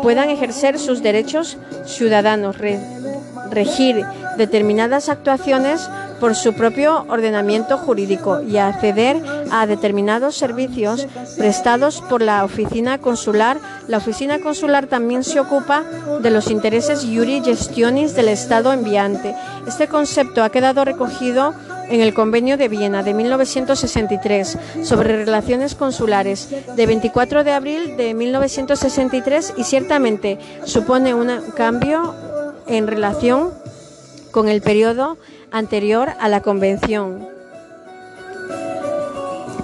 puedan 0.01 0.31
ejercer 0.31 0.79
sus 0.79 1.03
derechos 1.03 1.59
ciudadanos, 1.85 2.57
regir 3.51 4.03
determinadas 4.37 5.09
actuaciones 5.09 5.89
por 6.19 6.35
su 6.35 6.53
propio 6.53 7.05
ordenamiento 7.09 7.77
jurídico 7.77 8.41
y 8.43 8.57
acceder 8.57 9.21
a 9.51 9.65
determinados 9.65 10.35
servicios 10.35 11.07
prestados 11.35 12.01
por 12.01 12.21
la 12.21 12.45
oficina 12.45 12.99
consular. 12.99 13.57
La 13.87 13.97
oficina 13.97 14.39
consular 14.39 14.85
también 14.85 15.23
se 15.23 15.39
ocupa 15.39 15.83
de 16.21 16.29
los 16.29 16.51
intereses 16.51 17.03
iuri 17.03 17.41
del 17.41 18.29
Estado 18.29 18.71
enviante. 18.71 19.35
Este 19.67 19.87
concepto 19.87 20.43
ha 20.43 20.51
quedado 20.51 20.85
recogido 20.85 21.55
en 21.89 22.01
el 22.01 22.13
Convenio 22.13 22.55
de 22.55 22.69
Viena 22.69 23.03
de 23.03 23.13
1963 23.13 24.57
sobre 24.83 25.25
relaciones 25.25 25.75
consulares 25.75 26.49
de 26.75 26.85
24 26.85 27.43
de 27.43 27.51
abril 27.51 27.97
de 27.97 28.13
1963 28.13 29.55
y 29.57 29.63
ciertamente 29.63 30.39
supone 30.65 31.13
un 31.13 31.29
cambio 31.55 32.15
en 32.67 32.87
relación 32.87 33.60
con 34.31 34.47
el 34.47 34.61
periodo 34.61 35.17
anterior 35.51 36.09
a 36.19 36.29
la 36.29 36.41
Convención. 36.41 37.27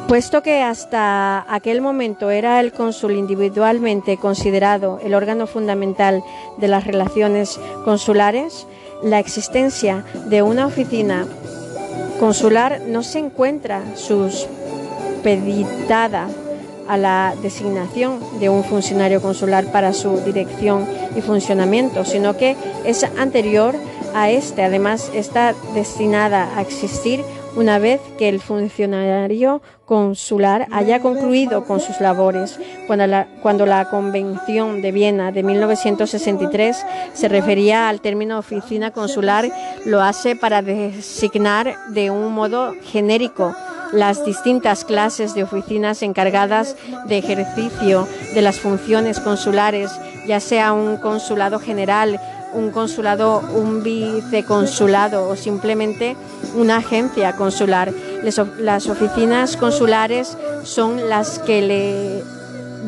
Puesto 0.08 0.42
que 0.42 0.62
hasta 0.62 1.46
aquel 1.54 1.82
momento 1.82 2.32
era 2.32 2.62
el 2.62 2.72
cónsul 2.72 3.12
individualmente 3.14 4.18
considerado 4.18 5.00
el 5.04 5.14
órgano 5.14 5.48
fundamental 5.48 6.24
de 6.58 6.70
las 6.70 6.86
relaciones 6.86 7.60
consulares, 7.84 8.66
la 9.04 9.20
existencia 9.20 10.06
de 10.30 10.44
una 10.44 10.66
oficina 10.66 11.28
consular 12.20 12.82
no 12.88 13.04
se 13.04 13.20
encuentra 13.20 13.84
suspeditada 13.96 16.30
a 16.88 16.98
la 16.98 17.36
designación 17.42 18.20
de 18.40 18.50
un 18.50 18.64
funcionario 18.64 19.22
consular 19.22 19.72
para 19.72 19.94
su 19.94 20.18
dirección 20.22 20.88
y 21.16 21.22
funcionamiento, 21.22 22.06
sino 22.06 22.38
que 22.38 22.56
es 22.86 23.04
anterior 23.04 23.76
a 24.14 24.30
este. 24.30 24.64
Además, 24.64 25.12
está 25.14 25.54
destinada 25.74 26.58
a 26.58 26.62
existir 26.62 27.24
una 27.58 27.80
vez 27.80 28.00
que 28.20 28.30
el 28.30 28.40
funcionario 28.40 29.62
consular 29.86 30.68
haya 30.72 31.00
concluido 31.00 31.66
con 31.66 31.80
sus 31.80 32.00
labores. 32.00 32.60
Cuando 32.86 33.66
la, 33.66 33.90
Convención 33.90 34.82
de 34.82 34.92
Viena 34.92 35.32
de 35.32 35.42
1963 35.42 36.86
se 37.14 37.28
refería 37.28 37.90
al 37.90 38.00
término 38.02 38.38
oficina 38.38 38.92
consular, 38.92 39.50
lo 39.86 40.02
hace 40.02 40.36
para 40.36 40.62
designar 40.62 41.76
de 41.90 42.12
un 42.12 42.32
modo 42.34 42.74
genérico 42.84 43.56
las 43.92 44.26
distintas 44.26 44.84
clases 44.84 45.34
de 45.34 45.44
oficinas 45.44 46.04
encargadas 46.04 46.76
de 47.08 47.18
ejercicio 47.18 48.08
de 48.34 48.42
las 48.42 48.60
funciones 48.60 49.20
consulares, 49.20 49.92
ya 50.28 50.40
sea 50.40 50.74
un 50.74 50.98
consulado 50.98 51.60
general, 51.60 52.20
un 52.58 52.72
consulado, 52.72 53.40
un 53.54 53.84
viceconsulado 53.84 55.30
o 55.30 55.36
simplemente 55.36 56.16
una 56.56 56.78
agencia 56.78 57.36
consular. 57.36 57.94
Las 58.24 58.88
oficinas 58.88 59.58
consulares 59.58 60.38
son 60.64 61.08
las 61.08 61.40
que 61.40 61.62
le 61.62 62.24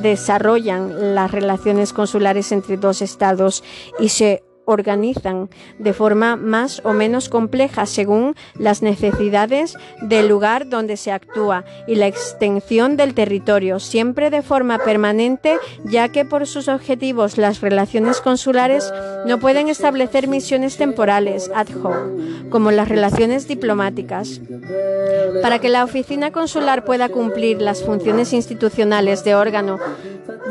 desarrollan 0.02 1.16
las 1.16 1.32
relaciones 1.32 1.94
consulares 1.94 2.52
entre 2.52 2.78
dos 2.78 3.02
estados 3.02 3.64
y 4.00 4.10
se 4.10 4.44
organizan 4.70 5.50
de 5.80 5.94
forma 5.94 6.36
más 6.36 6.82
o 6.86 6.94
menos 6.94 7.28
compleja 7.28 7.86
según 7.86 8.36
las 8.58 8.82
necesidades 8.82 9.76
del 10.02 10.28
lugar 10.28 10.70
donde 10.70 10.96
se 10.96 11.12
actúa 11.12 11.66
y 11.88 11.96
la 11.96 12.08
extensión 12.08 12.96
del 12.96 13.14
territorio, 13.14 13.80
siempre 13.80 14.30
de 14.30 14.42
forma 14.42 14.78
permanente, 14.78 15.58
ya 15.84 16.10
que 16.10 16.24
por 16.24 16.46
sus 16.46 16.68
objetivos 16.68 17.38
las 17.38 17.62
relaciones 17.62 18.22
consulares 18.22 18.94
no 19.26 19.40
pueden 19.40 19.70
establecer 19.70 20.28
misiones 20.28 20.78
temporales 20.78 21.50
ad 21.54 21.68
hoc, 21.84 22.50
como 22.50 22.72
las 22.72 22.90
relaciones 22.90 23.48
diplomáticas. 23.48 24.40
Para 25.42 25.60
que 25.60 25.70
la 25.70 25.84
oficina 25.84 26.32
consular 26.32 26.86
pueda 26.86 27.10
cumplir 27.10 27.62
las 27.62 27.84
funciones 27.84 28.34
institucionales 28.34 29.24
de 29.24 29.36
órgano 29.36 29.80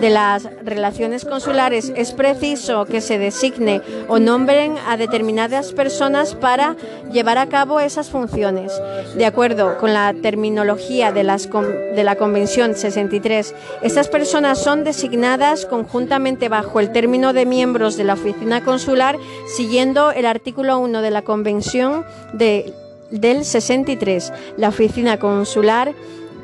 de 0.00 0.10
las 0.10 0.48
relaciones 0.64 1.24
consulares, 1.24 1.92
es 1.96 2.12
preciso 2.12 2.84
que 2.84 3.00
se 3.00 3.18
designe 3.18 3.80
o 4.08 4.18
nombren 4.18 4.76
a 4.86 4.96
determinadas 4.96 5.72
personas 5.72 6.34
para 6.34 6.76
llevar 7.12 7.38
a 7.38 7.48
cabo 7.48 7.80
esas 7.80 8.10
funciones. 8.10 8.72
De 9.16 9.26
acuerdo 9.26 9.78
con 9.78 9.92
la 9.92 10.14
terminología 10.14 11.12
de, 11.12 11.24
las, 11.24 11.48
de 11.50 12.04
la 12.04 12.16
Convención 12.16 12.74
63, 12.74 13.54
estas 13.82 14.08
personas 14.08 14.58
son 14.58 14.84
designadas 14.84 15.66
conjuntamente 15.66 16.48
bajo 16.48 16.80
el 16.80 16.92
término 16.92 17.32
de 17.32 17.46
miembros 17.46 17.96
de 17.96 18.04
la 18.04 18.14
oficina 18.14 18.64
consular, 18.64 19.16
siguiendo 19.46 20.10
el 20.10 20.26
artículo 20.26 20.78
1 20.78 21.02
de 21.02 21.10
la 21.10 21.22
Convención 21.22 22.04
de, 22.32 22.72
del 23.10 23.44
63. 23.44 24.32
La 24.56 24.68
oficina 24.68 25.18
consular 25.18 25.92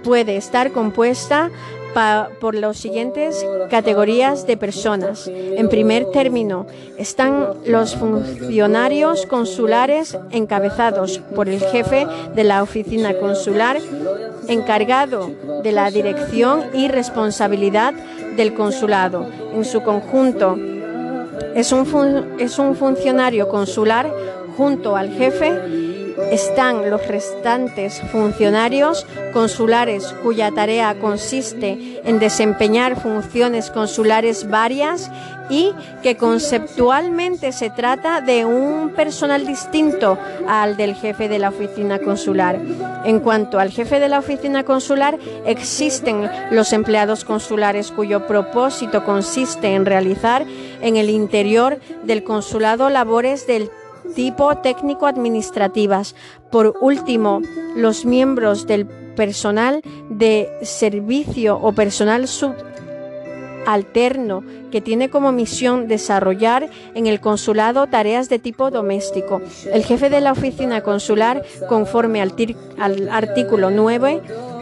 puede 0.04 0.36
estar 0.36 0.70
compuesta 0.70 1.50
por 2.40 2.54
las 2.54 2.76
siguientes 2.76 3.46
categorías 3.70 4.46
de 4.46 4.56
personas. 4.56 5.28
En 5.28 5.68
primer 5.68 6.06
término, 6.10 6.66
están 6.98 7.48
los 7.66 7.96
funcionarios 7.96 9.26
consulares 9.26 10.18
encabezados 10.30 11.18
por 11.34 11.48
el 11.48 11.60
jefe 11.60 12.06
de 12.34 12.44
la 12.44 12.62
oficina 12.62 13.14
consular, 13.14 13.78
encargado 14.48 15.30
de 15.62 15.72
la 15.72 15.90
dirección 15.90 16.64
y 16.74 16.88
responsabilidad 16.88 17.94
del 18.36 18.54
consulado. 18.54 19.26
En 19.54 19.64
su 19.64 19.82
conjunto, 19.82 20.58
es 21.54 21.72
un, 21.72 22.34
es 22.38 22.58
un 22.58 22.74
funcionario 22.74 23.48
consular 23.48 24.12
junto 24.56 24.96
al 24.96 25.10
jefe 25.10 25.93
están 26.30 26.90
los 26.90 27.06
restantes 27.06 28.00
funcionarios 28.12 29.06
consulares 29.32 30.14
cuya 30.22 30.50
tarea 30.50 30.98
consiste 31.00 32.00
en 32.04 32.18
desempeñar 32.18 33.00
funciones 33.00 33.70
consulares 33.70 34.48
varias 34.48 35.10
y 35.50 35.74
que 36.02 36.16
conceptualmente 36.16 37.52
se 37.52 37.70
trata 37.70 38.20
de 38.20 38.44
un 38.44 38.90
personal 38.90 39.46
distinto 39.46 40.18
al 40.48 40.76
del 40.76 40.94
jefe 40.94 41.28
de 41.28 41.38
la 41.38 41.50
oficina 41.50 41.98
consular. 41.98 42.58
En 43.04 43.20
cuanto 43.20 43.58
al 43.58 43.70
jefe 43.70 44.00
de 44.00 44.08
la 44.08 44.18
oficina 44.18 44.64
consular, 44.64 45.18
existen 45.44 46.30
los 46.50 46.72
empleados 46.72 47.24
consulares 47.24 47.90
cuyo 47.90 48.26
propósito 48.26 49.04
consiste 49.04 49.74
en 49.74 49.84
realizar 49.84 50.46
en 50.80 50.96
el 50.96 51.10
interior 51.10 51.78
del 52.04 52.24
consulado 52.24 52.88
labores 52.88 53.46
del 53.46 53.70
tipo 54.14 54.54
técnico-administrativas. 54.56 56.14
Por 56.50 56.76
último, 56.80 57.40
los 57.76 58.04
miembros 58.04 58.66
del 58.66 58.86
personal 58.86 59.82
de 60.10 60.50
servicio 60.62 61.56
o 61.56 61.72
personal 61.72 62.28
subalterno 62.28 64.42
que 64.70 64.80
tiene 64.80 65.08
como 65.08 65.32
misión 65.32 65.86
desarrollar 65.86 66.68
en 66.94 67.06
el 67.06 67.20
consulado 67.20 67.86
tareas 67.86 68.28
de 68.28 68.40
tipo 68.40 68.70
doméstico. 68.70 69.40
El 69.72 69.84
jefe 69.84 70.10
de 70.10 70.20
la 70.20 70.32
oficina 70.32 70.82
consular, 70.82 71.44
conforme 71.68 72.20
al, 72.20 72.34
artículo 73.08 73.70
9, 73.70 74.20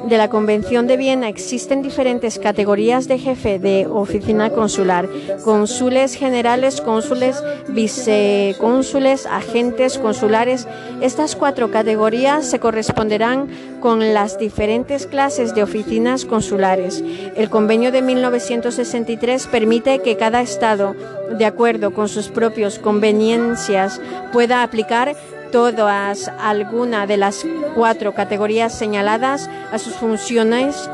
de 0.08 0.18
la 0.18 0.28
Convención 0.28 0.86
de 0.86 0.96
Viena 0.96 1.28
existen 1.28 1.82
diferentes 1.82 2.38
categorías 2.38 3.08
de 3.08 3.18
jefe 3.18 3.58
de 3.58 3.86
oficina 3.86 4.50
consular, 4.50 5.08
cónsules 5.44 6.14
generales, 6.14 6.80
cónsules, 6.80 7.42
vicecónsules, 7.68 9.26
agentes 9.26 9.98
consulares. 9.98 10.66
Estas 11.00 11.36
cuatro 11.36 11.70
categorías 11.70 12.46
se 12.46 12.58
corresponderán 12.58 13.48
con 13.80 14.12
las 14.14 14.38
diferentes 14.38 15.06
clases 15.06 15.54
de 15.54 15.62
oficinas 15.62 16.24
consulares. 16.24 17.02
El 17.36 17.48
convenio 17.48 17.92
de 17.92 18.02
1963 18.02 19.46
permite 19.46 20.00
que 20.00 20.16
cada 20.16 20.40
Estado, 20.40 20.94
de 21.38 21.46
acuerdo 21.46 21.92
con 21.92 22.08
sus 22.08 22.28
propias 22.28 22.78
conveniencias, 22.78 24.00
pueda 24.32 24.62
aplicar 24.62 25.14
todas 25.52 26.28
alguna 26.40 27.06
de 27.06 27.16
las 27.16 27.46
cuatro 27.76 28.14
categorías 28.14 28.76
señaladas 28.76 29.48
a 29.70 29.78
sus 29.78 29.94
funciones 29.94 30.90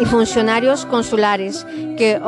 y 0.00 0.04
funcionarios 0.06 0.84
consulares 0.86 1.64
que 1.96 2.20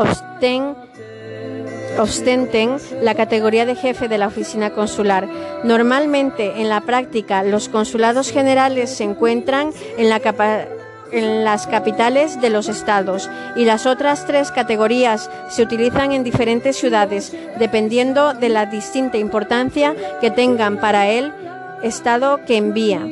ostenten 1.99 2.77
la 3.03 3.15
categoría 3.15 3.67
de 3.67 3.75
jefe 3.75 4.07
de 4.07 4.19
la 4.19 4.29
oficina 4.29 4.71
consular. 4.71 5.29
Normalmente, 5.65 6.61
en 6.61 6.69
la 6.69 6.83
práctica, 6.83 7.43
los 7.43 7.69
consulados 7.69 8.31
generales 8.31 8.91
se 8.91 9.03
encuentran 9.05 9.73
en 9.97 10.09
la 10.09 10.21
en 11.13 11.45
las 11.45 11.67
capitales 11.67 12.41
de 12.41 12.51
los 12.51 12.69
estados 12.69 13.31
y 13.57 13.65
las 13.65 13.87
otras 13.87 14.27
tres 14.27 14.51
categorías 14.51 15.31
se 15.49 15.63
utilizan 15.63 16.13
en 16.13 16.25
diferentes 16.25 16.77
ciudades 16.77 17.35
dependiendo 17.59 18.35
de 18.35 18.49
la 18.49 18.67
distinta 18.67 19.19
importancia 19.19 19.95
que 20.21 20.31
tengan 20.31 20.79
para 20.79 21.09
el 21.09 21.33
estado 21.83 22.41
que 22.45 22.57
envía. 22.57 23.07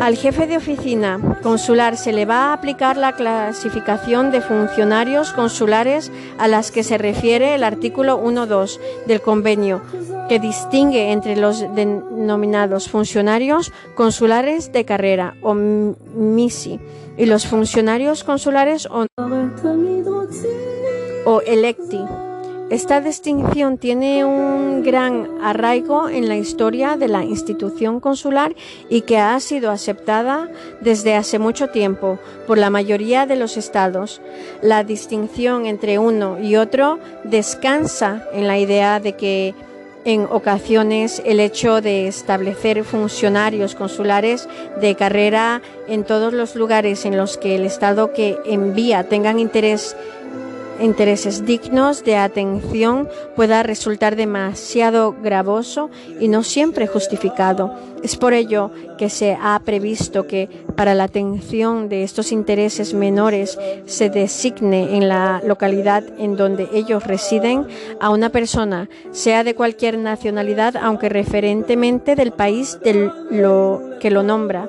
Al 0.00 0.16
jefe 0.16 0.46
de 0.46 0.56
oficina 0.56 1.18
consular 1.42 1.96
se 1.96 2.12
le 2.12 2.24
va 2.24 2.46
a 2.46 2.52
aplicar 2.52 2.96
la 2.96 3.12
clasificación 3.12 4.30
de 4.30 4.40
funcionarios 4.40 5.32
consulares 5.32 6.12
a 6.38 6.46
las 6.46 6.70
que 6.70 6.84
se 6.84 6.98
refiere 6.98 7.56
el 7.56 7.64
artículo 7.64 8.22
1.2 8.22 8.78
del 9.06 9.20
convenio, 9.20 9.82
que 10.28 10.38
distingue 10.38 11.12
entre 11.12 11.36
los 11.36 11.60
denominados 11.74 12.88
funcionarios 12.88 13.72
consulares 13.94 14.72
de 14.72 14.84
carrera 14.84 15.34
o 15.42 15.54
MISI 15.54 16.80
y 17.16 17.26
los 17.26 17.46
funcionarios 17.46 18.24
consulares 18.24 18.86
o, 18.86 19.06
o 21.24 21.40
electi 21.42 22.00
esta 22.70 23.00
distinción 23.00 23.78
tiene 23.78 24.26
un 24.26 24.82
gran 24.82 25.38
arraigo 25.42 26.10
en 26.10 26.28
la 26.28 26.36
historia 26.36 26.98
de 26.98 27.08
la 27.08 27.24
institución 27.24 27.98
consular 27.98 28.54
y 28.90 29.02
que 29.02 29.16
ha 29.16 29.40
sido 29.40 29.70
aceptada 29.70 30.50
desde 30.82 31.14
hace 31.14 31.38
mucho 31.38 31.68
tiempo 31.68 32.18
por 32.46 32.58
la 32.58 32.68
mayoría 32.68 33.24
de 33.24 33.36
los 33.36 33.56
estados. 33.56 34.20
La 34.60 34.84
distinción 34.84 35.64
entre 35.64 35.98
uno 35.98 36.38
y 36.42 36.56
otro 36.56 36.98
descansa 37.24 38.28
en 38.34 38.46
la 38.46 38.58
idea 38.58 39.00
de 39.00 39.14
que 39.16 39.54
en 40.04 40.26
ocasiones 40.30 41.22
el 41.24 41.40
hecho 41.40 41.80
de 41.80 42.08
establecer 42.08 42.84
funcionarios 42.84 43.74
consulares 43.74 44.48
de 44.80 44.94
carrera 44.94 45.62
en 45.88 46.04
todos 46.04 46.32
los 46.32 46.54
lugares 46.54 47.04
en 47.04 47.16
los 47.16 47.36
que 47.36 47.56
el 47.56 47.64
Estado 47.64 48.12
que 48.12 48.36
envía 48.44 49.08
tengan 49.08 49.38
interés 49.38 49.96
intereses 50.80 51.44
dignos 51.44 52.04
de 52.04 52.16
atención 52.16 53.08
pueda 53.36 53.62
resultar 53.62 54.16
demasiado 54.16 55.14
gravoso 55.22 55.90
y 56.20 56.28
no 56.28 56.42
siempre 56.42 56.86
justificado. 56.86 57.74
Es 58.02 58.16
por 58.16 58.32
ello 58.32 58.70
que 58.96 59.10
se 59.10 59.36
ha 59.40 59.60
previsto 59.64 60.26
que 60.26 60.48
para 60.76 60.94
la 60.94 61.04
atención 61.04 61.88
de 61.88 62.04
estos 62.04 62.32
intereses 62.32 62.94
menores 62.94 63.58
se 63.86 64.10
designe 64.10 64.96
en 64.96 65.08
la 65.08 65.42
localidad 65.44 66.04
en 66.18 66.36
donde 66.36 66.68
ellos 66.72 67.04
residen 67.04 67.66
a 68.00 68.10
una 68.10 68.30
persona, 68.30 68.88
sea 69.10 69.44
de 69.44 69.54
cualquier 69.54 69.98
nacionalidad, 69.98 70.76
aunque 70.76 71.08
referentemente 71.08 72.14
del 72.14 72.32
país 72.32 72.78
del 72.82 73.10
lo 73.30 73.82
que 74.00 74.10
lo 74.10 74.22
nombra 74.22 74.68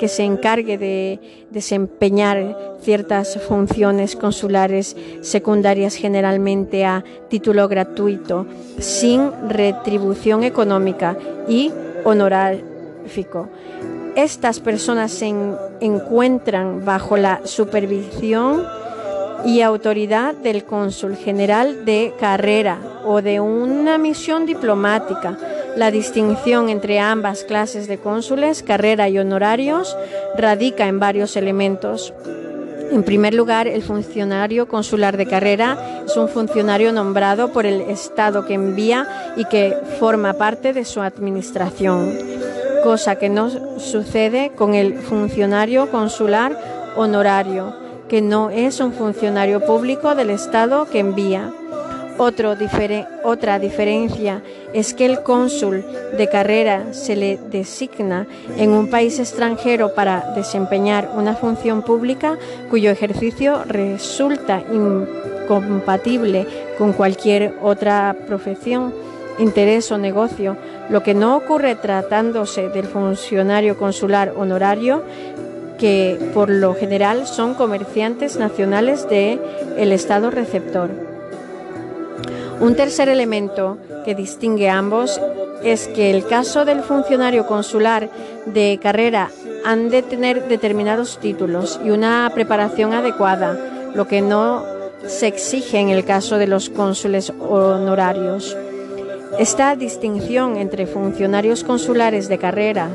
que 0.00 0.08
se 0.08 0.24
encargue 0.24 0.78
de 0.78 1.20
desempeñar 1.50 2.78
ciertas 2.80 3.38
funciones 3.46 4.16
consulares 4.16 4.96
secundarias 5.20 5.94
generalmente 5.94 6.86
a 6.86 7.04
título 7.28 7.68
gratuito, 7.68 8.46
sin 8.78 9.30
retribución 9.50 10.42
económica 10.42 11.18
y 11.46 11.70
honorífico. 12.04 13.50
Estas 14.16 14.58
personas 14.58 15.10
se 15.10 15.34
encuentran 15.80 16.82
bajo 16.82 17.18
la 17.18 17.42
supervisión 17.44 18.64
y 19.44 19.60
autoridad 19.60 20.34
del 20.34 20.64
cónsul 20.64 21.14
general 21.14 21.84
de 21.84 22.14
carrera 22.18 22.78
o 23.04 23.20
de 23.20 23.38
una 23.38 23.98
misión 23.98 24.46
diplomática 24.46 25.36
la 25.76 25.90
distinción 25.90 26.68
entre 26.68 26.98
ambas 26.98 27.44
clases 27.44 27.86
de 27.88 27.98
cónsules, 27.98 28.62
carrera 28.62 29.08
y 29.08 29.18
honorarios, 29.18 29.96
radica 30.36 30.86
en 30.86 31.00
varios 31.00 31.36
elementos. 31.36 32.12
En 32.92 33.04
primer 33.04 33.34
lugar, 33.34 33.68
el 33.68 33.82
funcionario 33.82 34.66
consular 34.66 35.16
de 35.16 35.26
carrera 35.26 36.02
es 36.04 36.16
un 36.16 36.28
funcionario 36.28 36.92
nombrado 36.92 37.52
por 37.52 37.64
el 37.64 37.82
Estado 37.82 38.44
que 38.46 38.54
envía 38.54 39.34
y 39.36 39.44
que 39.44 39.76
forma 40.00 40.32
parte 40.32 40.72
de 40.72 40.84
su 40.84 41.00
administración, 41.00 42.18
cosa 42.82 43.16
que 43.16 43.28
no 43.28 43.48
sucede 43.78 44.50
con 44.56 44.74
el 44.74 44.98
funcionario 44.98 45.88
consular 45.90 46.58
honorario, 46.96 47.76
que 48.08 48.20
no 48.22 48.50
es 48.50 48.80
un 48.80 48.92
funcionario 48.92 49.64
público 49.64 50.16
del 50.16 50.30
Estado 50.30 50.86
que 50.90 50.98
envía 50.98 51.52
otra 52.18 53.58
diferencia 53.58 54.42
es 54.72 54.94
que 54.94 55.06
el 55.06 55.22
cónsul 55.22 55.84
de 56.16 56.28
carrera 56.28 56.92
se 56.92 57.16
le 57.16 57.38
designa 57.50 58.26
en 58.56 58.70
un 58.70 58.88
país 58.88 59.18
extranjero 59.18 59.94
para 59.94 60.32
desempeñar 60.34 61.10
una 61.14 61.34
función 61.34 61.82
pública 61.82 62.38
cuyo 62.68 62.90
ejercicio 62.90 63.64
resulta 63.64 64.62
incompatible 64.72 66.46
con 66.78 66.92
cualquier 66.92 67.54
otra 67.62 68.16
profesión, 68.26 68.94
interés 69.38 69.90
o 69.90 69.98
negocio, 69.98 70.56
lo 70.90 71.02
que 71.02 71.14
no 71.14 71.36
ocurre 71.36 71.74
tratándose 71.74 72.68
del 72.68 72.86
funcionario 72.86 73.78
consular 73.78 74.34
honorario 74.36 75.02
que 75.78 76.18
por 76.34 76.50
lo 76.50 76.74
general 76.74 77.26
son 77.26 77.54
comerciantes 77.54 78.36
nacionales 78.36 79.08
del 79.08 79.40
el 79.78 79.92
Estado 79.92 80.30
receptor. 80.30 81.09
Un 82.60 82.74
tercer 82.76 83.08
elemento 83.08 83.78
que 84.04 84.14
distingue 84.14 84.68
a 84.68 84.76
ambos 84.76 85.18
es 85.64 85.88
que 85.88 86.10
el 86.10 86.26
caso 86.26 86.66
del 86.66 86.82
funcionario 86.82 87.46
consular 87.46 88.10
de 88.44 88.78
carrera 88.82 89.30
han 89.64 89.88
de 89.88 90.02
tener 90.02 90.46
determinados 90.46 91.18
títulos 91.18 91.80
y 91.82 91.90
una 91.90 92.30
preparación 92.34 92.92
adecuada, 92.92 93.58
lo 93.94 94.06
que 94.06 94.20
no 94.20 94.64
se 95.06 95.26
exige 95.26 95.78
en 95.78 95.88
el 95.88 96.04
caso 96.04 96.36
de 96.36 96.46
los 96.46 96.68
cónsules 96.68 97.32
honorarios. 97.40 98.54
Esta 99.38 99.74
distinción 99.74 100.58
entre 100.58 100.86
funcionarios 100.86 101.64
consulares 101.64 102.28
de 102.28 102.36
carrera 102.36 102.90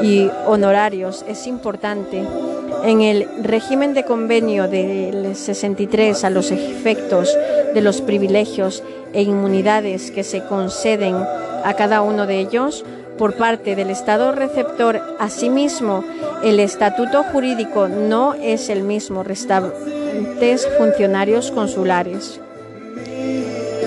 y 0.00 0.30
honorarios 0.46 1.24
es 1.26 1.48
importante. 1.48 2.22
En 2.84 3.00
el 3.00 3.26
régimen 3.42 3.94
de 3.94 4.04
convenio 4.04 4.68
del 4.68 5.34
63 5.34 6.22
a 6.22 6.30
los 6.30 6.52
efectos 6.52 7.36
de 7.78 7.84
los 7.84 8.00
privilegios 8.00 8.82
e 9.12 9.22
inmunidades 9.22 10.10
que 10.10 10.24
se 10.24 10.44
conceden 10.44 11.14
a 11.14 11.74
cada 11.74 12.02
uno 12.02 12.26
de 12.26 12.40
ellos, 12.40 12.84
por 13.16 13.36
parte 13.36 13.76
del 13.76 13.90
Estado 13.90 14.32
receptor, 14.32 15.00
asimismo, 15.20 16.02
el 16.42 16.58
estatuto 16.58 17.22
jurídico 17.22 17.86
no 17.86 18.34
es 18.34 18.68
el 18.68 18.82
mismo 18.82 19.22
restantes 19.22 20.66
funcionarios 20.76 21.52
consulares. 21.52 22.40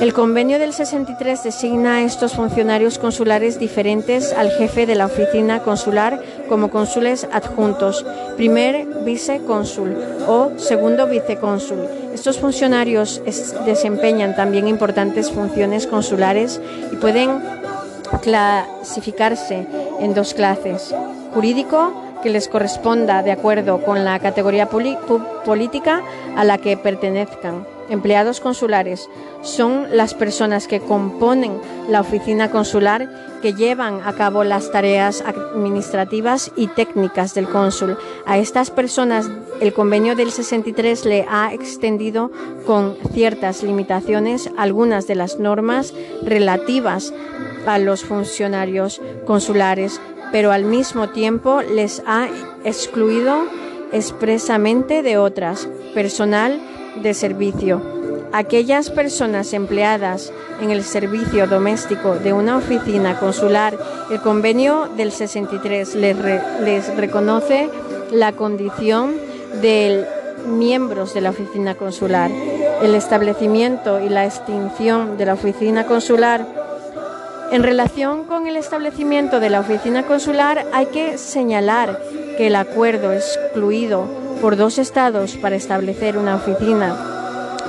El 0.02 0.14
convenio 0.14 0.58
del 0.58 0.74
63 0.74 1.43
designa 1.43 1.97
a 1.97 2.02
estos 2.02 2.34
funcionarios 2.34 2.97
consulares 2.97 3.60
diferentes 3.60 4.34
al 4.34 4.49
jefe 4.49 4.88
de 4.88 4.95
la 4.95 5.06
oficina 5.06 5.62
consular 5.62 6.20
como 6.49 6.72
cónsules 6.72 7.28
adjuntos, 7.32 8.04
primer 8.36 8.88
vicecónsul 9.06 9.95
o 10.28 10.54
segundo 10.58 11.06
vicecónsul. 11.06 11.88
Estos 12.16 12.39
funcionarios 12.39 13.22
desempeñan 13.64 14.36
también 14.36 14.68
importantes 14.68 15.30
funciones 15.30 15.86
consulares 15.86 16.60
y 16.91 16.95
pueden 16.95 17.39
clasificarse 18.24 19.68
en 19.99 20.16
dos 20.16 20.34
clases. 20.34 20.95
Jurídico, 21.36 21.93
que 22.24 22.32
les 22.32 22.47
corresponda 22.47 23.22
de 23.22 23.34
acuerdo 23.34 23.84
con 23.84 24.04
la 24.04 24.18
categoría 24.18 24.68
política 24.68 26.02
a 26.36 26.43
la 26.43 26.58
que 26.58 26.76
pertenezcan 26.76 27.68
empleados 27.91 28.39
consulares 28.39 29.09
son 29.43 29.85
las 29.95 30.13
personas 30.13 30.67
que 30.67 30.79
componen 30.79 31.59
la 31.89 32.01
oficina 32.01 32.49
consular 32.49 33.09
que 33.41 33.53
llevan 33.53 34.01
a 34.05 34.13
cabo 34.13 34.43
las 34.43 34.71
tareas 34.71 35.21
administrativas 35.21 36.51
y 36.55 36.67
técnicas 36.67 37.33
del 37.33 37.49
cónsul. 37.49 37.97
A 38.25 38.37
estas 38.37 38.71
personas 38.71 39.29
el 39.59 39.73
convenio 39.73 40.15
del 40.15 40.31
63 40.31 41.05
le 41.05 41.25
ha 41.29 41.53
extendido 41.53 42.31
con 42.65 42.95
ciertas 43.13 43.63
limitaciones 43.63 44.49
algunas 44.57 45.07
de 45.07 45.15
las 45.15 45.39
normas 45.39 45.93
relativas 46.23 47.13
a 47.65 47.77
los 47.77 48.03
funcionarios 48.03 49.01
consulares, 49.25 49.99
pero 50.31 50.51
al 50.51 50.63
mismo 50.63 51.09
tiempo 51.09 51.61
les 51.61 52.01
ha 52.05 52.27
excluido 52.63 53.43
expresamente 53.91 55.03
de 55.03 55.17
otras. 55.17 55.67
Personal 55.93 56.61
de 56.95 57.13
servicio. 57.13 57.81
Aquellas 58.33 58.89
personas 58.89 59.53
empleadas 59.53 60.31
en 60.61 60.71
el 60.71 60.83
servicio 60.83 61.47
doméstico 61.47 62.15
de 62.15 62.33
una 62.33 62.57
oficina 62.57 63.19
consular, 63.19 63.77
el 64.09 64.21
convenio 64.21 64.87
del 64.95 65.11
63 65.11 65.95
les, 65.95 66.17
les 66.63 66.95
reconoce 66.95 67.69
la 68.11 68.31
condición 68.31 69.15
de 69.61 70.05
miembros 70.47 71.13
de 71.13 71.21
la 71.21 71.31
oficina 71.31 71.75
consular. 71.75 72.31
El 72.81 72.95
establecimiento 72.95 73.99
y 73.99 74.09
la 74.09 74.25
extinción 74.25 75.17
de 75.17 75.25
la 75.25 75.33
oficina 75.33 75.85
consular 75.85 76.45
en 77.51 77.63
relación 77.63 78.23
con 78.23 78.47
el 78.47 78.55
establecimiento 78.55 79.41
de 79.41 79.49
la 79.49 79.59
oficina 79.59 80.03
consular 80.03 80.65
hay 80.71 80.85
que 80.85 81.17
señalar 81.17 82.01
que 82.37 82.47
el 82.47 82.55
acuerdo 82.55 83.11
excluido 83.11 84.07
por 84.41 84.57
dos 84.57 84.79
estados 84.79 85.37
para 85.37 85.55
establecer 85.55 86.17
una 86.17 86.35
oficina 86.35 86.97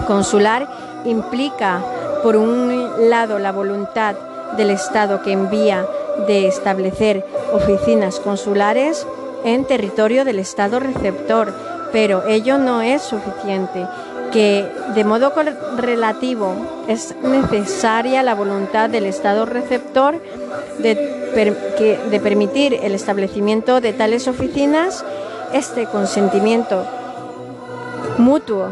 consular 0.06 0.66
implica, 1.04 1.82
por 2.22 2.36
un 2.36 3.10
lado, 3.10 3.38
la 3.38 3.52
voluntad 3.52 4.16
del 4.56 4.70
estado 4.70 5.22
que 5.22 5.32
envía 5.32 5.86
de 6.26 6.46
establecer 6.46 7.24
oficinas 7.52 8.20
consulares 8.20 9.06
en 9.44 9.64
territorio 9.64 10.24
del 10.24 10.38
estado 10.38 10.80
receptor, 10.80 11.52
pero 11.92 12.26
ello 12.26 12.58
no 12.58 12.80
es 12.80 13.02
suficiente 13.02 13.86
que 14.32 14.66
de 14.94 15.04
modo 15.04 15.32
relativo 15.76 16.54
es 16.88 17.14
necesaria 17.22 18.22
la 18.22 18.34
voluntad 18.34 18.88
del 18.88 19.04
Estado 19.04 19.44
receptor 19.44 20.22
de, 20.78 20.94
de 22.10 22.20
permitir 22.20 22.72
el 22.82 22.94
establecimiento 22.94 23.82
de 23.82 23.92
tales 23.92 24.28
oficinas 24.28 25.04
este 25.52 25.86
consentimiento 25.86 26.84
mutuo 28.18 28.68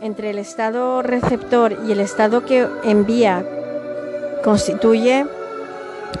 entre 0.00 0.30
el 0.30 0.38
Estado 0.38 1.02
receptor 1.02 1.76
y 1.86 1.92
el 1.92 2.00
Estado 2.00 2.44
que 2.44 2.66
envía 2.84 3.44
constituye 4.42 5.26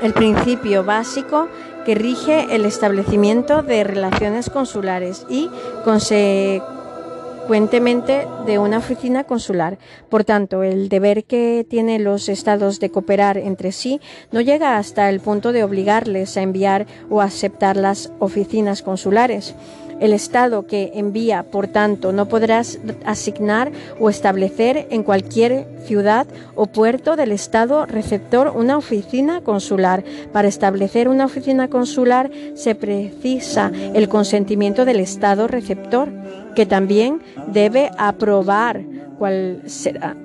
el 0.00 0.14
principio 0.14 0.84
básico 0.84 1.48
que 1.84 1.94
rige 1.94 2.54
el 2.54 2.64
establecimiento 2.64 3.62
de 3.62 3.84
relaciones 3.84 4.48
consulares 4.50 5.26
y 5.28 5.50
consecuentemente 5.84 8.26
de 8.46 8.58
una 8.58 8.78
oficina 8.78 9.24
consular. 9.24 9.78
Por 10.08 10.24
tanto, 10.24 10.62
el 10.62 10.88
deber 10.88 11.24
que 11.24 11.66
tienen 11.68 12.04
los 12.04 12.28
estados 12.28 12.78
de 12.78 12.90
cooperar 12.90 13.36
entre 13.36 13.72
sí 13.72 14.00
no 14.30 14.40
llega 14.40 14.78
hasta 14.78 15.10
el 15.10 15.18
punto 15.20 15.50
de 15.52 15.64
obligarles 15.64 16.36
a 16.36 16.42
enviar 16.42 16.86
o 17.10 17.20
aceptar 17.20 17.76
las 17.76 18.12
oficinas 18.20 18.82
consulares. 18.82 19.56
El 20.00 20.12
Estado 20.12 20.66
que 20.66 20.92
envía, 20.94 21.42
por 21.44 21.68
tanto, 21.68 22.12
no 22.12 22.26
podrá 22.26 22.62
asignar 23.04 23.72
o 24.00 24.10
establecer 24.10 24.86
en 24.90 25.02
cualquier 25.02 25.66
ciudad 25.84 26.26
o 26.54 26.66
puerto 26.66 27.16
del 27.16 27.32
Estado 27.32 27.86
receptor 27.86 28.52
una 28.54 28.76
oficina 28.76 29.40
consular. 29.42 30.04
Para 30.32 30.48
establecer 30.48 31.08
una 31.08 31.26
oficina 31.26 31.68
consular 31.68 32.30
se 32.54 32.74
precisa 32.74 33.70
el 33.94 34.08
consentimiento 34.08 34.84
del 34.84 35.00
Estado 35.00 35.48
receptor, 35.48 36.08
que 36.54 36.66
también 36.66 37.20
debe 37.46 37.90
aprobar 37.96 38.82
cuál 39.18 39.62
será 39.66 40.16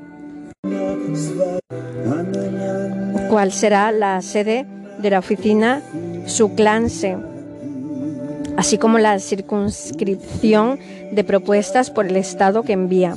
cuál 3.29 3.51
será 3.51 3.91
la 3.91 4.21
sede 4.21 4.65
de 4.99 5.09
la 5.09 5.19
oficina, 5.19 5.81
su 6.25 6.55
clase 6.55 7.17
así 8.57 8.77
como 8.77 8.97
la 8.97 9.19
circunscripción 9.19 10.79
de 11.11 11.23
propuestas 11.23 11.89
por 11.89 12.07
el 12.07 12.17
Estado 12.17 12.63
que 12.63 12.73
envía. 12.73 13.15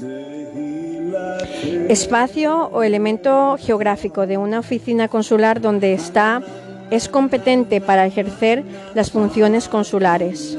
Espacio 1.88 2.70
o 2.72 2.84
elemento 2.84 3.57
geográfico 3.59 4.26
de 4.26 4.36
una 4.36 4.61
oficina 4.61 5.09
consular 5.09 5.61
donde 5.61 5.93
está 5.93 6.43
es 6.91 7.09
competente 7.09 7.80
para 7.80 8.07
ejercer 8.07 8.64
las 8.95 9.11
funciones 9.11 9.68
consulares. 9.68 10.57